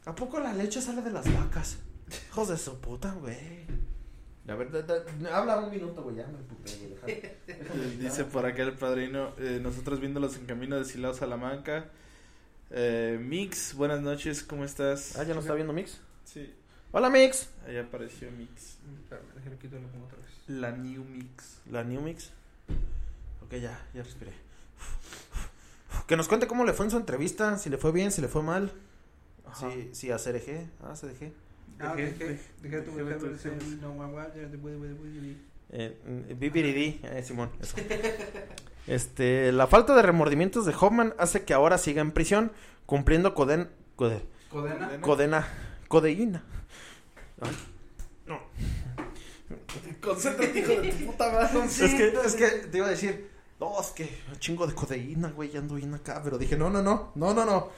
¿A 0.04 0.14
poco 0.14 0.40
la 0.40 0.52
leche 0.52 0.82
sale 0.82 1.00
de 1.00 1.10
las 1.10 1.32
vacas? 1.32 1.78
Hijos 2.28 2.48
de 2.48 2.58
su 2.58 2.78
puta, 2.80 3.12
güey. 3.12 3.64
La 4.46 4.54
verdad, 4.56 4.84
da- 4.84 5.36
habla 5.38 5.58
un 5.60 5.70
minuto, 5.70 6.02
güey, 6.02 6.16
ya 6.16 6.26
me 6.26 6.38
puté, 6.38 7.36
Dice 7.98 8.24
por 8.24 8.44
acá 8.44 8.62
el 8.62 8.74
padrino, 8.74 9.32
eh, 9.38 9.58
nosotros 9.62 10.00
viéndolos 10.00 10.36
en 10.36 10.44
camino 10.46 10.76
de 10.76 10.84
Silao 10.84 11.14
Salamanca. 11.14 11.86
Eh, 12.70 13.18
Mix, 13.22 13.74
buenas 13.74 14.02
noches, 14.02 14.42
¿cómo 14.42 14.64
estás? 14.64 15.16
Ah, 15.16 15.24
¿ya 15.24 15.32
no 15.34 15.40
está 15.40 15.54
viendo 15.54 15.72
Mix? 15.72 15.98
Sí, 16.24 16.52
Hola, 16.92 17.08
Mix. 17.10 17.48
ahí 17.66 17.76
apareció 17.78 18.30
Mix. 18.32 18.76
Espérame, 19.02 19.24
déjame 19.34 19.56
quitarlo 19.56 19.88
como 19.90 20.04
otra 20.04 20.18
vez. 20.18 20.28
La 20.46 20.72
New 20.72 21.04
Mix. 21.04 21.60
La 21.70 21.82
New 21.84 22.02
Mix. 22.02 22.30
Ok, 23.44 23.52
ya, 23.54 23.80
ya 23.94 24.02
respiré. 24.02 24.32
Que 26.06 26.16
nos 26.16 26.28
cuente 26.28 26.46
cómo 26.46 26.64
le 26.64 26.72
fue 26.74 26.84
en 26.84 26.90
su 26.90 26.96
entrevista, 26.98 27.56
si 27.56 27.70
le 27.70 27.78
fue 27.78 27.92
bien, 27.92 28.12
si 28.12 28.20
le 28.20 28.28
fue 28.28 28.42
mal. 28.42 28.70
Ajá. 29.46 29.70
Si, 29.70 29.94
si 29.94 30.10
a 30.10 30.16
CRG, 30.18 30.66
ah, 30.82 30.92
CRG. 31.00 31.32
Ah, 31.80 31.94
Dejé- 31.96 32.38
dejé, 32.62 32.80
tu 32.82 32.92
no. 32.92 33.94
Eh, 35.70 35.98
mm, 36.06 36.30
eh, 37.02 37.22
Simón. 37.24 37.50
eso. 37.60 37.76
Este, 38.86 39.50
la 39.52 39.66
falta 39.66 39.94
de 39.96 40.02
remordimientos 40.02 40.66
de 40.66 40.74
Hoffman 40.78 41.14
hace 41.18 41.44
que 41.44 41.54
ahora 41.54 41.78
siga 41.78 42.00
en 42.02 42.12
prisión, 42.12 42.52
cumpliendo 42.86 43.34
coden, 43.34 43.68
code- 43.96 44.20
Codena. 44.50 45.00
codena, 45.00 45.48
codeína. 45.88 46.44
Ay, 47.40 47.50
no. 48.26 48.40
Concéntrate, 50.00 50.58
hijo 50.58 50.80
de 50.80 50.92
tu 50.92 51.06
puta 51.06 51.32
madre. 51.32 51.64
Es 51.64 51.78
que, 51.94 52.08
es 52.24 52.34
que 52.36 52.46
te 52.68 52.76
iba 52.78 52.86
a 52.86 52.90
decir, 52.90 53.30
no, 53.58 53.80
es 53.80 53.88
que 53.88 54.18
un 54.30 54.38
chingo 54.38 54.66
de 54.66 54.74
codeína, 54.74 55.30
güey, 55.30 55.50
ya 55.50 55.58
ando 55.60 55.74
bien 55.76 55.94
acá, 55.94 56.20
pero 56.22 56.38
dije, 56.38 56.56
no, 56.56 56.70
no, 56.70 56.82
no, 56.82 57.10
no, 57.14 57.34
no, 57.34 57.44
no. 57.44 57.70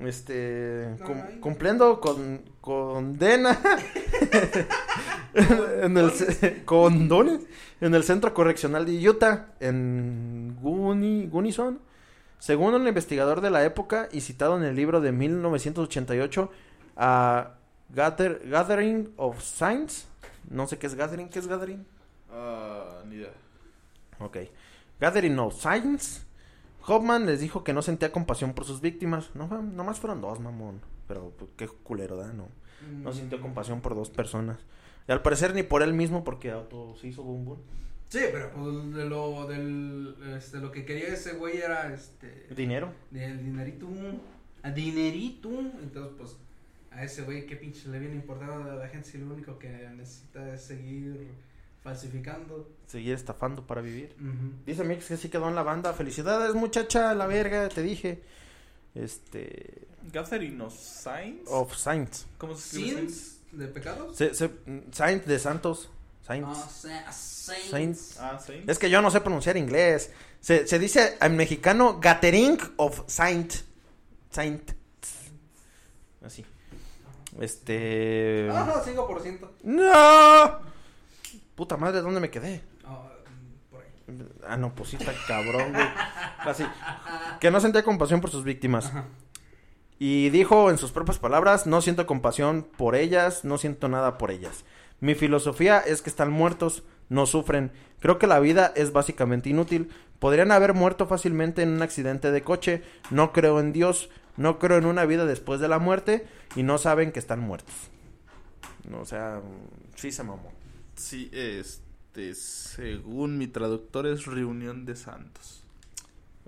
Este, 0.00 0.94
No, 0.98 1.04
cum- 1.06 1.22
ay. 1.26 1.40
cumpliendo 1.40 2.00
con 2.00 2.42
condena 2.60 3.58
en 5.34 5.96
el 5.96 6.62
condones 6.64 7.40
en 7.80 7.94
el 7.94 8.02
centro 8.02 8.32
correccional 8.34 8.84
de 8.86 9.08
Utah 9.08 9.48
en 9.60 10.56
Guni, 10.60 11.26
Gunnison. 11.26 11.80
Según 12.38 12.74
un 12.74 12.88
investigador 12.88 13.40
de 13.42 13.50
la 13.50 13.64
época 13.64 14.08
y 14.12 14.22
citado 14.22 14.56
en 14.56 14.64
el 14.64 14.74
libro 14.74 15.00
de 15.02 15.12
1988 15.12 16.50
a 16.96 17.54
Gather- 17.94 18.40
Gathering 18.48 19.12
of 19.16 19.42
Signs, 19.42 20.06
no 20.48 20.66
sé 20.66 20.78
qué 20.78 20.86
es 20.86 20.94
Gathering, 20.94 21.28
¿qué 21.28 21.38
es 21.38 21.46
Gathering? 21.46 21.84
Ah, 22.32 23.02
ni 23.06 23.16
idea. 23.16 23.32
Ok. 24.20 24.38
Gathering 24.98 25.38
of 25.38 25.54
Signs. 25.60 26.24
Hoffman 26.86 27.26
les 27.26 27.40
dijo 27.40 27.62
que 27.64 27.72
no 27.72 27.82
sentía 27.82 28.12
compasión 28.12 28.54
por 28.54 28.64
sus 28.64 28.80
víctimas. 28.80 29.30
No, 29.34 29.46
nomás 29.62 29.98
fueron 30.00 30.20
dos, 30.20 30.40
mamón. 30.40 30.80
Pero 31.06 31.32
pues, 31.38 31.50
qué 31.56 31.68
culero, 31.68 32.16
¿da? 32.16 32.32
No. 32.32 32.48
No 33.02 33.12
sintió 33.12 33.40
compasión 33.40 33.80
por 33.80 33.94
dos 33.94 34.10
personas. 34.10 34.58
Y 35.06 35.12
al 35.12 35.22
parecer 35.22 35.54
ni 35.54 35.62
por 35.62 35.82
él 35.82 35.92
mismo 35.92 36.24
porque 36.24 36.50
auto 36.50 36.94
se 36.96 37.08
hizo 37.08 37.22
boom 37.22 37.44
boom. 37.44 37.58
Sí, 38.08 38.20
pero 38.32 38.50
pues 38.50 38.94
de 38.94 39.04
lo, 39.04 39.46
del, 39.46 40.16
este, 40.36 40.58
lo 40.58 40.72
que 40.72 40.84
quería 40.84 41.08
ese 41.14 41.34
güey 41.34 41.58
era, 41.58 41.92
este, 41.94 42.46
Dinero. 42.56 42.92
del 43.10 43.38
dinerito, 43.44 43.86
a 44.62 44.70
dinerito, 44.72 45.48
entonces 45.80 46.12
pues 46.18 46.36
a 46.90 47.04
ese 47.04 47.22
güey 47.22 47.46
qué 47.46 47.54
pinche 47.54 47.88
le 47.88 48.00
viene 48.00 48.16
importando 48.16 48.68
a 48.68 48.74
la 48.74 48.88
gente 48.88 49.08
si 49.08 49.18
lo 49.18 49.32
único 49.32 49.58
que 49.60 49.68
necesita 49.96 50.54
es 50.54 50.62
seguir 50.62 51.28
falsificando. 51.82 52.68
Seguir 52.86 53.14
estafando 53.14 53.66
para 53.66 53.80
vivir. 53.80 54.14
Ujú. 54.20 54.52
Dice 54.66 54.84
Mix 54.84 55.06
que 55.06 55.16
sí 55.16 55.28
quedó 55.28 55.48
en 55.48 55.54
la 55.54 55.62
banda. 55.62 55.92
Felicidades, 55.92 56.54
muchacha, 56.54 57.14
la 57.14 57.26
verga, 57.26 57.68
te 57.68 57.82
dije. 57.82 58.22
Este. 58.94 59.86
Gathering 60.12 60.60
of 60.60 60.74
Signs. 60.76 61.48
Of 61.48 61.76
Saints. 61.76 62.26
¿Cómo 62.38 62.54
se 62.56 62.78
escribe 62.80 63.00
¿Sins 63.08 63.38
de 63.52 63.66
pecados? 63.68 64.16
Se, 64.16 64.34
se- 64.34 64.50
Saints 64.92 65.26
de 65.26 65.38
Santos. 65.38 65.88
Saints. 66.26 66.48
Ah, 66.50 66.68
sa- 66.68 67.12
saints. 67.12 67.70
Saints. 67.70 68.16
Ah, 68.20 68.38
Saints. 68.38 68.68
Es 68.68 68.78
que 68.78 68.90
yo 68.90 69.00
no 69.02 69.10
sé 69.10 69.20
pronunciar 69.20 69.56
inglés. 69.56 70.10
Se, 70.40 70.66
se 70.66 70.78
dice 70.78 71.16
en 71.20 71.36
mexicano 71.36 71.98
Gathering 72.00 72.58
of 72.76 73.02
Saint. 73.06 73.52
Saint. 74.30 74.72
Así. 76.24 76.44
Este. 77.40 78.48
Ajá, 78.50 78.82
5%. 78.84 79.48
¡No! 79.62 80.69
Puta 81.60 81.76
madre, 81.76 82.00
¿dónde 82.00 82.20
me 82.20 82.30
quedé? 82.30 82.62
Ah, 82.86 83.10
por 83.70 83.82
ahí. 83.82 83.88
Ah, 84.48 84.56
no, 84.56 84.74
pues 84.74 84.88
sí 84.88 84.96
está 84.96 85.12
cabrón, 85.28 85.74
güey. 85.74 85.86
Así. 86.38 86.64
Que 87.38 87.50
no 87.50 87.60
sentía 87.60 87.82
compasión 87.82 88.22
por 88.22 88.30
sus 88.30 88.44
víctimas. 88.44 88.86
Ajá. 88.86 89.04
Y 89.98 90.30
dijo 90.30 90.70
en 90.70 90.78
sus 90.78 90.90
propias 90.90 91.18
palabras, 91.18 91.66
no 91.66 91.82
siento 91.82 92.06
compasión 92.06 92.66
por 92.78 92.96
ellas, 92.96 93.44
no 93.44 93.58
siento 93.58 93.90
nada 93.90 94.16
por 94.16 94.30
ellas. 94.30 94.64
Mi 95.00 95.14
filosofía 95.14 95.80
es 95.80 96.00
que 96.00 96.08
están 96.08 96.30
muertos, 96.30 96.82
no 97.10 97.26
sufren. 97.26 97.72
Creo 97.98 98.18
que 98.18 98.26
la 98.26 98.40
vida 98.40 98.72
es 98.74 98.94
básicamente 98.94 99.50
inútil. 99.50 99.90
Podrían 100.18 100.52
haber 100.52 100.72
muerto 100.72 101.06
fácilmente 101.06 101.60
en 101.60 101.74
un 101.74 101.82
accidente 101.82 102.30
de 102.30 102.40
coche. 102.40 102.82
No 103.10 103.34
creo 103.34 103.60
en 103.60 103.74
Dios, 103.74 104.08
no 104.38 104.58
creo 104.58 104.78
en 104.78 104.86
una 104.86 105.04
vida 105.04 105.26
después 105.26 105.60
de 105.60 105.68
la 105.68 105.78
muerte 105.78 106.26
y 106.56 106.62
no 106.62 106.78
saben 106.78 107.12
que 107.12 107.18
están 107.18 107.40
muertos. 107.40 107.74
No, 108.88 109.00
o 109.00 109.04
sea, 109.04 109.42
sí 109.94 110.10
se 110.10 110.22
mamó. 110.22 110.58
Sí, 111.00 111.30
este, 111.32 112.34
según 112.34 113.38
mi 113.38 113.46
traductor 113.46 114.06
es 114.06 114.26
reunión 114.26 114.84
de 114.84 114.96
santos. 114.96 115.64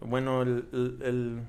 Bueno, 0.01 0.43
el, 0.43 0.69
el, 0.73 0.99
el, 1.03 1.41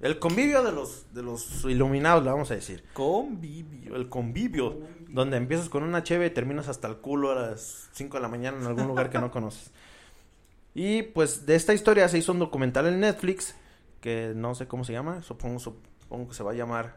el 0.00 0.18
convivio 0.20 0.62
de 0.62 0.70
los, 0.70 1.12
de 1.12 1.22
los 1.22 1.64
iluminados, 1.64 2.22
le 2.22 2.30
vamos 2.30 2.50
a 2.52 2.54
decir. 2.54 2.84
Convivio. 2.92 3.96
El 3.96 4.08
convivio. 4.08 4.78
Donde 5.08 5.36
empiezas 5.36 5.68
con 5.68 5.82
una 5.82 6.04
cheve 6.04 6.26
y 6.26 6.30
terminas 6.30 6.68
hasta 6.68 6.86
el 6.86 6.98
culo 6.98 7.32
a 7.32 7.34
las 7.34 7.88
5 7.92 8.16
de 8.16 8.22
la 8.22 8.28
mañana 8.28 8.58
en 8.58 8.66
algún 8.66 8.86
lugar 8.86 9.10
que 9.10 9.18
no 9.18 9.30
conoces. 9.32 9.72
Y 10.74 11.02
pues 11.02 11.46
de 11.46 11.56
esta 11.56 11.74
historia 11.74 12.08
se 12.08 12.18
hizo 12.18 12.32
un 12.32 12.38
documental 12.38 12.86
en 12.86 13.00
Netflix 13.00 13.56
que 14.00 14.32
no 14.36 14.54
sé 14.54 14.68
cómo 14.68 14.84
se 14.84 14.92
llama, 14.92 15.22
supongo, 15.22 15.58
supongo 15.58 16.28
que 16.28 16.34
se 16.34 16.42
va 16.42 16.50
a 16.52 16.54
llamar 16.54 16.96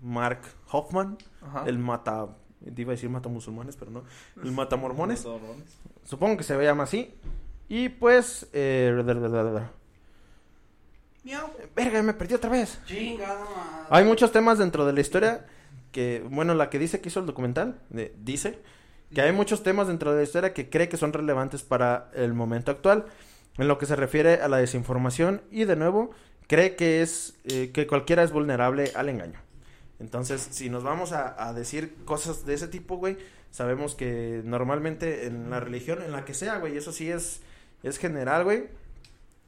Mark 0.00 0.40
Hoffman, 0.70 1.18
Ajá. 1.42 1.64
el 1.66 1.78
mata, 1.78 2.28
iba 2.76 2.92
a 2.92 2.94
decir 2.94 3.10
mata 3.10 3.28
musulmanes, 3.28 3.76
pero 3.76 3.90
no, 3.90 4.04
el 4.42 4.52
mata 4.52 4.76
mormones. 4.76 5.24
Mormones. 5.24 5.76
Supongo 6.04 6.36
que 6.36 6.44
se 6.44 6.56
llama 6.62 6.84
así. 6.84 7.14
Y 7.68 7.88
pues, 7.88 8.46
eh, 8.52 8.92
verga, 11.74 12.02
me 12.02 12.14
perdí 12.14 12.34
otra 12.34 12.50
vez. 12.50 12.78
Chingada 12.86 13.40
madre. 13.44 13.86
Hay 13.90 14.04
muchos 14.04 14.30
temas 14.32 14.58
dentro 14.58 14.86
de 14.86 14.92
la 14.92 15.00
historia 15.00 15.46
que, 15.90 16.24
bueno, 16.30 16.54
la 16.54 16.70
que 16.70 16.78
dice 16.78 17.00
que 17.00 17.08
hizo 17.08 17.20
el 17.20 17.26
documental, 17.26 17.80
de- 17.90 18.14
dice 18.22 18.58
que 19.12 19.20
hay 19.22 19.32
muchos 19.32 19.62
temas 19.62 19.88
dentro 19.88 20.12
de 20.12 20.18
la 20.18 20.22
historia 20.22 20.52
que 20.54 20.68
cree 20.70 20.88
que 20.88 20.96
son 20.96 21.12
relevantes 21.12 21.62
para 21.62 22.10
el 22.14 22.34
momento 22.34 22.70
actual, 22.70 23.06
en 23.58 23.66
lo 23.68 23.78
que 23.78 23.86
se 23.86 23.96
refiere 23.96 24.34
a 24.42 24.48
la 24.48 24.58
desinformación 24.58 25.42
y 25.50 25.64
de 25.64 25.76
nuevo 25.76 26.10
cree 26.46 26.76
que 26.76 27.02
es 27.02 27.34
eh, 27.44 27.70
que 27.72 27.86
cualquiera 27.86 28.22
es 28.22 28.30
vulnerable 28.30 28.92
al 28.94 29.08
engaño. 29.08 29.40
Entonces, 29.98 30.46
si 30.50 30.68
nos 30.68 30.82
vamos 30.82 31.12
a, 31.12 31.52
decir 31.54 31.94
cosas 32.04 32.44
de 32.44 32.54
ese 32.54 32.68
tipo, 32.68 32.96
güey, 32.96 33.16
sabemos 33.50 33.94
que 33.94 34.42
normalmente 34.44 35.26
en 35.26 35.50
la 35.50 35.60
religión, 35.60 36.02
en 36.02 36.12
la 36.12 36.24
que 36.24 36.34
sea, 36.34 36.58
güey, 36.58 36.76
eso 36.76 36.92
sí 36.92 37.10
es, 37.10 37.40
es 37.82 37.98
general, 37.98 38.44
güey. 38.44 38.64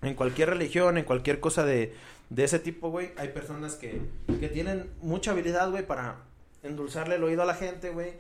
En 0.01 0.15
cualquier 0.15 0.51
religión, 0.51 0.97
en 0.97 1.05
cualquier 1.05 1.41
cosa 1.41 1.65
de, 1.65 1.93
de 2.31 2.45
ese 2.45 2.59
tipo, 2.59 2.91
güey, 2.91 3.11
hay 3.17 3.29
personas 3.29 3.75
que, 3.75 4.01
que 4.41 4.49
tienen 4.49 4.91
mucha 5.03 5.33
habilidad, 5.33 5.71
güey, 5.71 5.87
para 5.87 6.17
endulzarle 6.63 7.17
el 7.17 7.25
oído 7.25 7.43
a 7.43 7.47
la 7.47 7.55
gente, 7.55 7.91
güey, 7.91 8.13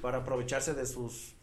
para 0.00 0.18
aprovecharse 0.18 0.74
de 0.74 0.86
sus 0.86 1.33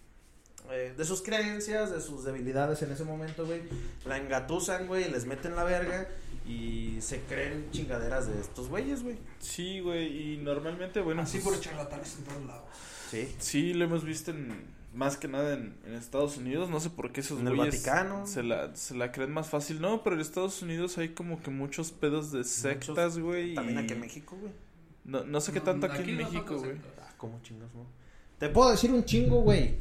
eh, 0.72 0.94
de 0.98 1.06
sus 1.06 1.22
creencias, 1.22 1.92
de 1.92 2.02
sus 2.02 2.24
debilidades 2.24 2.82
en 2.82 2.92
ese 2.92 3.04
momento, 3.04 3.46
güey. 3.46 3.62
La 4.06 4.18
engatusan, 4.18 4.88
güey, 4.88 5.10
les 5.12 5.26
meten 5.26 5.56
la 5.56 5.64
verga 5.64 6.08
y 6.48 6.98
se 7.02 7.22
creen 7.22 7.70
chingaderas 7.72 8.28
de 8.28 8.40
estos 8.40 8.70
güeyes, 8.70 9.04
güey. 9.04 9.18
Sí, 9.40 9.80
güey, 9.80 10.34
y 10.34 10.38
normalmente, 10.38 11.02
bueno, 11.02 11.22
Así 11.22 11.40
pues, 11.40 11.56
por 11.56 11.64
charlatanes 11.64 12.18
en 12.18 12.24
todos 12.24 12.46
lados. 12.46 12.64
Sí. 13.10 13.36
sí 13.40 13.74
lo 13.74 13.84
hemos 13.86 14.06
visto 14.06 14.32
en, 14.32 14.66
más 14.94 15.18
que 15.18 15.28
nada 15.28 15.54
en, 15.54 15.76
en 15.86 15.94
Estados 15.94 16.38
Unidos, 16.38 16.70
no 16.70 16.80
sé 16.80 16.90
por 16.90 17.12
qué 17.12 17.22
esos 17.22 17.40
En 17.42 17.48
el 17.48 17.56
güeyes 17.56 17.84
Vaticano. 17.84 18.26
se 18.26 18.44
la, 18.44 18.76
se 18.76 18.96
la 18.96 19.12
creen 19.12 19.32
más 19.32 19.50
fácil. 19.50 19.82
No, 19.82 20.04
pero 20.04 20.16
en 20.16 20.22
Estados 20.22 20.62
Unidos 20.62 20.98
hay 20.98 21.10
como 21.10 21.42
que 21.42 21.52
muchos 21.52 21.92
pedos 21.92 22.32
de 22.32 22.44
sectas, 22.44 23.20
güey. 23.20 23.56
También 23.56 23.80
y 23.80 23.82
aquí 23.84 23.94
en 23.94 24.00
México, 24.02 24.38
güey. 24.40 24.54
No, 25.04 25.24
no 25.24 25.42
sé 25.42 25.52
qué 25.52 25.60
No, 25.60 25.66
tanto 25.66 25.88
aquí, 25.88 26.10
en 26.12 26.18
no 26.18 26.24
México, 26.24 26.58
güey. 26.60 26.78
Ah, 27.00 27.14
¿cómo 27.18 27.42
chingas, 27.42 27.74
no? 27.74 27.86
Te 28.38 28.50
puedo 28.50 28.72
decir 28.72 28.92
un 28.92 29.04
chingo, 29.04 29.42
güey. 29.42 29.78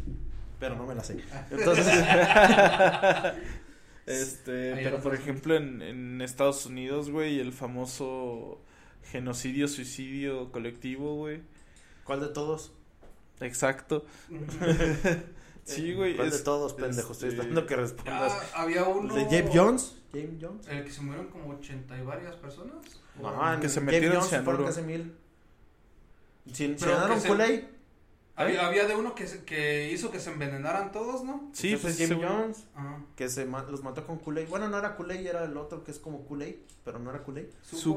Pero 0.61 0.77
no 0.77 0.87
me 0.87 0.95
la 0.95 1.03
sé. 1.03 1.19
Entonces, 1.51 1.87
Este, 4.07 4.75
pero 4.83 5.01
por 5.01 5.15
ejemplo 5.15 5.55
en, 5.57 5.83
en 5.83 6.21
Estados 6.21 6.67
Unidos, 6.67 7.11
güey, 7.11 7.39
el 7.39 7.53
famoso 7.53 8.61
genocidio, 9.05 9.69
suicidio 9.69 10.53
colectivo, 10.53 11.17
güey. 11.17 11.43
¿cuál 12.05 12.21
de 12.21 12.29
todos? 12.29 12.73
Exacto. 13.41 14.05
Sí, 15.63 15.93
güey. 15.95 16.17
¿Cuál 16.17 16.31
de 16.31 16.39
todos, 16.41 16.75
pendejo? 16.75 17.13
Estoy 17.13 17.29
este, 17.29 17.41
esperando 17.43 17.67
que 17.67 17.77
respondas. 17.77 18.33
Ah, 18.55 18.63
había 18.63 18.85
uno. 18.85 19.15
¿De 19.15 19.25
James 19.27 19.51
Jones? 19.55 19.97
¿James 20.13 20.39
Jones? 20.41 20.67
El 20.67 20.85
que 20.85 20.91
se 20.91 21.01
murieron 21.03 21.29
como 21.29 21.51
80 21.51 21.97
y 21.97 22.03
varias 22.03 22.35
personas. 22.37 22.77
No, 23.21 23.55
en 23.55 23.61
que 23.61 23.69
se 23.69 23.77
James 23.77 23.93
metieron 23.93 24.17
Jones 24.21 24.45
fueron 24.45 24.65
casi 24.67 24.83
mil. 24.83 25.15
¿Se 26.53 26.77
se- 26.77 27.29
Kool-Aid? 27.29 27.65
Había, 28.37 28.67
había 28.67 28.87
de 28.87 28.95
uno 28.97 29.15
que, 29.15 29.27
se- 29.27 29.45
que 29.45 29.91
hizo 29.93 30.11
que 30.11 30.19
se 30.19 30.31
envenenaran 30.31 30.93
todos, 30.93 31.23
¿no? 31.25 31.51
Sí, 31.53 31.75
Ese 31.75 31.83
pues 31.83 32.01
güey- 32.01 32.27
Jones. 32.27 32.65
Ajá. 32.75 32.99
Que 33.15 33.29
se 33.29 33.45
ma- 33.45 33.65
los 33.65 33.83
mató 33.83 34.07
con 34.07 34.19
Kool-Aid. 34.19 34.49
Bueno, 34.49 34.69
no 34.69 34.79
era 34.79 34.97
Kool-Aid, 34.97 35.27
era 35.27 35.45
el 35.45 35.57
otro 35.59 35.85
que 35.85 35.91
es 35.91 35.99
como 35.99 36.25
Kool-Aid, 36.27 36.55
pero 36.85 36.99
no 36.99 37.11
era 37.11 37.23
Kool-Aid. 37.23 37.47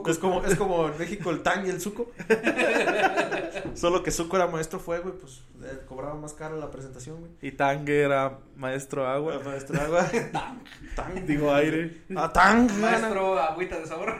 Es 0.07 0.17
como, 0.17 0.43
es 0.45 0.55
como 0.57 0.87
en 0.89 0.97
México 0.97 1.29
el 1.31 1.41
Tang 1.43 1.65
y 1.65 1.69
el 1.69 1.79
Zuko. 1.79 2.11
Solo 3.75 4.03
que 4.03 4.11
Zuko 4.11 4.35
era 4.35 4.47
maestro 4.47 4.79
fuego 4.79 5.09
y 5.09 5.11
pues 5.13 5.41
eh, 5.63 5.81
cobraba 5.87 6.15
más 6.15 6.33
caro 6.33 6.57
la 6.57 6.69
presentación, 6.69 7.19
güey. 7.21 7.31
Y 7.41 7.51
Tang 7.53 7.87
era 7.87 8.39
maestro 8.55 9.07
agua. 9.07 9.39
Maestro 9.43 9.81
agua. 9.81 10.05
Tang. 10.95 11.25
Digo 11.25 11.53
aire. 11.53 12.03
Ah, 12.15 12.31
Tang. 12.31 12.69
Maestro 12.79 13.39
agüita 13.39 13.79
de 13.79 13.87
sabor. 13.87 14.13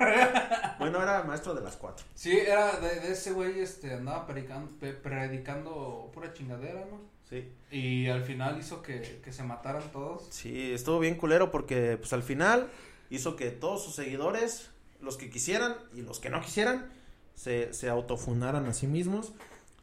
Bueno, 0.80 1.02
era 1.02 1.24
maestro 1.24 1.54
de 1.54 1.62
las 1.62 1.76
cuatro. 1.78 2.06
sí, 2.16 2.32
era 2.38 2.78
de, 2.80 3.00
de 3.02 3.12
ese 3.12 3.32
güey, 3.32 3.60
este, 3.60 3.94
andaba 3.94 4.26
predicando, 4.26 4.72
pe- 4.80 4.94
predicando 4.94 6.10
pura 6.14 6.34
chingadera, 6.34 6.86
¿no? 6.90 7.02
Sí. 7.30 7.52
Y 7.72 8.08
al 8.08 8.24
final 8.24 8.60
hizo 8.60 8.82
que, 8.82 9.22
que 9.24 9.34
se 9.34 9.44
mataran 9.44 9.92
todos. 9.92 10.28
Sí, 10.30 10.72
estuvo 10.72 11.00
bien 11.00 11.16
culero 11.16 11.52
porque 11.52 11.98
pues 11.98 12.14
al 12.14 12.24
final 12.24 12.70
hizo 13.10 13.36
que 13.36 13.50
todos 13.52 13.84
sus 13.84 13.96
seguidores, 13.96 14.70
los 15.02 15.18
que 15.18 15.30
quisieran 15.30 15.76
y 15.96 16.02
los 16.02 16.20
que 16.20 16.30
no 16.30 16.42
quisieran, 16.42 16.92
se, 17.36 17.74
se 17.74 17.90
autofunaran 17.90 18.66
a 18.68 18.74
sí 18.74 18.88
mismos 18.88 19.34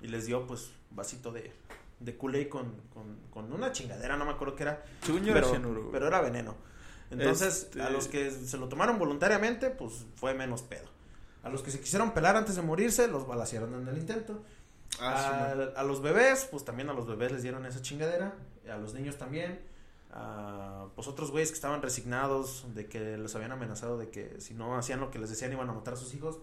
y 0.00 0.08
les 0.08 0.26
dio 0.26 0.46
pues 0.46 0.70
vasito 0.90 1.32
de, 1.32 1.52
de 1.98 2.16
Kool-Aid 2.16 2.48
con, 2.48 2.72
con, 2.94 3.16
con 3.30 3.52
una 3.52 3.72
chingadera, 3.72 4.16
no 4.16 4.24
me 4.24 4.32
acuerdo 4.32 4.54
qué 4.56 4.62
era, 4.64 4.84
pero, 5.04 5.88
pero 5.90 6.06
era 6.06 6.20
veneno. 6.20 6.54
Entonces, 7.10 7.64
Este- 7.64 7.82
a 7.82 7.90
los 7.90 8.06
que 8.06 8.30
se 8.30 8.56
lo 8.56 8.68
tomaron 8.68 8.98
voluntariamente, 8.98 9.70
pues 9.70 10.04
fue 10.14 10.32
menos 10.34 10.62
pedo. 10.62 10.88
A 11.42 11.48
los 11.48 11.62
que 11.62 11.70
se 11.72 11.80
quisieron 11.80 12.12
pelar 12.12 12.36
antes 12.36 12.54
de 12.54 12.62
morirse, 12.62 13.08
los 13.08 13.26
balacearon 13.26 13.74
en 13.74 13.88
el 13.88 13.98
intento. 13.98 14.44
Ah, 14.98 15.54
a, 15.76 15.80
a 15.80 15.84
los 15.84 16.02
bebés, 16.02 16.48
pues 16.50 16.64
también 16.64 16.88
a 16.90 16.92
los 16.92 17.06
bebés 17.06 17.32
les 17.32 17.42
dieron 17.42 17.64
esa 17.66 17.80
chingadera. 17.82 18.34
A 18.70 18.76
los 18.78 18.94
niños 18.94 19.16
también. 19.16 19.60
A, 20.12 20.86
pues 20.94 21.06
otros 21.06 21.30
güeyes 21.30 21.50
que 21.50 21.54
estaban 21.54 21.82
resignados 21.82 22.66
de 22.74 22.86
que 22.86 23.16
les 23.16 23.34
habían 23.36 23.52
amenazado 23.52 23.96
de 23.96 24.10
que 24.10 24.40
si 24.40 24.54
no 24.54 24.76
hacían 24.76 25.00
lo 25.00 25.10
que 25.10 25.20
les 25.20 25.30
decían 25.30 25.52
iban 25.52 25.68
a 25.68 25.72
matar 25.72 25.94
a 25.94 25.96
sus 25.96 26.14
hijos. 26.14 26.38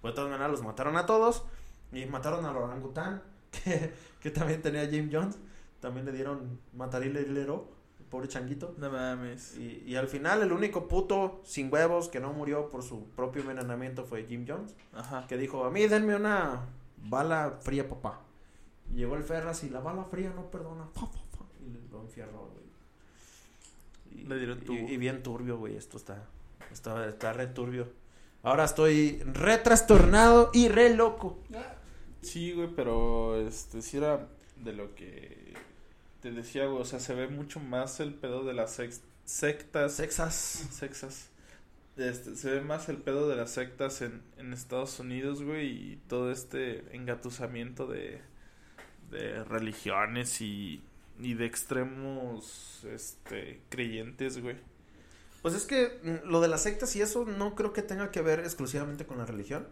Pues 0.00 0.12
de 0.12 0.16
todas 0.16 0.30
maneras 0.30 0.50
los 0.50 0.62
mataron 0.62 0.96
a 0.96 1.06
todos. 1.06 1.44
Y 1.92 2.06
mataron 2.06 2.44
al 2.46 2.56
orangután, 2.56 3.22
que, 3.50 3.92
que 4.20 4.30
también 4.30 4.62
tenía 4.62 4.84
James 4.86 5.10
Jones. 5.12 5.38
También 5.80 6.06
le 6.06 6.12
dieron 6.12 6.60
matarilero, 6.74 7.68
pobre 8.08 8.28
changuito. 8.28 8.74
No 8.78 8.90
mames. 8.90 9.56
Y, 9.56 9.84
y 9.86 9.96
al 9.96 10.08
final 10.08 10.42
el 10.42 10.52
único 10.52 10.88
puto 10.88 11.40
sin 11.44 11.72
huevos 11.72 12.08
que 12.08 12.20
no 12.20 12.32
murió 12.32 12.70
por 12.70 12.82
su 12.82 13.06
propio 13.10 13.42
envenenamiento 13.42 14.04
fue 14.04 14.24
Jim 14.24 14.44
Jones. 14.46 14.74
Ajá. 14.92 15.26
Que 15.26 15.36
dijo, 15.36 15.64
a 15.64 15.70
mí 15.70 15.86
denme 15.86 16.14
una 16.16 16.62
bala 17.02 17.58
fría, 17.60 17.88
papá. 17.88 18.20
Llegó 18.94 19.16
el 19.16 19.22
Ferras 19.24 19.64
y 19.64 19.70
la 19.70 19.80
bala 19.80 20.04
fría 20.04 20.30
no 20.34 20.50
perdona. 20.50 20.84
Fa, 20.94 21.06
fa, 21.06 21.06
fa, 21.36 21.44
y 21.60 21.90
lo 21.90 22.00
enfierró, 22.02 22.50
güey. 22.50 22.62
Y- 24.22 24.26
Le 24.26 24.36
dieron 24.36 24.58
y- 24.58 24.64
tubo. 24.64 24.76
Y, 24.88 24.96
bien 24.96 25.22
turbio, 25.22 25.58
güey. 25.58 25.76
Esto 25.76 25.96
está, 25.96 26.26
está, 26.70 27.06
está 27.08 27.32
re 27.32 27.46
turbio. 27.46 27.88
Ahora 28.42 28.64
estoy 28.64 29.22
re 29.24 29.58
trastornado 29.58 30.50
y 30.52 30.68
re 30.68 30.94
loco. 30.94 31.38
Sí, 32.22 32.52
güey, 32.52 32.68
pero 32.74 33.36
este 33.36 33.82
sí 33.82 33.96
era 33.96 34.28
de 34.56 34.72
lo 34.72 34.94
que 34.94 35.54
te 36.20 36.30
decía, 36.32 36.66
güey, 36.66 36.80
o 36.82 36.84
sea, 36.84 37.00
se 37.00 37.14
ve 37.14 37.28
mucho 37.28 37.60
más 37.60 38.00
el 38.00 38.14
pedo 38.14 38.44
de 38.44 38.52
las 38.54 38.72
sex- 38.72 39.00
sectas, 39.24 39.94
Sexas. 39.94 40.34
sexas. 40.70 41.28
Este, 41.96 42.36
se 42.36 42.50
ve 42.50 42.60
más 42.62 42.88
el 42.88 42.96
pedo 42.98 43.28
de 43.28 43.36
las 43.36 43.50
sectas 43.50 44.00
en, 44.00 44.22
en 44.38 44.52
Estados 44.52 44.98
Unidos, 44.98 45.42
güey, 45.42 45.92
y 45.92 45.96
todo 46.08 46.30
este 46.32 46.84
engatusamiento 46.96 47.86
de, 47.86 48.22
de 49.10 49.44
religiones 49.44 50.40
y, 50.40 50.82
y 51.20 51.34
de 51.34 51.46
extremos 51.46 52.84
este 52.90 53.62
creyentes, 53.68 54.40
güey. 54.40 54.56
Pues 55.42 55.54
es 55.54 55.64
que 55.66 56.00
mm, 56.02 56.28
lo 56.30 56.40
de 56.40 56.48
las 56.48 56.62
sectas 56.62 56.94
y 56.96 57.02
eso 57.02 57.24
no 57.26 57.54
creo 57.54 57.72
que 57.72 57.82
tenga 57.82 58.10
que 58.10 58.22
ver 58.22 58.40
exclusivamente 58.40 59.06
con 59.06 59.18
la 59.18 59.26
religión. 59.26 59.66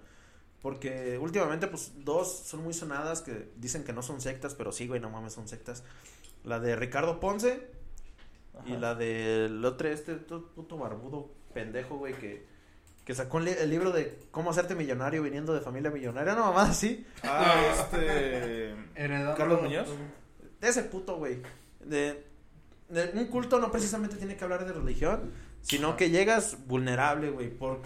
Porque 0.62 1.16
últimamente, 1.18 1.68
pues, 1.68 1.92
dos 2.04 2.30
son 2.40 2.62
muy 2.62 2.74
sonadas 2.74 3.22
que 3.22 3.50
dicen 3.56 3.82
que 3.82 3.94
no 3.94 4.02
son 4.02 4.20
sectas, 4.20 4.54
pero 4.54 4.72
sí, 4.72 4.86
güey, 4.86 5.00
no 5.00 5.08
mames, 5.08 5.32
son 5.32 5.48
sectas. 5.48 5.84
La 6.44 6.60
de 6.60 6.76
Ricardo 6.76 7.18
Ponce 7.18 7.68
y 8.66 8.76
la 8.76 8.94
del 8.94 9.64
otro, 9.64 9.88
este 9.88 10.16
to- 10.16 10.48
puto 10.54 10.76
barbudo 10.76 11.30
pendejo, 11.52 11.96
güey, 11.98 12.14
que, 12.14 12.46
que 13.04 13.14
sacó 13.14 13.38
el, 13.38 13.44
li- 13.46 13.56
el 13.58 13.70
libro 13.70 13.92
de 13.92 14.18
cómo 14.30 14.50
hacerte 14.50 14.74
millonario 14.74 15.22
viniendo 15.22 15.52
de 15.54 15.60
familia 15.60 15.90
millonaria. 15.90 16.34
No, 16.34 16.46
mamá, 16.46 16.62
así. 16.64 17.06
Ah, 17.22 17.62
este 17.72 18.74
Heredando- 18.94 19.36
Carlos 19.36 19.62
Muñoz. 19.62 19.88
De 20.60 20.68
ese 20.68 20.82
puto, 20.84 21.16
güey. 21.16 21.40
De, 21.84 22.24
de 22.88 23.10
un 23.14 23.26
culto 23.26 23.58
no 23.58 23.70
precisamente 23.70 24.16
tiene 24.16 24.36
que 24.36 24.44
hablar 24.44 24.64
de 24.66 24.72
religión, 24.72 25.32
sino 25.62 25.96
que 25.96 26.10
llegas 26.10 26.56
vulnerable, 26.66 27.30
güey, 27.30 27.48
por 27.50 27.80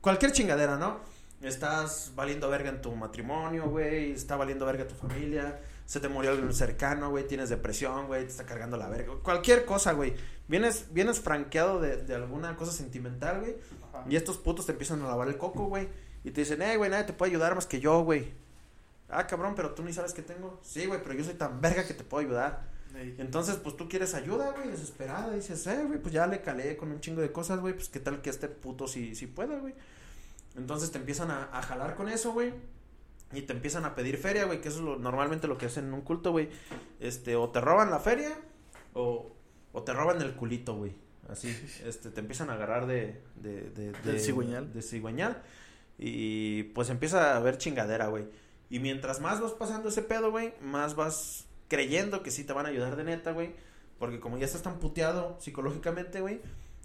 cualquier 0.00 0.32
chingadera, 0.32 0.76
¿no? 0.76 1.00
Estás 1.42 2.12
valiendo 2.16 2.48
verga 2.50 2.68
en 2.68 2.80
tu 2.82 2.94
matrimonio, 2.96 3.68
güey, 3.68 4.12
está 4.12 4.36
valiendo 4.36 4.66
verga 4.66 4.86
tu 4.88 4.94
familia, 4.96 5.60
se 5.86 6.00
te 6.00 6.08
murió 6.08 6.32
alguien 6.32 6.52
cercano, 6.52 7.10
güey, 7.10 7.26
tienes 7.28 7.48
depresión, 7.48 8.06
güey, 8.08 8.22
te 8.24 8.30
está 8.30 8.44
cargando 8.44 8.76
la 8.76 8.88
verga, 8.88 9.12
cualquier 9.22 9.64
cosa, 9.64 9.92
güey. 9.92 10.14
Vienes, 10.48 10.86
vienes 10.92 11.20
franqueado 11.20 11.80
de, 11.80 12.02
de 12.02 12.14
alguna 12.14 12.56
cosa 12.56 12.72
sentimental, 12.72 13.40
güey, 13.40 13.56
Ajá. 13.92 14.04
y 14.08 14.16
estos 14.16 14.38
putos 14.38 14.66
te 14.66 14.72
empiezan 14.72 15.02
a 15.02 15.06
lavar 15.08 15.28
el 15.28 15.36
coco, 15.36 15.66
güey. 15.66 15.88
Y 16.24 16.30
te 16.30 16.40
dicen, 16.40 16.62
eh, 16.62 16.76
güey, 16.76 16.90
nadie 16.90 17.04
te 17.04 17.12
puede 17.12 17.30
ayudar 17.30 17.54
más 17.54 17.66
que 17.66 17.80
yo, 17.80 18.02
güey. 18.02 18.32
Ah, 19.08 19.26
cabrón, 19.26 19.54
pero 19.54 19.74
tú 19.74 19.82
ni 19.82 19.92
sabes 19.92 20.12
qué 20.12 20.22
tengo. 20.22 20.58
Sí, 20.62 20.86
güey, 20.86 21.02
pero 21.02 21.14
yo 21.14 21.24
soy 21.24 21.34
tan 21.34 21.60
verga 21.60 21.86
que 21.86 21.94
te 21.94 22.04
puedo 22.04 22.26
ayudar. 22.26 22.66
Ey. 22.94 23.14
Entonces, 23.18 23.56
pues 23.56 23.76
tú 23.76 23.88
quieres 23.88 24.14
ayuda, 24.14 24.50
güey, 24.52 24.68
desesperada. 24.68 25.32
Dices, 25.34 25.66
eh, 25.66 25.84
güey, 25.86 26.00
pues 26.00 26.12
ya 26.12 26.26
le 26.26 26.40
calé 26.42 26.76
con 26.76 26.90
un 26.90 27.00
chingo 27.00 27.20
de 27.20 27.30
cosas, 27.30 27.60
güey. 27.60 27.74
Pues 27.74 27.88
qué 27.88 28.00
tal 28.00 28.20
que 28.22 28.30
este 28.30 28.48
puto 28.48 28.88
sí, 28.88 29.14
sí 29.14 29.26
pueda, 29.26 29.58
güey. 29.58 29.74
Entonces 30.56 30.90
te 30.90 30.98
empiezan 30.98 31.30
a, 31.30 31.44
a 31.52 31.62
jalar 31.62 31.94
con 31.94 32.08
eso, 32.08 32.32
güey. 32.32 32.52
Y 33.32 33.42
te 33.42 33.52
empiezan 33.52 33.84
a 33.84 33.94
pedir 33.94 34.16
feria, 34.16 34.44
güey, 34.44 34.60
que 34.60 34.68
eso 34.68 34.78
es 34.78 34.84
lo, 34.84 34.96
normalmente 34.98 35.46
lo 35.46 35.58
que 35.58 35.66
hacen 35.66 35.86
en 35.86 35.94
un 35.94 36.00
culto, 36.00 36.32
güey. 36.32 36.48
Este, 36.98 37.36
o 37.36 37.50
te 37.50 37.60
roban 37.60 37.90
la 37.90 38.00
feria, 38.00 38.36
o, 38.94 39.30
o 39.72 39.82
te 39.82 39.92
roban 39.92 40.20
el 40.22 40.34
culito, 40.34 40.76
güey. 40.76 40.92
Así, 41.28 41.48
este, 41.84 42.10
te 42.10 42.20
empiezan 42.20 42.50
a 42.50 42.54
agarrar 42.54 42.86
de... 42.86 43.20
de, 43.36 43.70
de, 43.70 44.18
cigüeñal. 44.18 44.72
De 44.72 44.82
cigüeñal. 44.82 45.42
Y 45.98 46.64
pues 46.74 46.90
empieza 46.90 47.34
a 47.34 47.36
haber 47.36 47.58
chingadera, 47.58 48.08
güey. 48.08 48.26
Y 48.70 48.78
mientras 48.80 49.20
más 49.20 49.40
vas 49.40 49.52
pasando 49.52 49.88
ese 49.88 50.02
pedo, 50.02 50.30
güey, 50.30 50.54
más 50.60 50.94
vas 50.94 51.46
creyendo 51.68 52.22
que 52.22 52.30
sí 52.30 52.44
te 52.44 52.52
van 52.52 52.66
a 52.66 52.68
ayudar 52.68 52.96
de 52.96 53.04
neta, 53.04 53.32
güey. 53.32 53.52
Porque 53.98 54.20
como 54.20 54.38
ya 54.38 54.46
estás 54.46 54.62
tan 54.62 54.78
puteado 54.78 55.36
psicológicamente, 55.40 56.20
güey, 56.20 56.40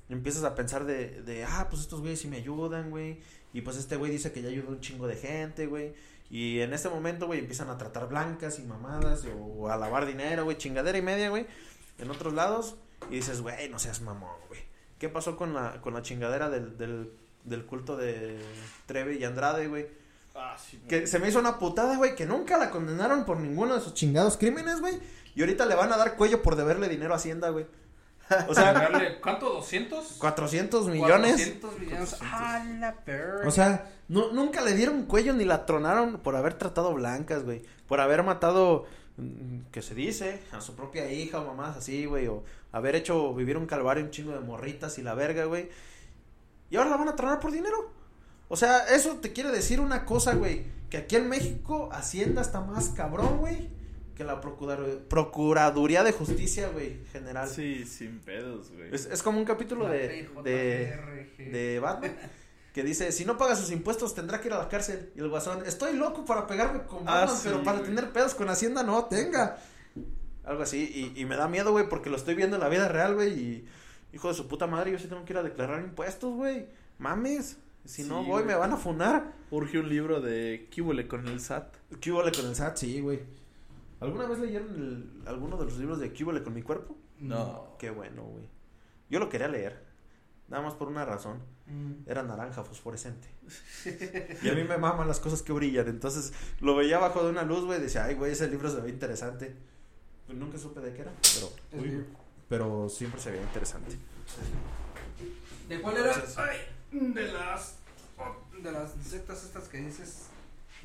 empiezas 0.09 0.43
a 0.43 0.55
pensar 0.55 0.85
de, 0.85 1.21
de 1.21 1.43
ah, 1.43 1.67
pues 1.69 1.81
estos 1.81 2.01
güeyes 2.01 2.19
sí 2.19 2.27
me 2.27 2.37
ayudan, 2.37 2.89
güey. 2.89 3.19
Y 3.53 3.61
pues 3.61 3.77
este 3.77 3.97
güey 3.97 4.11
dice 4.11 4.31
que 4.31 4.41
ya 4.41 4.49
ayuda 4.49 4.69
un 4.69 4.79
chingo 4.79 5.07
de 5.07 5.15
gente, 5.15 5.67
güey. 5.67 5.93
Y 6.29 6.61
en 6.61 6.73
este 6.73 6.89
momento, 6.89 7.27
güey, 7.27 7.39
empiezan 7.39 7.69
a 7.69 7.77
tratar 7.77 8.09
blancas 8.09 8.57
y 8.57 8.63
mamadas 8.63 9.23
o 9.39 9.69
a 9.69 9.77
lavar 9.77 10.07
dinero, 10.07 10.45
güey, 10.45 10.57
chingadera 10.57 10.97
y 10.97 11.01
media, 11.03 11.29
güey, 11.29 11.45
en 11.97 12.09
otros 12.11 12.33
lados. 12.33 12.75
Y 13.09 13.15
dices, 13.15 13.41
güey, 13.41 13.69
no 13.69 13.79
seas 13.79 14.01
mamón, 14.01 14.35
güey. 14.47 14.61
¿Qué 14.97 15.09
pasó 15.09 15.35
con 15.35 15.53
la, 15.53 15.81
con 15.81 15.93
la 15.93 16.01
chingadera 16.01 16.49
del, 16.49 16.77
del, 16.77 17.11
del 17.43 17.65
culto 17.65 17.97
de 17.97 18.39
Treve 18.85 19.15
y 19.15 19.23
Andrade, 19.25 19.67
güey? 19.67 19.87
Ah, 20.35 20.57
sí, 20.57 20.81
Que 20.87 21.05
se 21.05 21.19
me 21.19 21.27
hizo 21.27 21.39
una 21.39 21.59
putada, 21.59 21.97
güey, 21.97 22.15
que 22.15 22.25
nunca 22.25 22.57
la 22.57 22.71
condenaron 22.71 23.25
por 23.25 23.37
ninguno 23.39 23.75
de 23.75 23.81
sus 23.81 23.93
chingados 23.93 24.37
crímenes, 24.37 24.79
güey. 24.79 24.99
Y 25.35 25.41
ahorita 25.41 25.65
le 25.65 25.75
van 25.75 25.91
a 25.91 25.97
dar 25.97 26.15
cuello 26.15 26.41
por 26.41 26.55
deberle 26.55 26.87
dinero 26.89 27.13
a 27.13 27.17
Hacienda, 27.17 27.49
güey. 27.49 27.65
O 28.47 28.55
sea, 28.55 28.89
¿Cuánto? 29.21 29.59
¿200? 29.61 30.17
400 30.17 30.87
millones. 30.87 31.33
400 31.33 31.79
millones. 31.79 32.17
¡Ah, 32.21 32.63
la 32.79 32.93
perra! 32.95 33.47
O 33.47 33.51
sea, 33.51 33.91
nu- 34.07 34.31
nunca 34.31 34.61
le 34.61 34.73
dieron 34.73 35.03
cuello 35.03 35.33
ni 35.33 35.43
la 35.43 35.65
tronaron 35.65 36.17
por 36.19 36.35
haber 36.37 36.53
tratado 36.53 36.93
blancas, 36.93 37.43
güey. 37.43 37.63
Por 37.85 37.99
haber 37.99 38.23
matado, 38.23 38.85
que 39.71 39.81
se 39.81 39.93
dice, 39.93 40.39
a 40.51 40.61
su 40.61 40.75
propia 40.75 41.11
hija 41.11 41.39
o 41.39 41.45
mamás 41.45 41.77
así, 41.77 42.05
güey. 42.05 42.27
O 42.27 42.43
haber 42.71 42.95
hecho 42.95 43.33
vivir 43.33 43.57
un 43.57 43.65
calvario 43.65 44.03
un 44.03 44.11
chingo 44.11 44.33
de 44.33 44.39
morritas 44.39 44.97
y 44.97 45.03
la 45.03 45.13
verga, 45.13 45.45
güey. 45.45 45.69
Y 46.69 46.75
ahora 46.75 46.89
la 46.89 46.97
van 46.97 47.09
a 47.09 47.15
tronar 47.15 47.39
por 47.39 47.51
dinero. 47.51 47.91
O 48.47 48.55
sea, 48.55 48.79
eso 48.87 49.17
te 49.17 49.31
quiere 49.31 49.51
decir 49.51 49.79
una 49.79 50.05
cosa, 50.05 50.33
güey. 50.35 50.63
Que 50.89 50.97
aquí 50.97 51.15
en 51.15 51.29
México 51.29 51.89
Hacienda 51.91 52.41
está 52.41 52.61
más 52.61 52.89
cabrón, 52.89 53.37
güey. 53.37 53.69
Que 54.15 54.23
la 54.23 54.39
Procuraduría 54.39 56.03
de 56.03 56.11
Justicia, 56.11 56.69
güey, 56.69 57.03
general. 57.11 57.49
Sí, 57.49 57.83
sin 57.85 58.19
pedos, 58.19 58.71
güey. 58.71 58.93
Es, 58.93 59.07
es 59.07 59.23
como 59.23 59.39
un 59.39 59.45
capítulo 59.45 59.87
de, 59.89 60.29
de, 60.43 61.49
de 61.51 61.79
Batman 61.79 62.15
que 62.73 62.83
dice, 62.83 63.11
si 63.11 63.23
no 63.23 63.37
paga 63.37 63.55
sus 63.55 63.71
impuestos 63.71 64.13
tendrá 64.15 64.41
que 64.41 64.47
ir 64.47 64.53
a 64.53 64.57
la 64.57 64.67
cárcel. 64.67 65.11
Y 65.15 65.19
el 65.19 65.29
guasón, 65.29 65.63
estoy 65.65 65.95
loco 65.95 66.25
para 66.25 66.47
pegarme 66.47 66.83
con 66.83 67.07
Ah, 67.07 67.21
Batman, 67.21 67.37
sí, 67.37 67.41
pero 67.45 67.63
para 67.63 67.77
güey. 67.79 67.89
tener 67.93 68.11
pedos 68.11 68.33
con 68.35 68.49
Hacienda 68.49 68.83
no 68.83 69.05
tenga. 69.05 69.57
Algo 70.43 70.63
así, 70.63 71.13
y, 71.15 71.21
y 71.21 71.25
me 71.25 71.35
da 71.37 71.47
miedo, 71.47 71.71
güey, 71.71 71.87
porque 71.87 72.09
lo 72.09 72.17
estoy 72.17 72.35
viendo 72.35 72.57
en 72.57 72.61
la 72.61 72.67
vida 72.69 72.89
real, 72.89 73.15
güey, 73.15 73.31
y 73.39 73.65
hijo 74.11 74.27
de 74.27 74.33
su 74.33 74.47
puta 74.47 74.67
madre, 74.67 74.91
yo 74.91 74.99
sí 74.99 75.07
tengo 75.07 75.23
que 75.23 75.31
ir 75.33 75.37
a 75.39 75.43
declarar 75.43 75.81
impuestos, 75.81 76.33
güey. 76.33 76.65
Mames, 76.99 77.57
si 77.85 78.03
no 78.03 78.17
voy 78.23 78.43
güey. 78.43 78.45
me 78.45 78.55
van 78.55 78.73
a 78.73 78.77
funar. 78.77 79.33
Urge 79.51 79.79
un 79.79 79.87
libro 79.89 80.19
de 80.19 80.67
Kíbule 80.71 81.07
con 81.07 81.27
el 81.27 81.39
SAT. 81.39 81.75
¿Qué 82.01 82.11
con 82.11 82.27
el 82.27 82.55
SAT? 82.55 82.75
Sí, 82.77 82.99
güey. 83.01 83.21
¿Alguna 83.99 84.25
vez 84.25 84.39
leyeron 84.39 84.69
el- 84.75 85.27
alguno 85.27 85.57
de 85.57 85.65
los 85.65 85.77
libros 85.77 85.99
de 85.99 86.11
¿Qué 86.11 86.25
con 86.25 86.53
mi 86.53 86.61
cuerpo? 86.61 86.97
No. 87.19 87.75
Qué 87.79 87.89
bueno, 87.89 88.23
güey. 88.23 88.43
Yo 89.09 89.19
lo 89.19 89.29
quería 89.29 89.47
leer, 89.47 89.81
nada 90.53 90.63
más 90.65 90.75
por 90.75 90.87
una 90.87 91.03
razón. 91.03 91.39
Mm. 91.65 92.07
era 92.09 92.21
naranja 92.23 92.63
fosforescente. 92.63 93.27
y 94.43 94.49
a 94.49 94.53
mí 94.53 94.63
me 94.63 94.77
maman 94.77 95.07
las 95.07 95.19
cosas 95.19 95.41
que 95.41 95.51
brillan. 95.51 95.87
Entonces 95.87 96.31
lo 96.61 96.75
veía 96.75 96.97
abajo 96.97 97.23
de 97.23 97.29
una 97.31 97.43
luz, 97.43 97.65
güey. 97.65 97.79
y 97.79 97.81
Decía, 97.83 98.05
ay, 98.05 98.13
güey, 98.15 98.31
ese 98.33 98.47
libro 98.47 98.69
se 98.69 98.79
ve 98.81 98.89
interesante. 98.89 99.55
Pues 100.27 100.37
nunca 100.37 100.57
supe 100.57 100.79
de 100.79 100.93
qué 100.93 101.01
era, 101.01 101.11
pero, 101.35 101.81
uy, 101.83 102.05
pero 102.47 102.87
siempre 102.89 103.19
se 103.19 103.31
veía 103.31 103.43
interesante. 103.43 103.97
¿De 105.67 105.81
cuál 105.81 105.97
era? 105.97 106.13
Entonces- 106.13 106.37
Ay, 106.37 106.57
de 106.91 107.31
las. 107.33 107.75
De 108.61 108.71
las 108.71 108.91
sectas 109.05 109.43
estas 109.43 109.67
que 109.67 109.79
dices. 109.79 110.27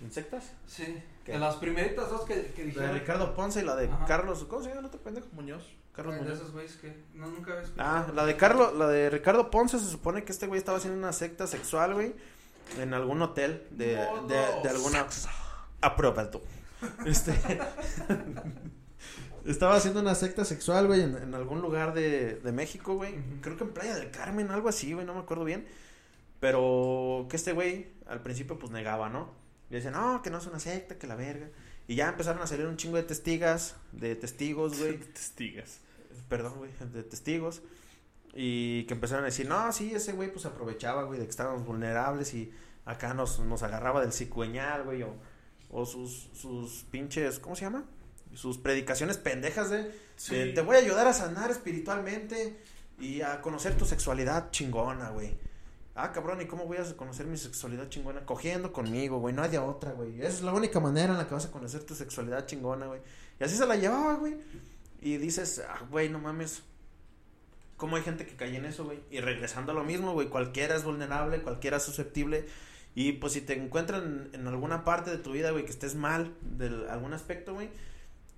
¿Insectas? 0.02 0.52
Sí. 0.66 0.96
¿Qué? 1.24 1.32
De 1.32 1.38
las 1.38 1.56
primeritas 1.56 2.08
dos 2.08 2.22
que, 2.24 2.46
que 2.54 2.62
La 2.62 2.66
dijeron. 2.68 2.92
de 2.94 2.98
Ricardo 3.00 3.34
Ponce 3.34 3.60
y 3.60 3.64
la 3.64 3.76
de 3.76 3.86
Ajá. 3.88 4.06
Carlos. 4.06 4.44
¿Cómo 4.48 4.62
se 4.62 4.68
llama 4.68 4.80
el 4.80 4.86
otro 4.86 5.00
pendejo? 5.00 5.26
Muñoz. 5.32 5.64
Carlos 6.04 6.26
de 6.26 6.32
esos 6.32 6.52
güeyes 6.52 6.76
que. 6.76 6.94
No, 7.14 7.26
nunca 7.26 7.54
había. 7.54 7.68
Ah, 7.76 8.06
la 8.14 8.24
de 8.24 8.36
Carlos, 8.36 8.72
la 8.76 8.86
de 8.86 9.10
Ricardo 9.10 9.50
Ponce 9.50 9.80
se 9.80 9.86
supone 9.86 10.22
que 10.22 10.30
este 10.30 10.46
güey 10.46 10.58
estaba 10.58 10.78
haciendo 10.78 10.96
una 10.96 11.12
secta 11.12 11.48
sexual, 11.48 11.94
güey, 11.94 12.14
en 12.78 12.94
algún 12.94 13.20
hotel 13.20 13.66
de, 13.70 13.96
de, 14.28 14.46
de 14.62 14.68
alguna 14.68 15.06
aprobado. 15.80 16.40
Este 17.04 17.34
estaba 19.44 19.74
haciendo 19.74 20.00
una 20.00 20.14
secta 20.14 20.44
sexual, 20.44 20.86
güey, 20.86 21.02
en, 21.02 21.16
en 21.16 21.34
algún 21.34 21.60
lugar 21.60 21.94
de, 21.94 22.36
de 22.36 22.52
México, 22.52 22.94
güey. 22.94 23.16
Creo 23.40 23.56
que 23.56 23.64
en 23.64 23.70
Playa 23.70 23.96
del 23.96 24.12
Carmen, 24.12 24.52
algo 24.52 24.68
así, 24.68 24.92
güey, 24.92 25.04
no 25.04 25.14
me 25.14 25.20
acuerdo 25.20 25.44
bien. 25.44 25.66
Pero 26.38 27.26
que 27.28 27.34
este 27.34 27.52
güey 27.52 27.88
al 28.06 28.22
principio 28.22 28.56
pues 28.56 28.70
negaba, 28.70 29.08
¿no? 29.08 29.32
Y 29.68 29.74
decía, 29.74 29.90
no, 29.90 30.22
que 30.22 30.30
no 30.30 30.38
es 30.38 30.46
una 30.46 30.60
secta, 30.60 30.96
que 30.96 31.08
la 31.08 31.16
verga. 31.16 31.48
Y 31.88 31.96
ya 31.96 32.08
empezaron 32.08 32.40
a 32.40 32.46
salir 32.46 32.66
un 32.66 32.76
chingo 32.76 32.98
de 32.98 33.02
testigas, 33.02 33.74
de 33.90 34.14
testigos, 34.14 34.78
güey 34.78 34.98
Testigas. 35.12 35.80
Perdón, 36.28 36.54
güey, 36.58 36.70
de 36.92 37.02
testigos. 37.02 37.62
Y 38.34 38.84
que 38.84 38.94
empezaron 38.94 39.24
a 39.24 39.26
decir, 39.26 39.48
no, 39.48 39.72
sí, 39.72 39.92
ese 39.94 40.12
güey 40.12 40.30
pues 40.32 40.44
aprovechaba, 40.46 41.04
güey, 41.04 41.18
de 41.18 41.24
que 41.24 41.30
estábamos 41.30 41.64
vulnerables 41.64 42.34
y 42.34 42.52
acá 42.84 43.14
nos, 43.14 43.40
nos 43.40 43.62
agarraba 43.62 44.00
del 44.00 44.12
cigüeñal, 44.12 44.84
güey, 44.84 45.02
o, 45.02 45.14
o 45.70 45.86
sus, 45.86 46.28
sus 46.34 46.84
pinches, 46.90 47.38
¿cómo 47.38 47.56
se 47.56 47.62
llama? 47.62 47.84
Sus 48.34 48.58
predicaciones 48.58 49.16
pendejas 49.18 49.70
de, 49.70 49.90
Sí. 50.16 50.34
de, 50.34 50.52
te 50.52 50.60
voy 50.60 50.76
a 50.76 50.80
ayudar 50.80 51.06
a 51.06 51.12
sanar 51.12 51.50
espiritualmente 51.50 52.58
y 53.00 53.22
a 53.22 53.40
conocer 53.40 53.76
tu 53.76 53.84
sexualidad 53.86 54.50
chingona, 54.50 55.10
güey. 55.10 55.36
Ah, 55.94 56.12
cabrón, 56.12 56.40
¿y 56.40 56.46
cómo 56.46 56.66
voy 56.66 56.76
a 56.76 56.96
conocer 56.96 57.26
mi 57.26 57.36
sexualidad 57.36 57.88
chingona? 57.88 58.24
Cogiendo 58.24 58.72
conmigo, 58.72 59.18
güey, 59.18 59.34
no 59.34 59.42
hay 59.42 59.50
de 59.50 59.58
otra, 59.58 59.92
güey. 59.92 60.20
Esa 60.20 60.28
es 60.28 60.42
la 60.42 60.52
única 60.52 60.78
manera 60.78 61.12
en 61.12 61.18
la 61.18 61.26
que 61.26 61.34
vas 61.34 61.46
a 61.46 61.50
conocer 61.50 61.82
tu 61.84 61.94
sexualidad 61.94 62.46
chingona, 62.46 62.86
güey. 62.86 63.00
Y 63.40 63.44
así 63.44 63.56
se 63.56 63.66
la 63.66 63.74
llevaba, 63.76 64.14
güey. 64.14 64.36
Y 65.00 65.16
dices, 65.18 65.62
ah, 65.68 65.86
güey, 65.90 66.08
no 66.08 66.18
mames. 66.18 66.62
¿Cómo 67.76 67.96
hay 67.96 68.02
gente 68.02 68.26
que 68.26 68.34
cae 68.34 68.56
en 68.56 68.64
eso, 68.64 68.84
güey? 68.84 68.98
Y 69.10 69.20
regresando 69.20 69.72
a 69.72 69.74
lo 69.74 69.84
mismo, 69.84 70.12
güey, 70.12 70.28
cualquiera 70.28 70.74
es 70.74 70.82
vulnerable, 70.84 71.40
cualquiera 71.42 71.76
es 71.76 71.84
susceptible. 71.84 72.46
Y 72.94 73.12
pues 73.12 73.34
si 73.34 73.40
te 73.40 73.52
encuentran 73.52 74.30
en 74.32 74.48
alguna 74.48 74.84
parte 74.84 75.10
de 75.12 75.18
tu 75.18 75.32
vida, 75.32 75.52
güey, 75.52 75.64
que 75.64 75.70
estés 75.70 75.94
mal 75.94 76.34
de 76.42 76.88
algún 76.90 77.12
aspecto, 77.12 77.54
güey, 77.54 77.68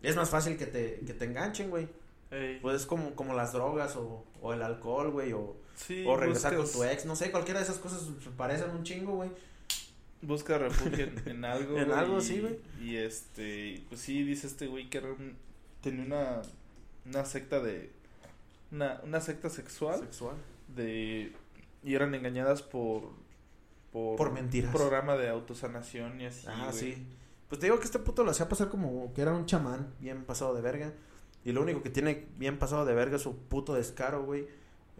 es 0.03 0.17
más 0.17 0.29
fácil 0.29 0.59
que 0.59 0.67
te, 0.67 1.01
que 1.07 1.15
te 1.15 1.25
enganchen, 1.25 1.71
güey. 1.71 1.89
Ey. 2.31 2.59
Pues 2.61 2.77
es 2.83 2.87
como, 2.87 3.15
como 3.15 3.33
las 3.35 3.53
drogas 3.55 3.97
o, 3.97 4.27
o 4.43 4.53
el 4.53 4.61
alcohol, 4.63 5.11
güey, 5.11 5.33
o, 5.33 5.57
Sí, 5.75 6.05
o 6.07 6.15
regresar 6.17 6.55
buscas, 6.55 6.73
con 6.77 6.83
tu 6.83 6.89
ex, 6.93 7.07
no 7.07 7.17
sé, 7.17 7.31
cualquiera 7.31 7.61
de 7.61 7.65
esas 7.65 7.79
cosas 7.79 8.07
parecen 8.37 8.71
un 8.71 8.83
chingo, 8.85 9.15
güey. 9.17 9.31
Busca 10.21 10.59
refugio 10.59 11.05
en, 11.05 11.23
en 11.27 11.45
algo. 11.47 11.79
En 11.79 11.91
algo, 11.93 12.21
sí, 12.21 12.41
güey. 12.41 12.59
Y 12.83 12.97
este, 12.97 13.83
pues 13.89 14.03
sí, 14.03 14.23
dice 14.23 14.47
este 14.47 14.67
güey 14.67 14.91
que 14.91 14.99
era 14.99 15.09
un- 15.09 15.37
tenía 15.83 16.05
una, 16.05 16.43
una 17.07 17.24
secta 17.24 17.61
de, 17.61 17.91
una, 18.72 19.01
una 19.05 19.20
secta 19.20 19.51
sexual 19.51 20.01
Sexual. 20.01 20.37
de, 20.68 21.33
y 21.83 21.95
eran 21.95 22.14
engañadas 22.14 22.62
por, 22.62 23.11
por, 23.93 24.16
Por 24.16 24.33
mentiras. 24.33 24.70
un 24.72 24.76
programa 24.81 25.16
de 25.16 25.28
autosanación 25.28 26.20
y 26.20 26.26
así, 26.26 26.47
ah, 26.49 26.68
güey. 26.70 26.78
sí. 26.78 27.07
Pues 27.49 27.59
te 27.59 27.66
digo 27.66 27.78
que 27.81 27.85
este 27.87 27.99
puto 27.99 28.22
lo 28.22 28.31
hacía 28.31 28.49
pasar 28.49 28.68
como 28.68 29.12
que 29.12 29.22
era 29.22 29.33
un 29.35 29.45
chamán 29.47 29.93
bien 29.99 30.24
pasado 30.24 30.55
de 30.55 30.61
verga. 30.62 30.93
Y 31.45 31.53
lo 31.53 31.62
único 31.62 31.83
que 31.83 31.91
tiene 31.91 32.26
bien 32.37 32.59
pasado 32.61 32.85
de 32.85 32.95
verga 32.95 33.16
es 33.16 33.22
su 33.22 33.37
puto 33.37 33.74
descaro, 33.74 34.22
güey. 34.24 34.47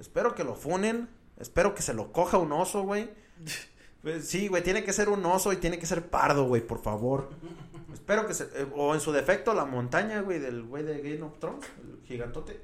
Espero 0.01 0.35
que 0.35 0.43
lo 0.43 0.57
funen. 0.57 1.09
Espero 1.39 1.75
que 1.77 1.83
se 1.83 1.95
lo 1.95 2.11
coja 2.13 2.39
un 2.39 2.53
oso, 2.53 2.83
güey. 2.83 3.11
Pues, 4.03 4.27
sí, 4.27 4.49
güey, 4.49 4.63
tiene 4.63 4.83
que 4.83 4.95
ser 4.95 5.11
un 5.11 5.23
oso 5.27 5.53
y 5.53 5.59
tiene 5.59 5.79
que 5.79 5.85
ser 5.85 6.09
pardo, 6.09 6.45
güey, 6.45 6.67
por 6.67 6.81
favor. 6.83 7.29
Espero 7.93 8.27
que 8.27 8.35
se... 8.35 8.45
eh, 8.45 8.67
o 8.75 8.95
en 8.95 9.01
su 9.01 9.13
defecto, 9.13 9.55
la 9.55 9.65
montaña, 9.65 10.21
güey, 10.21 10.39
del 10.39 10.63
güey 10.65 10.83
de 10.83 11.01
Game 11.01 11.23
of 11.23 11.39
Thrones, 11.39 11.67
el 11.83 12.07
gigantote. 12.07 12.61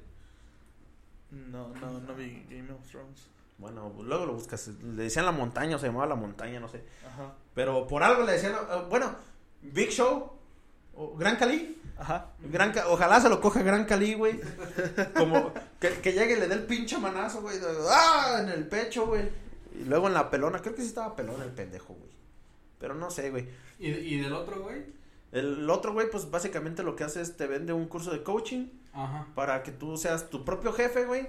No, 1.31 1.69
no, 1.69 1.99
no 1.99 2.15
vi 2.15 2.45
Game 2.49 2.71
of 2.71 2.87
Thrones. 2.89 3.27
Bueno, 3.57 3.93
luego 4.03 4.25
lo 4.25 4.33
buscas. 4.33 4.67
Le 4.67 5.03
decían 5.03 5.25
la 5.25 5.31
montaña, 5.31 5.75
o 5.75 5.79
se 5.79 5.87
llamaba 5.87 6.05
la 6.05 6.15
montaña, 6.15 6.59
no 6.59 6.67
sé. 6.67 6.83
Ajá. 7.05 7.33
Pero 7.53 7.87
por 7.87 8.03
algo 8.03 8.23
le 8.23 8.33
decían... 8.33 8.53
eh, 8.53 8.83
bueno, 8.89 9.15
Big 9.61 9.89
Show, 9.89 10.31
o 10.95 11.15
Gran 11.17 11.35
Cali. 11.37 11.81
Ajá. 11.97 12.29
Gran 12.39 12.73
ojalá 12.87 13.19
se 13.19 13.29
lo 13.29 13.41
coja 13.41 13.63
Gran 13.63 13.85
Cali, 13.85 14.13
güey. 14.13 14.39
Como 15.15 15.51
que, 15.79 15.89
que 15.99 16.13
llegue 16.13 16.37
y 16.37 16.39
le 16.39 16.47
dé 16.47 16.53
el 16.53 16.65
pinche 16.65 16.97
manazo, 16.99 17.41
güey. 17.41 17.57
¡Ah! 17.89 18.37
En 18.41 18.49
el 18.49 18.67
pecho, 18.67 19.07
güey. 19.07 19.27
Y 19.73 19.85
luego 19.85 20.07
en 20.07 20.13
la 20.13 20.29
pelona. 20.29 20.59
Creo 20.59 20.75
que 20.75 20.83
sí 20.83 20.89
estaba 20.89 21.15
pelona 21.15 21.43
el 21.43 21.51
pendejo, 21.51 21.95
güey. 21.95 22.11
Pero 22.79 22.93
no 22.93 23.09
sé, 23.09 23.31
güey. 23.31 23.49
¿Y, 23.79 23.89
y 23.89 24.19
del 24.19 24.33
otro, 24.33 24.61
güey? 24.61 24.85
El 25.31 25.69
otro, 25.69 25.93
güey, 25.93 26.09
pues 26.09 26.29
básicamente 26.31 26.83
lo 26.83 26.95
que 26.95 27.03
hace 27.03 27.21
es 27.21 27.35
te 27.35 27.47
vende 27.47 27.73
un 27.73 27.87
curso 27.87 28.11
de 28.11 28.23
coaching 28.23 28.67
Ajá. 28.93 29.27
para 29.35 29.61
que 29.63 29.71
tú 29.71 29.97
seas 29.97 30.29
tu 30.29 30.45
propio 30.45 30.71
jefe, 30.73 31.05
güey. 31.05 31.27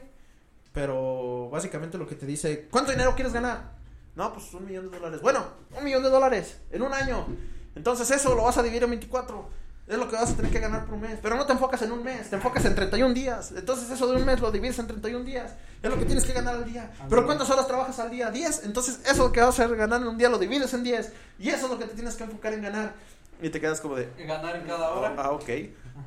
Pero 0.72 1.48
básicamente 1.50 1.98
lo 1.98 2.06
que 2.06 2.14
te 2.14 2.26
dice, 2.26 2.68
¿cuánto 2.70 2.92
dinero 2.92 3.14
quieres 3.14 3.32
ganar? 3.32 3.72
No, 4.14 4.32
pues 4.32 4.52
un 4.54 4.66
millón 4.66 4.90
de 4.90 4.98
dólares. 4.98 5.20
Bueno, 5.20 5.44
un 5.76 5.84
millón 5.84 6.02
de 6.02 6.10
dólares 6.10 6.58
en 6.70 6.82
un 6.82 6.92
año. 6.92 7.26
Entonces 7.74 8.10
eso 8.10 8.34
lo 8.34 8.44
vas 8.44 8.58
a 8.58 8.62
dividir 8.62 8.84
en 8.84 8.90
24. 8.90 9.48
Es 9.86 9.96
lo 9.96 10.08
que 10.08 10.16
vas 10.16 10.30
a 10.30 10.36
tener 10.36 10.52
que 10.52 10.60
ganar 10.60 10.84
por 10.84 10.98
mes. 10.98 11.18
Pero 11.22 11.36
no 11.36 11.46
te 11.46 11.52
enfocas 11.52 11.80
en 11.82 11.92
un 11.92 12.04
mes, 12.04 12.28
te 12.28 12.36
enfocas 12.36 12.64
en 12.66 12.74
31 12.74 13.14
días. 13.14 13.52
Entonces 13.56 13.90
eso 13.90 14.06
de 14.06 14.16
un 14.16 14.26
mes 14.26 14.40
lo 14.40 14.50
divides 14.52 14.78
en 14.80 14.86
31 14.86 15.24
días. 15.24 15.54
Es 15.82 15.88
lo 15.90 15.98
que 15.98 16.04
tienes 16.04 16.24
que 16.24 16.32
ganar 16.32 16.56
al 16.56 16.64
día. 16.64 16.92
Pero 17.08 17.24
¿cuántas 17.24 17.48
horas 17.48 17.66
trabajas 17.66 17.98
al 17.98 18.10
día? 18.10 18.30
10. 18.30 18.64
Entonces 18.64 19.00
eso 19.08 19.32
que 19.32 19.40
vas 19.40 19.58
a 19.58 19.66
ganar 19.68 20.02
en 20.02 20.08
un 20.08 20.18
día 20.18 20.28
lo 20.28 20.38
divides 20.38 20.74
en 20.74 20.82
10. 20.82 21.12
Y 21.38 21.48
eso 21.48 21.66
es 21.66 21.70
lo 21.72 21.78
que 21.78 21.86
te 21.86 21.94
tienes 21.94 22.16
que 22.16 22.24
enfocar 22.24 22.52
en 22.52 22.62
ganar. 22.62 22.94
Y 23.40 23.50
te 23.50 23.60
quedas 23.60 23.80
como 23.80 23.94
de... 23.96 24.08
Ganar 24.26 24.56
en 24.56 24.66
cada 24.66 24.90
hora. 24.90 25.14
Ah, 25.16 25.30
ok. 25.30 25.48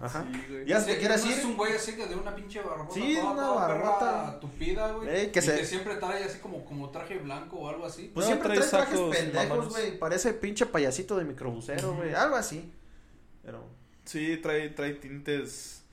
Ajá. 0.01 0.25
Sí, 0.31 0.41
güey. 0.49 0.65
Ya 0.65 0.79
Sí, 0.81 0.91
te 0.91 0.97
quieres 0.99 1.23
¿no 1.25 1.31
ir. 1.31 1.37
Es 1.37 1.45
un 1.45 1.57
güey 1.57 1.73
así 1.73 1.95
que 1.95 2.07
de 2.07 2.15
una 2.15 2.33
pinche 2.35 2.61
barbota. 2.61 2.93
Sí, 2.93 3.15
toda- 3.15 3.31
una 3.31 3.41
toda 3.41 3.67
barbota. 3.67 4.39
Tupida, 4.39 4.91
güey. 4.93 5.09
Ey, 5.09 5.31
que 5.31 5.39
y 5.39 5.41
se- 5.41 5.55
que 5.57 5.65
siempre 5.65 5.95
trae 5.95 6.23
así 6.23 6.39
como, 6.39 6.63
como 6.65 6.89
traje 6.89 7.17
blanco 7.19 7.57
o 7.57 7.69
algo 7.69 7.85
así. 7.85 8.09
Pues 8.13 8.25
No, 8.25 8.31
siempre 8.33 8.55
trae 8.57 8.67
trajes 8.67 8.89
sacos 8.99 9.15
pendejos, 9.15 9.69
güey. 9.69 9.99
Parece 9.99 10.33
pinche 10.33 10.65
payasito 10.65 11.17
de 11.17 11.25
microbusero, 11.25 11.93
güey. 11.95 12.13
Algo 12.13 12.35
así. 12.35 12.71
Pero. 13.43 13.63
Sí, 14.05 14.37
trae, 14.37 14.69
trae 14.69 14.93
tintes 14.95 15.83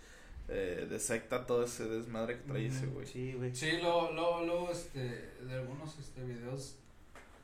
eh, 0.48 0.86
de 0.88 0.98
secta, 0.98 1.44
todo 1.46 1.64
ese 1.64 1.84
desmadre 1.86 2.38
que 2.38 2.42
trae 2.48 2.66
ese 2.66 2.86
güey. 2.86 3.06
Sí, 3.06 3.34
güey. 3.34 3.54
Sí, 3.54 3.72
luego, 3.82 4.10
luego, 4.12 4.42
luego, 4.46 4.70
este, 4.72 5.00
de 5.42 5.54
algunos, 5.54 5.98
este, 5.98 6.22
videos 6.24 6.77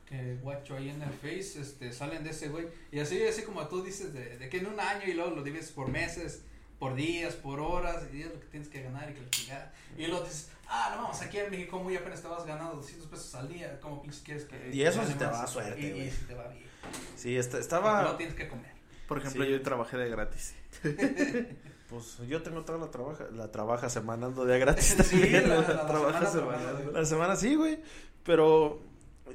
que 0.05 0.35
guacho 0.41 0.75
ahí 0.75 0.89
en 0.89 1.01
el 1.01 1.09
Face, 1.13 1.59
este, 1.59 1.91
salen 1.91 2.23
de 2.23 2.29
ese 2.31 2.49
güey. 2.49 2.67
Y 2.91 2.99
así, 2.99 3.21
así 3.23 3.41
como 3.43 3.67
tú 3.67 3.83
dices, 3.83 4.13
de, 4.13 4.37
de 4.37 4.49
que 4.49 4.57
en 4.57 4.67
un 4.67 4.79
año 4.79 5.03
y 5.07 5.13
luego 5.13 5.31
lo 5.31 5.43
divides 5.43 5.71
por 5.71 5.89
meses. 5.89 6.43
por 6.77 6.93
días, 6.93 7.33
por 7.35 7.61
horas, 7.61 8.03
y 8.13 8.21
es 8.23 8.27
lo 8.33 8.39
que 8.39 8.47
tienes 8.47 8.67
que 8.67 8.83
ganar 8.83 9.09
y 9.09 9.13
que 9.13 9.21
la. 9.21 9.71
Y 9.97 10.07
luego 10.07 10.25
dices, 10.25 10.49
ah, 10.67 10.91
no 10.93 11.03
vamos, 11.03 11.21
aquí 11.21 11.37
en 11.37 11.49
México 11.49 11.79
muy 11.79 11.95
apenas 11.95 12.21
te 12.21 12.27
vas 12.27 12.45
ganando 12.45 12.75
200 12.75 13.07
pesos 13.07 13.33
al 13.35 13.47
día, 13.47 13.79
¿cómo 13.79 14.01
pinches 14.01 14.21
quieres 14.21 14.43
que.? 14.43 14.71
Y 14.73 14.81
eso 14.83 14.99
sí 15.03 15.07
gane 15.13 15.15
te 15.19 15.25
va 15.25 15.43
a 15.43 15.47
suerte, 15.47 15.79
Y, 15.81 15.91
güey. 15.91 16.07
y 16.07 16.11
si 16.11 16.25
te 16.25 16.33
va 16.35 16.47
bien. 16.49 16.65
Sí, 17.15 17.37
esta- 17.37 17.51
luego 17.57 17.61
estaba. 17.61 18.17
tienes 18.17 18.35
que 18.35 18.49
comer. 18.49 18.71
Por 19.07 19.19
ejemplo, 19.19 19.45
Sí. 19.45 19.51
yo 19.51 19.61
trabajé 19.61 19.95
de 19.97 20.09
gratis. 20.09 20.53
Pues 21.89 22.17
yo 22.27 22.41
tengo 22.41 22.63
toda 22.65 22.79
la 22.79 22.89
trabaja, 22.89 23.25
la 23.31 23.51
trabaja 23.51 23.89
semanando 23.89 24.43
de 24.43 24.57
gratis 24.59 24.97
Sí, 25.05 25.19
también. 25.21 25.47
la- 25.49 25.55
la, 25.61 25.61
la- 25.61 25.73
la 25.75 25.87
trabaja 25.87 26.25
semana 26.25 26.57
semanando. 26.59 26.91
La 26.91 27.05
semana 27.05 27.35
sí, 27.35 27.55
güey. 27.55 27.79
Pero. 28.23 28.81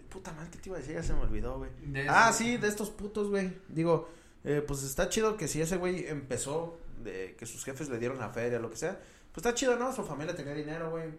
Puta 0.08 0.32
madre, 0.32 0.50
¿qué 0.52 0.58
te 0.58 0.68
iba 0.68 0.76
a 0.76 0.80
decir? 0.80 0.94
Ya 0.94 1.02
se 1.02 1.14
me 1.14 1.20
olvidó, 1.20 1.58
güey. 1.58 1.70
Ah, 2.08 2.32
sí, 2.32 2.56
de 2.56 2.68
estos 2.68 2.90
putos, 2.90 3.28
güey. 3.28 3.52
Digo, 3.68 4.08
eh, 4.44 4.62
pues 4.66 4.82
está 4.82 5.08
chido 5.08 5.36
que 5.36 5.48
si 5.48 5.60
ese 5.60 5.76
güey 5.76 6.06
empezó, 6.06 6.78
de 7.02 7.34
que 7.38 7.46
sus 7.46 7.64
jefes 7.64 7.88
le 7.88 7.98
dieron 7.98 8.18
la 8.18 8.30
feria, 8.30 8.58
lo 8.58 8.70
que 8.70 8.76
sea, 8.76 9.00
pues 9.32 9.44
está 9.44 9.54
chido, 9.54 9.76
¿no? 9.76 9.92
Su 9.92 10.04
familia 10.04 10.34
tenía 10.34 10.54
dinero, 10.54 10.90
güey. 10.90 11.10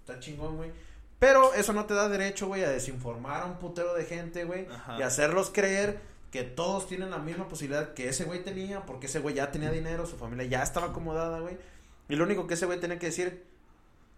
Está 0.00 0.20
chingón, 0.20 0.56
güey. 0.56 0.72
Pero 1.18 1.52
eso 1.54 1.72
no 1.72 1.86
te 1.86 1.94
da 1.94 2.08
derecho, 2.08 2.46
güey, 2.46 2.62
a 2.64 2.70
desinformar 2.70 3.42
a 3.42 3.46
un 3.46 3.58
putero 3.58 3.94
de 3.94 4.04
gente, 4.04 4.44
güey. 4.44 4.66
Y 4.98 5.02
hacerlos 5.02 5.50
creer 5.50 6.00
que 6.30 6.44
todos 6.44 6.86
tienen 6.86 7.10
la 7.10 7.18
misma 7.18 7.48
posibilidad 7.48 7.94
que 7.94 8.08
ese 8.08 8.24
güey 8.24 8.44
tenía, 8.44 8.86
porque 8.86 9.06
ese 9.06 9.18
güey 9.18 9.34
ya 9.34 9.50
tenía 9.50 9.70
dinero, 9.70 10.06
su 10.06 10.16
familia 10.16 10.46
ya 10.46 10.62
estaba 10.62 10.88
acomodada, 10.88 11.40
güey. 11.40 11.56
Y 12.08 12.16
lo 12.16 12.24
único 12.24 12.46
que 12.46 12.54
ese 12.54 12.66
güey 12.66 12.78
tenía 12.78 12.98
que 12.98 13.06
decir, 13.06 13.44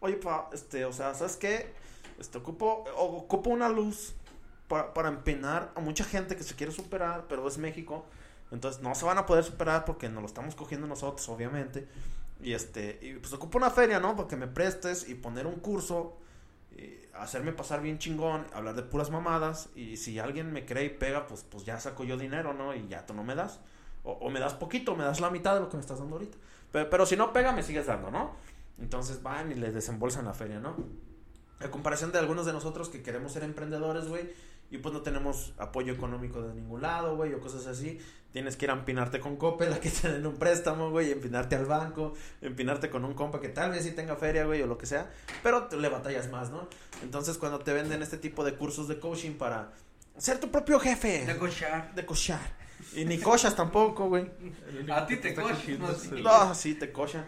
oye, 0.01 0.17
pa, 0.17 0.51
este, 0.53 0.85
o 0.85 0.93
sea, 0.93 1.15
¿sabes 1.15 1.37
qué? 1.37 1.73
Este, 2.21 2.39
ocupo, 2.39 2.85
ocupo 2.97 3.51
una 3.51 3.69
luz 3.69 4.15
para, 4.69 4.95
para 4.95 5.09
empenar 5.09 5.73
a 5.75 5.81
mucha 5.81 6.05
gente 6.05 6.37
que 6.37 6.45
se 6.45 6.55
quiere 6.55 6.73
superar, 6.73 7.25
pero 7.29 7.49
es 7.49 7.59
México. 7.59 8.05
Entonces 8.53 8.83
no 8.83 8.95
se 8.95 9.05
van 9.05 9.19
a 9.19 9.27
poder 9.27 9.43
superar 9.43 9.85
porque 9.85 10.09
nos 10.09 10.23
lo 10.23 10.27
estamos 10.27 10.55
cogiendo 10.55 10.87
nosotros, 10.87 11.29
obviamente. 11.29 11.89
Y 12.43 12.53
este, 12.53 12.99
y 13.03 13.15
pues 13.15 13.33
ocupo 13.33 13.59
una 13.59 13.71
feria, 13.71 14.01
¿no? 14.01 14.17
Para 14.17 14.29
que 14.29 14.37
me 14.37 14.47
prestes 14.47 15.09
y 15.09 15.15
poner 15.15 15.47
un 15.47 15.57
curso, 15.57 16.17
hacerme 17.15 17.53
pasar 17.53 17.83
bien 17.83 17.99
chingón, 17.99 18.47
hablar 18.53 18.75
de 18.75 18.83
puras 18.83 19.11
mamadas. 19.11 19.69
Y 19.75 19.97
si 19.97 20.19
alguien 20.19 20.53
me 20.53 20.65
cree 20.65 20.87
y 20.87 20.91
pega, 20.91 21.27
pues, 21.27 21.45
pues 21.45 21.65
ya 21.65 21.79
saco 21.79 22.05
yo 22.05 22.17
dinero, 22.17 22.55
¿no? 22.55 22.75
Y 22.75 22.89
ya 22.89 23.07
tú 23.07 23.15
no 23.15 23.25
me 23.25 23.35
das. 23.35 23.61
O, 24.05 24.13
o 24.13 24.31
me 24.31 24.41
das 24.41 24.55
poquito, 24.55 24.97
me 24.97 25.05
das 25.05 25.21
la 25.21 25.31
mitad 25.31 25.55
de 25.55 25.61
lo 25.61 25.69
que 25.69 25.77
me 25.77 25.83
estás 25.83 25.99
dando 25.99 26.17
ahorita. 26.17 26.39
Pero, 26.73 26.89
pero 26.89 27.07
si 27.07 27.17
no 27.17 27.33
pega, 27.33 27.53
me 27.53 27.63
sigues 27.63 27.87
dando, 27.87 28.11
¿no? 28.11 28.37
Entonces 28.79 29.23
van 29.23 29.53
y 29.53 29.55
les 29.55 29.75
desembolsan 29.75 30.25
la 30.25 30.33
feria, 30.33 30.59
¿no? 30.59 30.77
A 31.61 31.71
comparación 31.71 32.11
de 32.13 32.19
algunos 32.19 32.47
de 32.47 32.53
nosotros 32.53 32.89
que 32.89 33.03
queremos 33.03 33.33
ser 33.33 33.43
emprendedores, 33.45 34.09
güey, 34.09 34.31
y 34.71 34.79
pues 34.79 34.95
no 34.95 35.03
tenemos 35.03 35.53
apoyo 35.59 35.93
económico 35.93 36.41
de 36.43 36.55
ningún 36.55 36.81
lado, 36.83 37.17
güey, 37.17 37.35
o 37.35 37.41
cosas 37.41 37.67
así. 37.67 37.99
Tienes 38.33 38.57
que 38.57 38.67
ir 38.67 38.71
a 38.71 38.75
empinarte 38.75 39.19
con 39.21 39.37
Coppel 39.37 39.73
a 39.73 39.81
que 39.81 39.91
te 39.91 40.11
den 40.11 40.25
un 40.27 40.37
préstamo, 40.37 40.91
güey, 40.91 41.11
empinarte 41.11 41.57
al 41.57 41.67
banco, 41.67 42.15
empinarte 42.41 42.89
con 42.89 43.05
un 43.05 43.15
compa 43.15 43.41
que 43.41 43.49
tal 43.49 43.73
vez 43.73 43.83
sí 43.85 43.91
tenga 43.91 44.15
feria, 44.17 44.45
güey, 44.45 44.63
o 44.63 44.67
lo 44.69 44.79
que 44.79 44.87
sea, 44.87 45.11
pero 45.43 45.65
te- 45.65 45.77
le 45.77 45.89
batallas 45.89 46.31
más, 46.31 46.51
¿no? 46.51 46.69
Entonces, 47.03 47.37
cuando 47.37 47.59
te 47.59 47.73
venden 47.73 48.01
este 48.03 48.17
tipo 48.19 48.45
de 48.45 48.55
cursos 48.55 48.87
de 48.89 49.01
coaching 49.01 49.33
para 49.33 49.73
ser 50.17 50.39
tu 50.39 50.51
propio 50.51 50.79
jefe, 50.79 51.27
De 51.27 51.37
cochar. 51.37 51.93
de 51.95 52.07
cochar, 52.07 52.41
y 52.95 53.05
ni 53.05 53.19
cochas 53.19 53.55
tampoco, 53.57 54.09
güey. 54.09 54.31
A 54.91 55.05
ti 55.07 55.17
te 55.17 55.35
cogiendo 55.35 55.89
no, 55.89 55.95
sí. 55.95 56.09
el- 56.13 56.23
No, 56.23 56.55
sí, 56.55 56.75
te 56.77 56.93
cochan. 56.93 57.27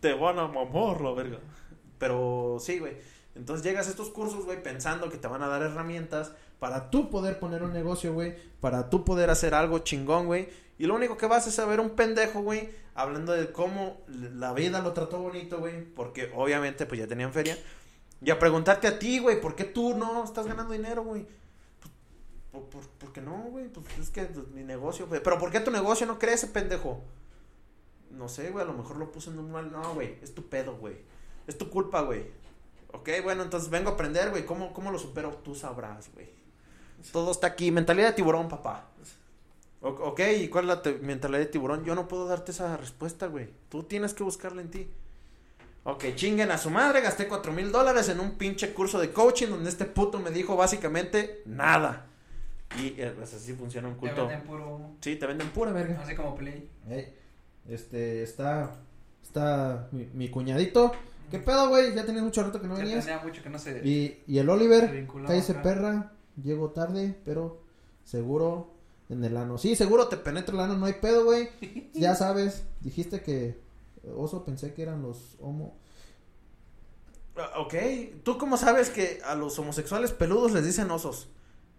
Te 0.00 0.12
van 0.12 0.38
a 0.38 0.46
mamar 0.46 1.00
la 1.00 1.12
verga. 1.12 1.38
Pero 1.98 2.58
sí, 2.60 2.78
güey. 2.78 2.96
Entonces 3.34 3.64
llegas 3.64 3.86
a 3.86 3.90
estos 3.90 4.10
cursos, 4.10 4.44
güey, 4.44 4.62
pensando 4.62 5.08
que 5.08 5.16
te 5.16 5.28
van 5.28 5.42
a 5.42 5.48
dar 5.48 5.62
herramientas 5.62 6.32
para 6.58 6.90
tú 6.90 7.10
poder 7.10 7.38
poner 7.38 7.62
un 7.62 7.72
negocio, 7.72 8.12
güey. 8.12 8.36
Para 8.60 8.90
tú 8.90 9.04
poder 9.04 9.30
hacer 9.30 9.54
algo 9.54 9.80
chingón, 9.80 10.26
güey. 10.26 10.48
Y 10.78 10.86
lo 10.86 10.94
único 10.94 11.16
que 11.16 11.26
vas 11.26 11.46
es 11.46 11.58
a 11.58 11.66
ver 11.66 11.80
un 11.80 11.90
pendejo, 11.90 12.42
güey, 12.42 12.70
hablando 12.94 13.32
de 13.32 13.52
cómo 13.52 14.00
la 14.08 14.52
vida 14.52 14.80
lo 14.80 14.92
trató 14.92 15.20
bonito, 15.20 15.58
güey. 15.58 15.84
Porque 15.84 16.30
obviamente, 16.34 16.86
pues 16.86 17.00
ya 17.00 17.06
tenían 17.06 17.32
feria. 17.32 17.56
Y 18.20 18.30
a 18.30 18.38
preguntarte 18.38 18.86
a 18.86 18.98
ti, 18.98 19.18
güey, 19.18 19.40
¿por 19.40 19.56
qué 19.56 19.64
tú 19.64 19.96
no 19.96 20.22
estás 20.24 20.46
ganando 20.46 20.72
dinero, 20.72 21.02
güey? 21.02 21.26
Pues, 21.80 21.92
¿Por, 22.50 22.68
por, 22.68 22.88
por 22.90 23.12
qué 23.12 23.20
no, 23.20 23.36
güey? 23.50 23.68
Pues 23.68 23.86
es 23.98 24.10
que 24.10 24.28
mi 24.54 24.62
negocio, 24.62 25.06
güey. 25.06 25.22
Pero 25.22 25.38
¿por 25.38 25.50
qué 25.50 25.60
tu 25.60 25.70
negocio 25.70 26.06
no 26.06 26.18
crece, 26.18 26.46
pendejo? 26.48 27.02
No 28.10 28.28
sé, 28.28 28.50
güey, 28.50 28.62
a 28.64 28.68
lo 28.68 28.74
mejor 28.74 28.98
lo 28.98 29.10
puse 29.10 29.30
en 29.30 29.38
un 29.38 29.50
mal. 29.50 29.72
No, 29.72 29.94
güey, 29.94 30.18
es 30.22 30.34
tu 30.34 30.48
pedo, 30.48 30.76
güey. 30.76 30.96
Es 31.46 31.58
tu 31.58 31.70
culpa, 31.70 32.02
güey. 32.02 32.26
Ok, 32.92 33.08
bueno, 33.22 33.42
entonces 33.42 33.70
vengo 33.70 33.90
a 33.90 33.94
aprender, 33.94 34.30
güey. 34.30 34.44
¿Cómo, 34.44 34.72
¿Cómo 34.72 34.90
lo 34.90 34.98
supero? 34.98 35.30
Tú 35.44 35.54
sabrás, 35.54 36.10
güey. 36.14 36.28
Todo 37.12 37.30
está 37.32 37.48
aquí. 37.48 37.70
Mentalidad 37.70 38.08
de 38.08 38.12
tiburón, 38.14 38.48
papá. 38.48 38.88
O- 39.80 39.88
ok, 39.88 40.20
¿y 40.40 40.48
cuál 40.48 40.64
es 40.64 40.68
la 40.68 40.82
te- 40.82 40.98
mentalidad 40.98 41.40
de 41.40 41.46
tiburón? 41.46 41.84
Yo 41.84 41.94
no 41.94 42.06
puedo 42.06 42.26
darte 42.26 42.52
esa 42.52 42.76
respuesta, 42.76 43.26
güey. 43.26 43.48
Tú 43.68 43.82
tienes 43.82 44.14
que 44.14 44.22
buscarla 44.22 44.62
en 44.62 44.70
ti. 44.70 44.88
Ok, 45.84 46.04
chinguen 46.14 46.52
a 46.52 46.58
su 46.58 46.70
madre. 46.70 47.00
Gasté 47.00 47.26
cuatro 47.26 47.52
mil 47.52 47.72
dólares 47.72 48.08
en 48.08 48.20
un 48.20 48.32
pinche 48.38 48.72
curso 48.72 49.00
de 49.00 49.10
coaching 49.12 49.48
donde 49.48 49.68
este 49.70 49.84
puto 49.84 50.20
me 50.20 50.30
dijo 50.30 50.54
básicamente 50.54 51.42
nada. 51.46 52.06
Y 52.78 52.94
eh, 53.00 53.12
pues 53.16 53.34
así 53.34 53.52
funciona 53.54 53.88
un 53.88 53.94
Te 53.94 54.00
culto. 54.00 54.26
venden 54.28 54.46
puro. 54.46 54.90
Sí, 55.00 55.16
te 55.16 55.26
venden 55.26 55.48
pura 55.50 55.72
verga. 55.72 56.00
Así 56.00 56.14
como 56.14 56.36
Play. 56.36 56.70
Ey, 56.88 57.12
este, 57.68 58.22
está, 58.22 58.76
está 59.22 59.88
mi, 59.90 60.06
mi 60.14 60.28
cuñadito. 60.30 60.92
¿Qué 61.32 61.38
pedo, 61.40 61.68
güey? 61.68 61.92
Ya 61.94 62.04
tenías 62.06 62.22
mucho 62.24 62.42
rato 62.44 62.60
que 62.60 62.68
no 62.68 62.76
Ya 62.76 62.84
venías. 62.84 63.04
tenía 63.04 63.20
mucho 63.22 63.42
que 63.42 63.50
no 63.50 63.58
se. 63.58 63.80
Y, 63.84 64.22
y 64.28 64.38
el 64.38 64.48
Oliver, 64.48 65.08
cállese 65.26 65.54
perra, 65.54 66.12
llego 66.40 66.70
tarde, 66.70 67.18
pero 67.24 67.62
seguro 68.04 68.74
en 69.08 69.24
el 69.24 69.36
ano. 69.36 69.58
Sí, 69.58 69.74
seguro 69.74 70.06
te 70.08 70.16
penetra 70.16 70.54
el 70.54 70.60
ano, 70.60 70.76
no 70.76 70.86
hay 70.86 70.94
pedo, 70.94 71.24
güey. 71.24 71.48
Ya 71.94 72.14
sabes, 72.14 72.64
dijiste 72.80 73.20
que 73.22 73.60
oso, 74.16 74.44
pensé 74.44 74.72
que 74.74 74.82
eran 74.82 75.02
los 75.02 75.36
homo. 75.40 75.76
Ah, 77.36 77.50
Ok, 77.60 77.74
¿tú 78.24 78.36
cómo 78.38 78.56
sabes 78.56 78.90
que 78.90 79.20
a 79.24 79.34
los 79.34 79.58
homosexuales 79.58 80.12
peludos 80.12 80.52
les 80.52 80.64
dicen 80.64 80.90
osos? 80.90 81.28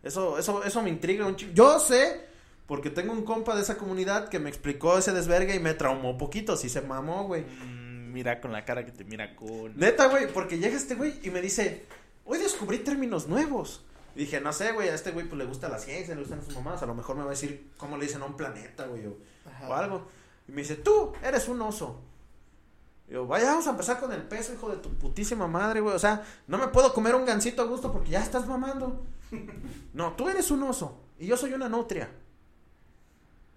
Eso, 0.01 0.38
eso, 0.38 0.64
eso 0.64 0.82
me 0.82 0.89
intriga 0.89 1.26
un 1.28 1.36
chingo. 1.36 1.54
Yo 1.54 1.80
sé, 1.80 2.22
porque 2.66 2.89
tengo 2.89 3.14
un 3.14 3.24
compa 3.24 3.56
de 3.56 3.62
esa 3.62 3.78
comunidad 3.78 4.30
que 4.30 4.39
me 4.39 4.49
explicó 4.49 4.97
ese 4.97 5.14
desvergue 5.14 5.56
y 5.56 5.60
me 5.60 5.74
traumó 5.76 6.18
poquito, 6.18 6.58
sí 6.58 6.70
se 6.70 6.82
mamó, 6.82 7.26
güey. 7.28 7.43
Mm, 7.43 7.82
mira 8.14 8.39
con 8.39 8.51
la 8.51 8.64
cara 8.64 8.86
que 8.86 8.91
te 8.91 9.03
mira 9.03 9.36
con. 9.36 9.76
Neta, 9.76 10.07
güey, 10.07 10.32
porque 10.32 10.59
llega 10.59 10.78
este 10.78 10.95
güey 10.95 11.20
y 11.24 11.32
me 11.32 11.41
dice, 11.41 11.86
hoy 12.24 12.38
descubrí 12.38 12.80
términos 12.80 13.28
nuevos. 13.28 13.84
Y 14.16 14.20
dije, 14.20 14.39
no 14.39 14.53
sé, 14.53 14.72
güey, 14.72 14.89
a 14.89 14.93
este 14.93 15.11
güey 15.11 15.26
pues 15.26 15.39
le 15.39 15.45
gusta 15.45 15.68
la 15.68 15.80
ciencia, 15.80 16.14
le 16.14 16.22
gustan 16.22 16.45
sus 16.45 16.53
mamás, 16.53 16.84
a 16.84 16.86
lo 16.86 16.93
mejor 16.93 17.16
me 17.16 17.24
va 17.24 17.30
a 17.30 17.32
decir 17.32 17.72
cómo 17.78 17.97
le 17.97 18.05
dicen 18.05 18.22
a 18.22 18.26
un 18.26 18.38
planeta, 18.38 18.86
güey, 18.86 19.07
o, 19.07 19.74
algo. 19.74 20.07
Y 20.47 20.51
me 20.51 20.61
dice, 20.61 20.76
tú 20.76 21.14
eres 21.24 21.47
un 21.47 21.61
oso. 21.61 21.99
Y 23.09 23.14
yo, 23.14 23.26
vaya, 23.26 23.47
vamos 23.47 23.66
a 23.66 23.72
empezar 23.72 23.99
con 23.99 24.11
el 24.14 24.22
peso, 24.22 24.53
hijo 24.53 24.70
de 24.70 24.78
tu 24.78 24.89
putísima 24.93 25.47
madre, 25.47 25.82
güey. 25.82 25.95
O 25.95 25.99
sea, 25.99 26.24
no 26.47 26.59
me 26.59 26.68
puedo 26.68 26.93
comer 26.93 27.16
un 27.16 27.26
gancito 27.26 27.64
a 27.64 27.66
gusto 27.66 27.91
porque 27.91 28.11
ya 28.11 28.22
estás 28.22 28.47
mamando. 28.47 29.03
No, 29.93 30.14
tú 30.14 30.28
eres 30.28 30.49
un 30.49 30.64
oso 30.64 30.99
y 31.20 31.28
yo 31.28 31.38
soy 31.38 31.53
una 31.53 31.70
nutria. 31.70 32.09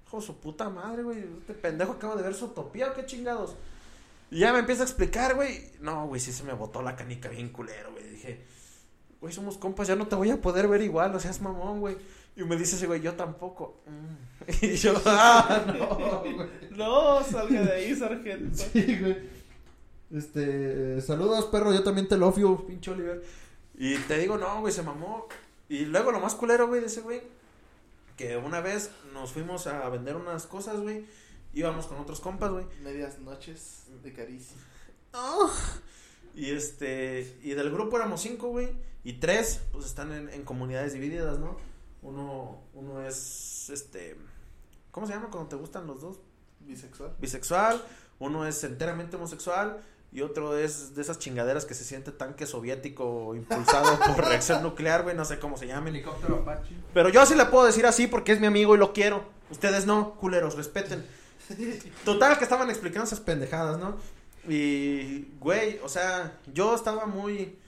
Hijo 0.06 0.20
de 0.20 0.26
su 0.26 0.38
puta 0.38 0.68
madre, 0.68 1.02
güey. 1.02 1.24
Este 1.40 1.54
pendejo 1.54 1.92
acaba 1.92 2.14
de 2.14 2.22
ver 2.22 2.34
su 2.34 2.44
utopía 2.44 2.90
o 2.90 2.94
qué 2.94 3.06
chingados. 3.06 3.56
Y 4.30 4.40
ya 4.40 4.52
me 4.52 4.60
empieza 4.60 4.82
a 4.82 4.86
explicar, 4.86 5.34
güey. 5.34 5.72
No, 5.80 6.06
güey, 6.06 6.20
sí 6.20 6.32
se 6.32 6.44
me 6.44 6.52
botó 6.52 6.82
la 6.82 6.96
canica 6.96 7.28
bien 7.28 7.50
culero, 7.50 7.92
güey. 7.92 8.08
Dije, 8.08 8.44
güey, 9.20 9.32
somos 9.32 9.58
compas, 9.58 9.88
ya 9.88 9.96
no 9.96 10.06
te 10.06 10.16
voy 10.16 10.30
a 10.30 10.40
poder 10.40 10.68
ver 10.68 10.82
igual, 10.82 11.14
o 11.14 11.20
seas 11.20 11.40
mamón, 11.40 11.80
güey. 11.80 11.96
Y 12.36 12.42
me 12.44 12.56
dice 12.56 12.76
ese 12.76 12.86
güey, 12.86 13.00
yo 13.00 13.14
tampoco. 13.14 13.82
Mm. 13.86 14.36
Y 14.62 14.76
yo, 14.76 14.94
ah, 15.06 15.64
no, 15.66 16.20
güey. 16.20 16.48
No, 16.70 17.24
salga 17.24 17.62
de 17.62 17.72
ahí, 17.72 17.94
sargento. 17.94 18.56
Sí, 18.72 18.98
güey. 19.00 19.36
Este, 20.12 21.00
saludos, 21.00 21.46
perro, 21.46 21.72
yo 21.72 21.82
también 21.82 22.06
te 22.06 22.16
love 22.16 22.38
you, 22.38 22.66
pinche 22.66 22.90
Oliver. 22.90 23.24
Y 23.74 23.96
te 23.96 24.18
digo, 24.18 24.38
no, 24.38 24.60
güey, 24.60 24.72
se 24.72 24.82
mamó. 24.82 25.26
Y 25.68 25.86
luego 25.86 26.12
lo 26.12 26.20
más 26.20 26.34
culero, 26.34 26.68
güey, 26.68 26.80
de 26.80 26.86
ese 26.86 27.00
güey, 27.00 27.22
que 28.16 28.36
una 28.36 28.60
vez 28.60 28.90
nos 29.12 29.32
fuimos 29.32 29.66
a 29.66 29.88
vender 29.88 30.16
unas 30.16 30.46
cosas, 30.46 30.80
güey. 30.80 31.06
Íbamos 31.56 31.86
con 31.86 31.96
otros 31.96 32.20
compas, 32.20 32.50
güey. 32.50 32.66
Medias 32.82 33.18
noches 33.18 33.84
de 34.02 34.12
caricia. 34.12 34.58
Ah. 35.14 35.50
Y 36.34 36.50
este, 36.50 37.38
y 37.42 37.52
del 37.52 37.70
grupo 37.70 37.96
éramos 37.96 38.20
cinco, 38.20 38.48
güey. 38.48 38.68
Y 39.04 39.14
tres, 39.14 39.62
pues 39.72 39.86
están 39.86 40.12
en, 40.12 40.28
en 40.28 40.44
comunidades 40.44 40.92
divididas, 40.92 41.38
¿no? 41.38 41.56
Uno, 42.02 42.60
uno 42.74 43.00
es, 43.00 43.70
este, 43.70 44.18
¿cómo 44.90 45.06
se 45.06 45.14
llama 45.14 45.30
cuando 45.30 45.48
te 45.48 45.56
gustan 45.56 45.86
los 45.86 46.02
dos? 46.02 46.20
Bisexual. 46.60 47.16
bisexual, 47.18 47.82
uno 48.18 48.46
es 48.46 48.62
enteramente 48.62 49.16
homosexual 49.16 49.82
y 50.12 50.20
otro 50.20 50.58
es 50.58 50.94
de 50.94 51.00
esas 51.00 51.18
chingaderas 51.18 51.64
que 51.64 51.72
se 51.72 51.84
siente 51.84 52.12
tanque 52.12 52.44
soviético 52.44 53.34
impulsado 53.34 53.98
por 54.14 54.26
reacción 54.26 54.62
nuclear, 54.62 55.04
güey, 55.04 55.16
no 55.16 55.24
sé 55.24 55.38
cómo 55.38 55.56
se 55.56 55.66
llamen. 55.66 55.94
Helicóptero 55.94 56.36
Apache. 56.36 56.74
Pero 56.92 57.08
yo 57.08 57.24
sí 57.24 57.34
le 57.34 57.46
puedo 57.46 57.64
decir 57.64 57.86
así 57.86 58.08
porque 58.08 58.32
es 58.32 58.40
mi 58.40 58.46
amigo 58.46 58.74
y 58.74 58.78
lo 58.78 58.92
quiero. 58.92 59.24
Ustedes 59.50 59.86
no, 59.86 60.16
culeros, 60.16 60.54
respeten. 60.54 61.02
Total 62.04 62.38
que 62.38 62.44
estaban 62.44 62.70
explicando 62.70 63.04
esas 63.04 63.20
pendejadas, 63.20 63.78
¿no? 63.78 63.96
Y, 64.48 65.28
güey, 65.40 65.78
o 65.82 65.88
sea, 65.88 66.38
yo 66.52 66.74
estaba 66.74 67.06
muy 67.06 67.58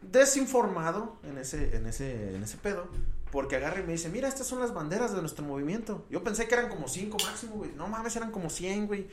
desinformado 0.00 1.16
en 1.24 1.38
ese, 1.38 1.76
en 1.76 1.86
ese, 1.86 2.34
en 2.34 2.42
ese 2.42 2.56
pedo. 2.56 2.88
Porque 3.30 3.56
agarra 3.56 3.80
y 3.80 3.84
me 3.84 3.92
dice, 3.92 4.10
mira, 4.10 4.28
estas 4.28 4.46
son 4.46 4.60
las 4.60 4.74
banderas 4.74 5.14
de 5.14 5.20
nuestro 5.20 5.44
movimiento. 5.44 6.04
Yo 6.10 6.22
pensé 6.22 6.46
que 6.46 6.54
eran 6.54 6.68
como 6.68 6.86
cinco 6.86 7.16
máximo, 7.24 7.54
güey. 7.54 7.72
No 7.76 7.88
mames, 7.88 8.14
eran 8.14 8.30
como 8.30 8.50
100, 8.50 8.86
güey. 8.86 9.08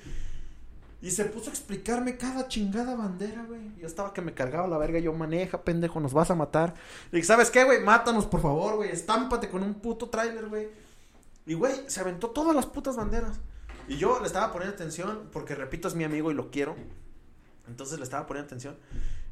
Y 1.01 1.11
se 1.11 1.23
puso 1.23 1.49
a 1.49 1.53
explicarme 1.53 2.17
cada 2.17 2.49
chingada 2.49 2.95
bandera, 2.95 3.45
güey. 3.47 3.61
Yo 3.77 3.87
estaba 3.87 4.13
que 4.13 4.21
me 4.21 4.33
cargaba 4.33 4.67
la 4.67 4.77
verga. 4.77 4.99
Yo 4.99 5.13
maneja, 5.13 5.63
pendejo, 5.63 6.01
nos 6.01 6.11
vas 6.11 6.29
a 6.29 6.35
matar. 6.35 6.73
Dije, 7.13 7.23
¿sabes 7.23 7.49
qué, 7.49 7.63
güey? 7.63 7.81
Mátanos, 7.81 8.25
por 8.25 8.41
favor, 8.41 8.75
güey. 8.75 8.91
Estámpate 8.91 9.47
con 9.49 9.63
un 9.63 9.75
puto 9.75 10.09
tráiler, 10.09 10.49
güey. 10.49 10.67
Y, 11.45 11.53
güey, 11.53 11.73
se 11.87 12.01
aventó 12.01 12.29
todas 12.31 12.53
las 12.53 12.65
putas 12.65 12.97
banderas. 12.97 13.39
Y 13.89 13.97
yo 13.97 14.19
le 14.19 14.27
estaba 14.27 14.53
poniendo 14.53 14.75
atención, 14.75 15.29
porque 15.33 15.55
repito, 15.55 15.87
es 15.87 15.95
mi 15.95 16.03
amigo 16.03 16.29
y 16.29 16.35
lo 16.35 16.51
quiero. 16.51 16.75
Entonces 17.67 17.97
le 17.97 18.03
estaba 18.03 18.27
poniendo 18.27 18.45
atención. 18.45 18.77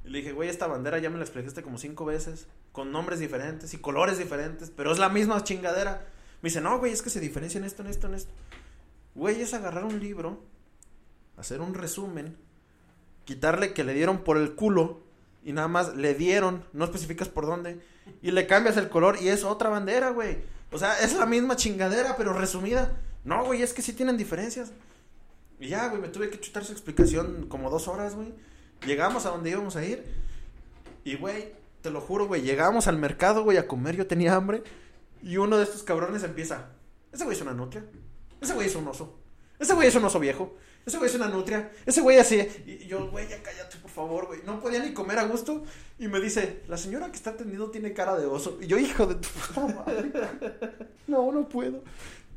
Y 0.03 0.09
le 0.09 0.17
dije, 0.17 0.31
güey, 0.31 0.49
esta 0.49 0.65
bandera 0.65 0.97
ya 0.97 1.11
me 1.11 1.17
la 1.17 1.23
explicaste 1.23 1.61
como 1.61 1.77
cinco 1.77 2.05
veces, 2.05 2.47
con 2.71 2.91
nombres 2.91 3.19
diferentes 3.19 3.75
y 3.75 3.77
colores 3.77 4.17
diferentes, 4.17 4.71
pero 4.75 4.91
es 4.91 4.97
la 4.97 5.09
misma 5.09 5.43
chingadera. 5.43 6.07
Me 6.41 6.49
dice, 6.49 6.59
no, 6.59 6.79
güey, 6.79 6.91
es 6.91 7.03
que 7.03 7.11
se 7.11 7.19
diferencia 7.19 7.59
en 7.59 7.65
esto, 7.65 7.83
en 7.83 7.89
esto, 7.89 8.07
en 8.07 8.15
esto. 8.15 8.31
Güey, 9.13 9.41
es 9.41 9.53
agarrar 9.53 9.83
un 9.83 9.99
libro, 9.99 10.41
hacer 11.37 11.61
un 11.61 11.75
resumen, 11.75 12.35
quitarle 13.25 13.73
que 13.73 13.83
le 13.83 13.93
dieron 13.93 14.23
por 14.23 14.37
el 14.37 14.55
culo 14.55 15.01
y 15.43 15.53
nada 15.53 15.67
más 15.67 15.95
le 15.95 16.15
dieron, 16.15 16.63
no 16.73 16.83
especificas 16.83 17.29
por 17.29 17.45
dónde, 17.45 17.79
y 18.23 18.31
le 18.31 18.47
cambias 18.47 18.77
el 18.77 18.89
color 18.89 19.17
y 19.21 19.29
es 19.29 19.43
otra 19.43 19.69
bandera, 19.69 20.09
güey. 20.09 20.39
O 20.71 20.79
sea, 20.79 20.99
es 21.01 21.15
la 21.15 21.27
misma 21.27 21.57
chingadera, 21.57 22.17
pero 22.17 22.33
resumida. 22.33 22.97
No, 23.27 23.43
güey, 23.43 23.61
es 23.61 23.73
que 23.73 23.81
sí 23.81 23.91
tienen 23.91 24.15
diferencias. 24.15 24.71
Y 25.59 25.67
ya, 25.67 25.89
güey, 25.89 26.01
me 26.01 26.07
tuve 26.07 26.29
que 26.29 26.39
chutar 26.39 26.63
su 26.63 26.71
explicación 26.71 27.47
como 27.49 27.69
dos 27.69 27.89
horas, 27.89 28.15
güey. 28.15 28.33
Llegamos 28.85 29.25
a 29.25 29.31
donde 29.31 29.49
íbamos 29.49 29.75
a 29.75 29.83
ir. 29.83 30.05
Y, 31.03 31.17
güey, 31.17 31.51
te 31.81 31.89
lo 31.89 31.99
juro, 31.99 32.27
güey, 32.27 32.41
llegamos 32.41 32.87
al 32.87 32.97
mercado, 32.97 33.43
güey, 33.43 33.57
a 33.57 33.67
comer. 33.67 33.97
Yo 33.97 34.07
tenía 34.07 34.33
hambre. 34.33 34.63
Y 35.21 35.35
uno 35.35 35.57
de 35.57 35.65
estos 35.65 35.83
cabrones 35.83 36.23
empieza. 36.23 36.69
Ese 37.11 37.25
güey 37.25 37.35
es 37.35 37.41
una 37.41 37.53
nutria. 37.53 37.83
Ese 38.39 38.53
güey 38.53 38.67
es 38.67 38.75
un 38.77 38.87
oso. 38.87 39.19
Ese 39.59 39.73
güey 39.73 39.89
es 39.89 39.95
un 39.95 40.05
oso 40.05 40.21
viejo. 40.21 40.55
Ese 40.85 40.97
güey 40.97 41.09
es 41.09 41.15
una 41.17 41.27
nutria. 41.27 41.69
Ese 41.85 41.99
güey 41.99 42.19
así. 42.19 42.47
Y 42.65 42.87
yo, 42.87 43.09
güey, 43.11 43.27
ya 43.27 43.43
cállate, 43.43 43.75
por 43.79 43.91
favor, 43.91 44.27
güey. 44.27 44.39
No 44.45 44.61
podía 44.61 44.81
ni 44.81 44.93
comer 44.93 45.19
a 45.19 45.25
gusto. 45.25 45.65
Y 45.99 46.07
me 46.07 46.21
dice, 46.21 46.61
la 46.69 46.77
señora 46.77 47.07
que 47.09 47.17
está 47.17 47.31
atendiendo 47.31 47.71
tiene 47.71 47.91
cara 47.91 48.15
de 48.15 48.25
oso. 48.25 48.57
Y 48.61 48.67
yo, 48.67 48.77
hijo 48.77 49.05
de 49.05 49.15
tu 49.15 49.27
madre. 49.59 50.13
No, 51.07 51.31
no 51.31 51.47
puedo. 51.47 51.83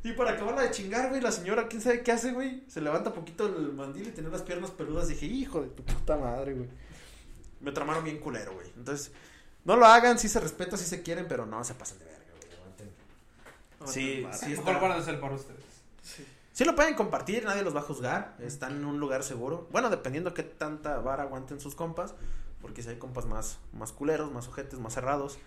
Y 0.03 0.13
para 0.13 0.31
acabarla 0.31 0.63
de 0.63 0.71
chingar, 0.71 1.09
güey, 1.09 1.21
la 1.21 1.31
señora, 1.31 1.67
quién 1.67 1.81
sabe 1.81 2.01
qué 2.01 2.11
hace, 2.11 2.31
güey. 2.31 2.63
Se 2.67 2.81
levanta 2.81 3.13
poquito 3.13 3.45
el 3.45 3.73
mandil 3.73 4.07
y 4.07 4.11
tiene 4.11 4.29
las 4.29 4.41
piernas 4.41 4.71
peludas. 4.71 5.07
dije, 5.07 5.25
hijo 5.27 5.61
de 5.61 5.69
tu 5.69 5.83
puta 5.83 6.17
madre, 6.17 6.53
güey. 6.53 6.69
Me 7.59 7.71
tramaron 7.71 8.03
bien 8.03 8.17
culero, 8.19 8.53
güey. 8.55 8.67
Entonces, 8.75 9.11
no 9.63 9.75
lo 9.75 9.85
hagan, 9.85 10.17
sí 10.17 10.27
se 10.27 10.39
respeta, 10.39 10.75
sí 10.77 10.85
se 10.85 11.03
quieren, 11.03 11.27
pero 11.27 11.45
no 11.45 11.63
se 11.63 11.75
pasen 11.75 11.99
de 11.99 12.05
verga, 12.05 12.19
güey. 12.39 12.53
Aguanten. 12.57 12.89
Sí, 13.85 14.25
sí, 14.33 14.49
Mejor 14.51 14.67
está- 14.69 14.79
guárdenselo 14.79 15.21
para 15.21 15.35
ustedes. 15.35 15.63
Sí. 16.01 16.25
Sí 16.53 16.65
lo 16.65 16.75
pueden 16.75 16.95
compartir, 16.95 17.45
nadie 17.45 17.61
los 17.61 17.75
va 17.75 17.79
a 17.79 17.83
juzgar. 17.83 18.35
Están 18.39 18.75
en 18.77 18.85
un 18.85 18.99
lugar 18.99 19.23
seguro. 19.23 19.67
Bueno, 19.71 19.89
dependiendo 19.89 20.33
qué 20.33 20.43
tanta 20.43 20.97
vara 20.99 21.23
aguanten 21.23 21.59
sus 21.59 21.75
compas. 21.75 22.13
Porque 22.61 22.83
si 22.83 22.89
hay 22.89 22.97
compas 22.97 23.25
más, 23.25 23.57
más 23.73 23.91
culeros, 23.91 24.31
más 24.31 24.47
ojetes, 24.47 24.79
más 24.79 24.93
cerrados. 24.93 25.39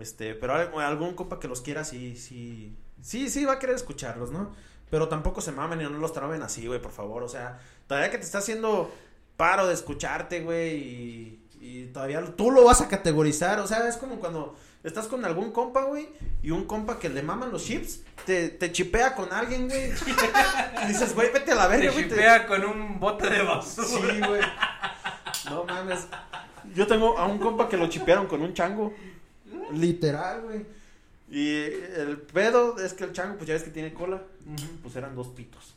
Este, 0.00 0.34
pero 0.34 0.54
al- 0.54 0.74
algún 0.82 1.14
compa 1.14 1.38
que 1.40 1.48
los 1.48 1.60
quiera, 1.62 1.84
sí, 1.84 2.16
sí. 2.16 2.74
Sí, 3.02 3.28
sí 3.30 3.44
va 3.44 3.54
a 3.54 3.58
querer 3.58 3.76
escucharlos, 3.76 4.30
¿no? 4.30 4.52
Pero 4.90 5.08
tampoco 5.08 5.40
se 5.40 5.52
mamen 5.52 5.80
y 5.80 5.84
no 5.84 5.90
los 5.90 6.12
traben 6.12 6.42
así, 6.42 6.66
güey, 6.66 6.80
por 6.80 6.92
favor. 6.92 7.22
O 7.22 7.28
sea, 7.28 7.58
todavía 7.86 8.10
que 8.10 8.18
te 8.18 8.24
está 8.24 8.38
haciendo 8.38 8.90
paro 9.36 9.66
de 9.66 9.74
escucharte, 9.74 10.40
güey, 10.42 10.76
y, 10.76 11.46
y 11.60 11.86
todavía 11.86 12.24
tú 12.36 12.50
lo 12.50 12.64
vas 12.64 12.80
a 12.80 12.88
categorizar. 12.88 13.58
O 13.60 13.66
sea, 13.66 13.86
es 13.88 13.96
como 13.96 14.16
cuando 14.16 14.56
estás 14.84 15.08
con 15.08 15.24
algún 15.24 15.50
compa, 15.50 15.82
güey, 15.84 16.08
y 16.42 16.52
un 16.52 16.64
compa 16.64 16.98
que 17.00 17.08
le 17.08 17.22
maman 17.22 17.50
los 17.50 17.64
chips, 17.64 18.00
te, 18.24 18.48
te 18.50 18.70
chipea 18.70 19.14
con 19.16 19.32
alguien, 19.32 19.68
güey. 19.68 19.90
Y 20.84 20.86
dices, 20.88 21.14
güey, 21.14 21.32
vete 21.32 21.52
a 21.52 21.56
la 21.56 21.66
verga, 21.66 21.90
güey. 21.90 22.04
te- 22.08 22.14
chipea 22.14 22.46
con 22.46 22.64
un 22.64 23.00
bote 23.00 23.28
de 23.28 23.42
basura. 23.42 23.86
Sí, 23.88 24.20
güey. 24.20 24.40
No 25.50 25.64
mames. 25.64 26.06
Yo 26.74 26.86
tengo 26.86 27.18
a 27.18 27.26
un 27.26 27.38
compa 27.38 27.68
que 27.68 27.76
lo 27.76 27.88
chipearon 27.88 28.26
con 28.26 28.40
un 28.42 28.54
chango. 28.54 28.92
Literal, 29.72 30.42
güey. 30.42 30.66
Y 31.28 31.58
el 31.58 32.18
pedo 32.32 32.78
es 32.78 32.94
que 32.94 33.04
el 33.04 33.12
chango, 33.12 33.36
pues 33.36 33.48
ya 33.48 33.54
ves 33.54 33.64
que 33.64 33.70
tiene 33.70 33.92
cola. 33.92 34.22
Pues 34.82 34.94
eran 34.96 35.14
dos 35.14 35.28
pitos. 35.28 35.74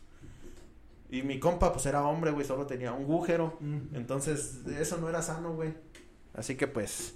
Y 1.10 1.24
mi 1.24 1.39
compa, 1.39 1.74
pues 1.74 1.86
era 1.88 2.04
hombre, 2.04 2.32
güey, 2.32 2.45
solo 2.45 2.68
tenía 2.68 2.93
un 2.93 3.04
agujero. 3.04 3.58
Entonces, 3.93 4.60
eso 4.68 4.97
no 4.97 5.10
era 5.10 5.22
sano, 5.22 5.54
güey. 5.54 5.74
Así 6.36 6.56
que, 6.56 6.68
pues, 6.68 7.16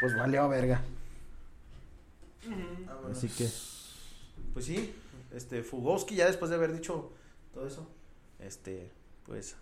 pues 0.00 0.16
valió 0.16 0.42
a 0.42 0.48
verga. 0.48 0.82
Así 3.10 3.28
que, 3.28 3.48
pues 4.52 4.64
sí, 4.64 4.94
este, 5.34 5.62
Fugowski 5.62 6.16
ya 6.16 6.26
después 6.26 6.50
de 6.50 6.56
haber 6.56 6.72
dicho 6.72 7.12
todo 7.52 7.66
eso, 7.66 7.88
este, 8.40 8.90
pues, 9.24 9.56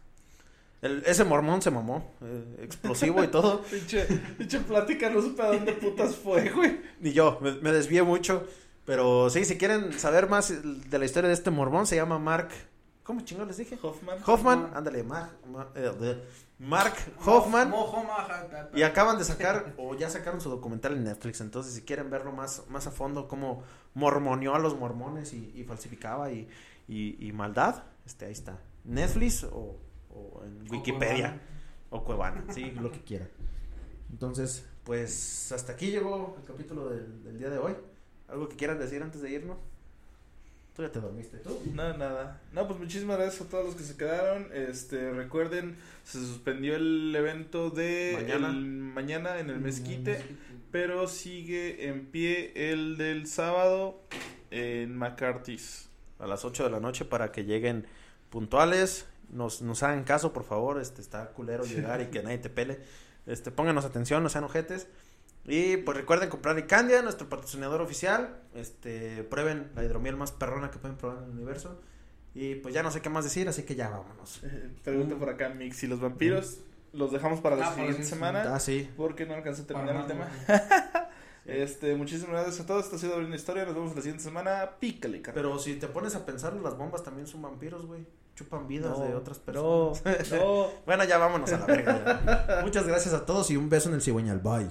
el, 0.83 1.03
ese 1.07 1.24
mormón 1.24 1.62
se 1.62 1.70
mamó, 1.70 2.14
eh, 2.22 2.59
explosivo 2.62 3.22
y 3.24 3.29
todo. 3.29 3.62
Pinche, 3.70 4.05
pinche 4.39 4.61
plática, 4.61 5.09
no 5.11 5.20
supe 5.22 5.43
a 5.43 5.47
dónde 5.47 5.72
putas 5.72 6.14
fue, 6.16 6.51
güey. 6.51 6.81
Ni 7.01 7.12
yo, 7.12 7.39
me, 7.41 7.53
me 7.53 7.72
desvié 7.72 8.03
mucho. 8.03 8.47
Pero 8.85 9.29
sí, 9.31 9.45
si 9.45 9.59
quieren 9.59 9.93
saber 9.99 10.29
más 10.29 10.53
de 10.91 10.99
la 10.99 11.05
historia 11.05 11.27
de 11.29 11.35
este 11.35 11.51
mormón, 11.51 11.87
se 11.87 11.97
llama 11.97 12.18
Mark. 12.20 12.51
¿Cómo 13.03 13.20
chingón 13.22 13.49
les 13.49 13.57
dije? 13.57 13.79
Hoffman. 13.83 14.18
Hoffman, 14.24 14.70
ándale, 14.74 15.03
Mark, 15.03 15.31
Ma- 15.51 15.68
eh, 15.74 16.22
Mark 16.59 16.95
Hoffman. 17.24 17.70
Y 18.74 18.83
acaban 18.83 19.18
de 19.18 19.24
sacar, 19.24 19.74
o 19.79 19.95
ya 19.97 20.09
sacaron 20.11 20.41
su 20.41 20.51
documental 20.51 20.93
en 20.93 21.05
Netflix. 21.05 21.41
Entonces, 21.41 21.74
si 21.74 21.83
quieren 21.83 22.11
verlo 22.11 22.33
más, 22.33 22.62
más 22.68 22.87
a 22.87 22.91
fondo, 22.91 23.27
cómo 23.29 23.62
mormoneó 23.95 24.55
a 24.55 24.59
los 24.59 24.77
mormones 24.79 25.33
y, 25.33 25.53
y 25.55 25.64
falsificaba 25.64 26.31
y, 26.33 26.49
y, 26.89 27.27
y 27.27 27.33
maldad, 27.33 27.83
este, 28.05 28.27
ahí 28.27 28.33
está. 28.33 28.59
Netflix 28.85 29.45
o, 29.45 29.81
o 30.17 30.43
en 30.45 30.71
Wikipedia. 30.71 31.41
O 31.91 32.03
Cuevana, 32.05 32.45
sí, 32.53 32.71
lo 32.81 32.91
que 32.91 33.01
quieran. 33.01 33.29
Entonces, 34.11 34.67
pues 34.85 35.53
hasta 35.53 35.73
aquí 35.73 35.91
llegó 35.91 36.37
el 36.41 36.45
capítulo 36.47 36.89
del, 36.91 37.23
del 37.25 37.39
día 37.39 37.51
de 37.51 37.59
hoy. 37.59 37.75
¿Algo 38.29 38.49
que 38.49 38.57
quieran 38.57 38.79
decir 38.79 39.03
antes 39.03 39.21
de 39.23 39.31
irnos? 39.31 39.57
Tú 40.75 40.83
ya 40.83 40.93
te 40.93 41.01
dormiste, 41.01 41.39
¿tú? 41.39 41.59
No, 41.73 41.97
nada. 41.97 42.43
No, 42.53 42.67
pues 42.67 42.79
muchísimas 42.79 43.17
gracias 43.19 43.41
a 43.47 43.49
todos 43.49 43.64
los 43.64 43.75
que 43.77 43.83
se 43.83 43.97
quedaron. 43.97 44.49
Este, 44.53 45.11
recuerden, 45.12 45.77
se 46.05 46.19
suspendió 46.19 46.77
el 46.77 47.14
evento 47.17 47.71
de 47.71 48.12
Mañana. 48.21 48.49
el- 48.51 48.64
mañana 48.67 49.39
en 49.39 49.49
el 49.51 49.59
mezquite, 49.61 50.21
pero 50.71 51.09
sigue 51.09 51.89
en 51.89 52.07
pie 52.07 52.53
el 52.71 52.99
del 52.99 53.27
sábado 53.27 54.03
en 54.51 54.97
McCarthy's. 54.97 55.89
A 56.19 56.27
las 56.27 56.45
8 56.45 56.64
de 56.64 56.71
la 56.71 56.81
noche 56.81 57.05
para 57.07 57.33
que 57.33 57.45
lleguen 57.45 57.87
puntuales. 58.31 59.07
Nos, 59.31 59.62
nos 59.62 59.83
hagan 59.83 60.05
caso, 60.05 60.33
por 60.33 60.45
favor. 60.45 60.81
Este, 60.81 61.01
está 61.03 61.31
culero 61.33 61.64
llegar 61.64 62.01
y 62.01 62.07
que 62.07 62.22
nadie 62.22 62.39
te 62.39 62.49
pele. 62.51 62.79
Este, 63.27 63.51
pónganos 63.51 63.85
atención, 63.85 64.22
no 64.22 64.29
sean 64.29 64.45
ojetes. 64.45 64.89
Y 65.45 65.77
pues 65.79 65.97
recuerden 65.97 66.29
comprar 66.29 66.59
Icandia, 66.59 67.03
nuestro 67.03 67.29
patrocinador 67.29 67.81
oficial. 67.81 68.41
Este, 68.55 69.22
prueben 69.24 69.70
la 69.74 69.85
hidromiel 69.85 70.16
más 70.16 70.33
perrona 70.33 70.70
que 70.70 70.79
pueden 70.79 70.97
probar 70.97 71.18
en 71.18 71.24
el 71.24 71.31
universo. 71.31 71.81
Y 72.35 72.57
pues 72.57 72.74
ya 72.74 72.83
no 72.83 72.91
sé 72.91 73.01
qué 73.01 73.09
más 73.09 73.24
decir, 73.24 73.49
así 73.49 73.62
que 73.62 73.74
ya 73.74 73.89
vámonos. 73.89 74.43
Eh, 74.45 74.70
Pregunta 74.85 75.16
por 75.16 75.31
acá, 75.31 75.49
Mix. 75.49 75.83
¿Y 75.85 75.87
los 75.87 76.01
vampiros 76.01 76.59
los 76.93 77.11
dejamos 77.12 77.41
para 77.41 77.57
la 77.57 77.68
Ah, 77.70 77.74
siguiente 77.74 78.05
semana? 78.05 78.55
Ah, 78.55 78.61
sí. 78.61 78.91
Porque 78.97 79.24
no 79.27 79.35
alcancé 79.35 79.62
a 79.62 79.66
terminar 79.66 79.97
el 79.97 80.07
tema. 80.07 80.29
Este, 81.47 81.95
muchísimas 81.95 82.33
gracias 82.33 82.59
a 82.61 82.66
todos. 82.66 82.85
Esto 82.87 82.97
ha 82.97 82.99
sido 82.99 83.12
Abriendo 83.12 83.37
Historia. 83.37 83.64
Nos 83.64 83.74
vemos 83.77 83.95
la 83.95 84.03
siguiente 84.03 84.24
semana. 84.24 84.72
Pícale, 84.81 85.22
carnal. 85.22 85.45
Pero 85.45 85.59
si 85.61 85.74
te 85.77 85.87
pones 85.87 86.16
a 86.16 86.27
pensar, 86.27 86.53
las 86.55 86.77
bombas 86.77 87.05
también 87.05 87.29
son 87.29 87.41
vampiros, 87.41 87.87
güey. 87.87 88.05
Chupan 88.37 88.68
vidas 88.68 88.97
No, 88.99 89.05
de 89.05 89.14
otras 89.16 89.39
personas. 89.41 90.03
no. 90.30 90.66
Bueno, 90.87 91.03
ya 91.05 91.18
vámonos 91.18 91.51
a 91.53 91.59
la 91.59 91.66
verga. 91.66 92.61
Muchas 92.62 92.87
gracias 92.87 93.14
a 93.14 93.26
todos 93.26 93.51
y 93.51 93.57
un 93.57 93.68
beso 93.68 93.89
en 93.89 93.95
el 93.97 94.03
cigüeñal. 94.03 94.39
Bye. 94.41 94.70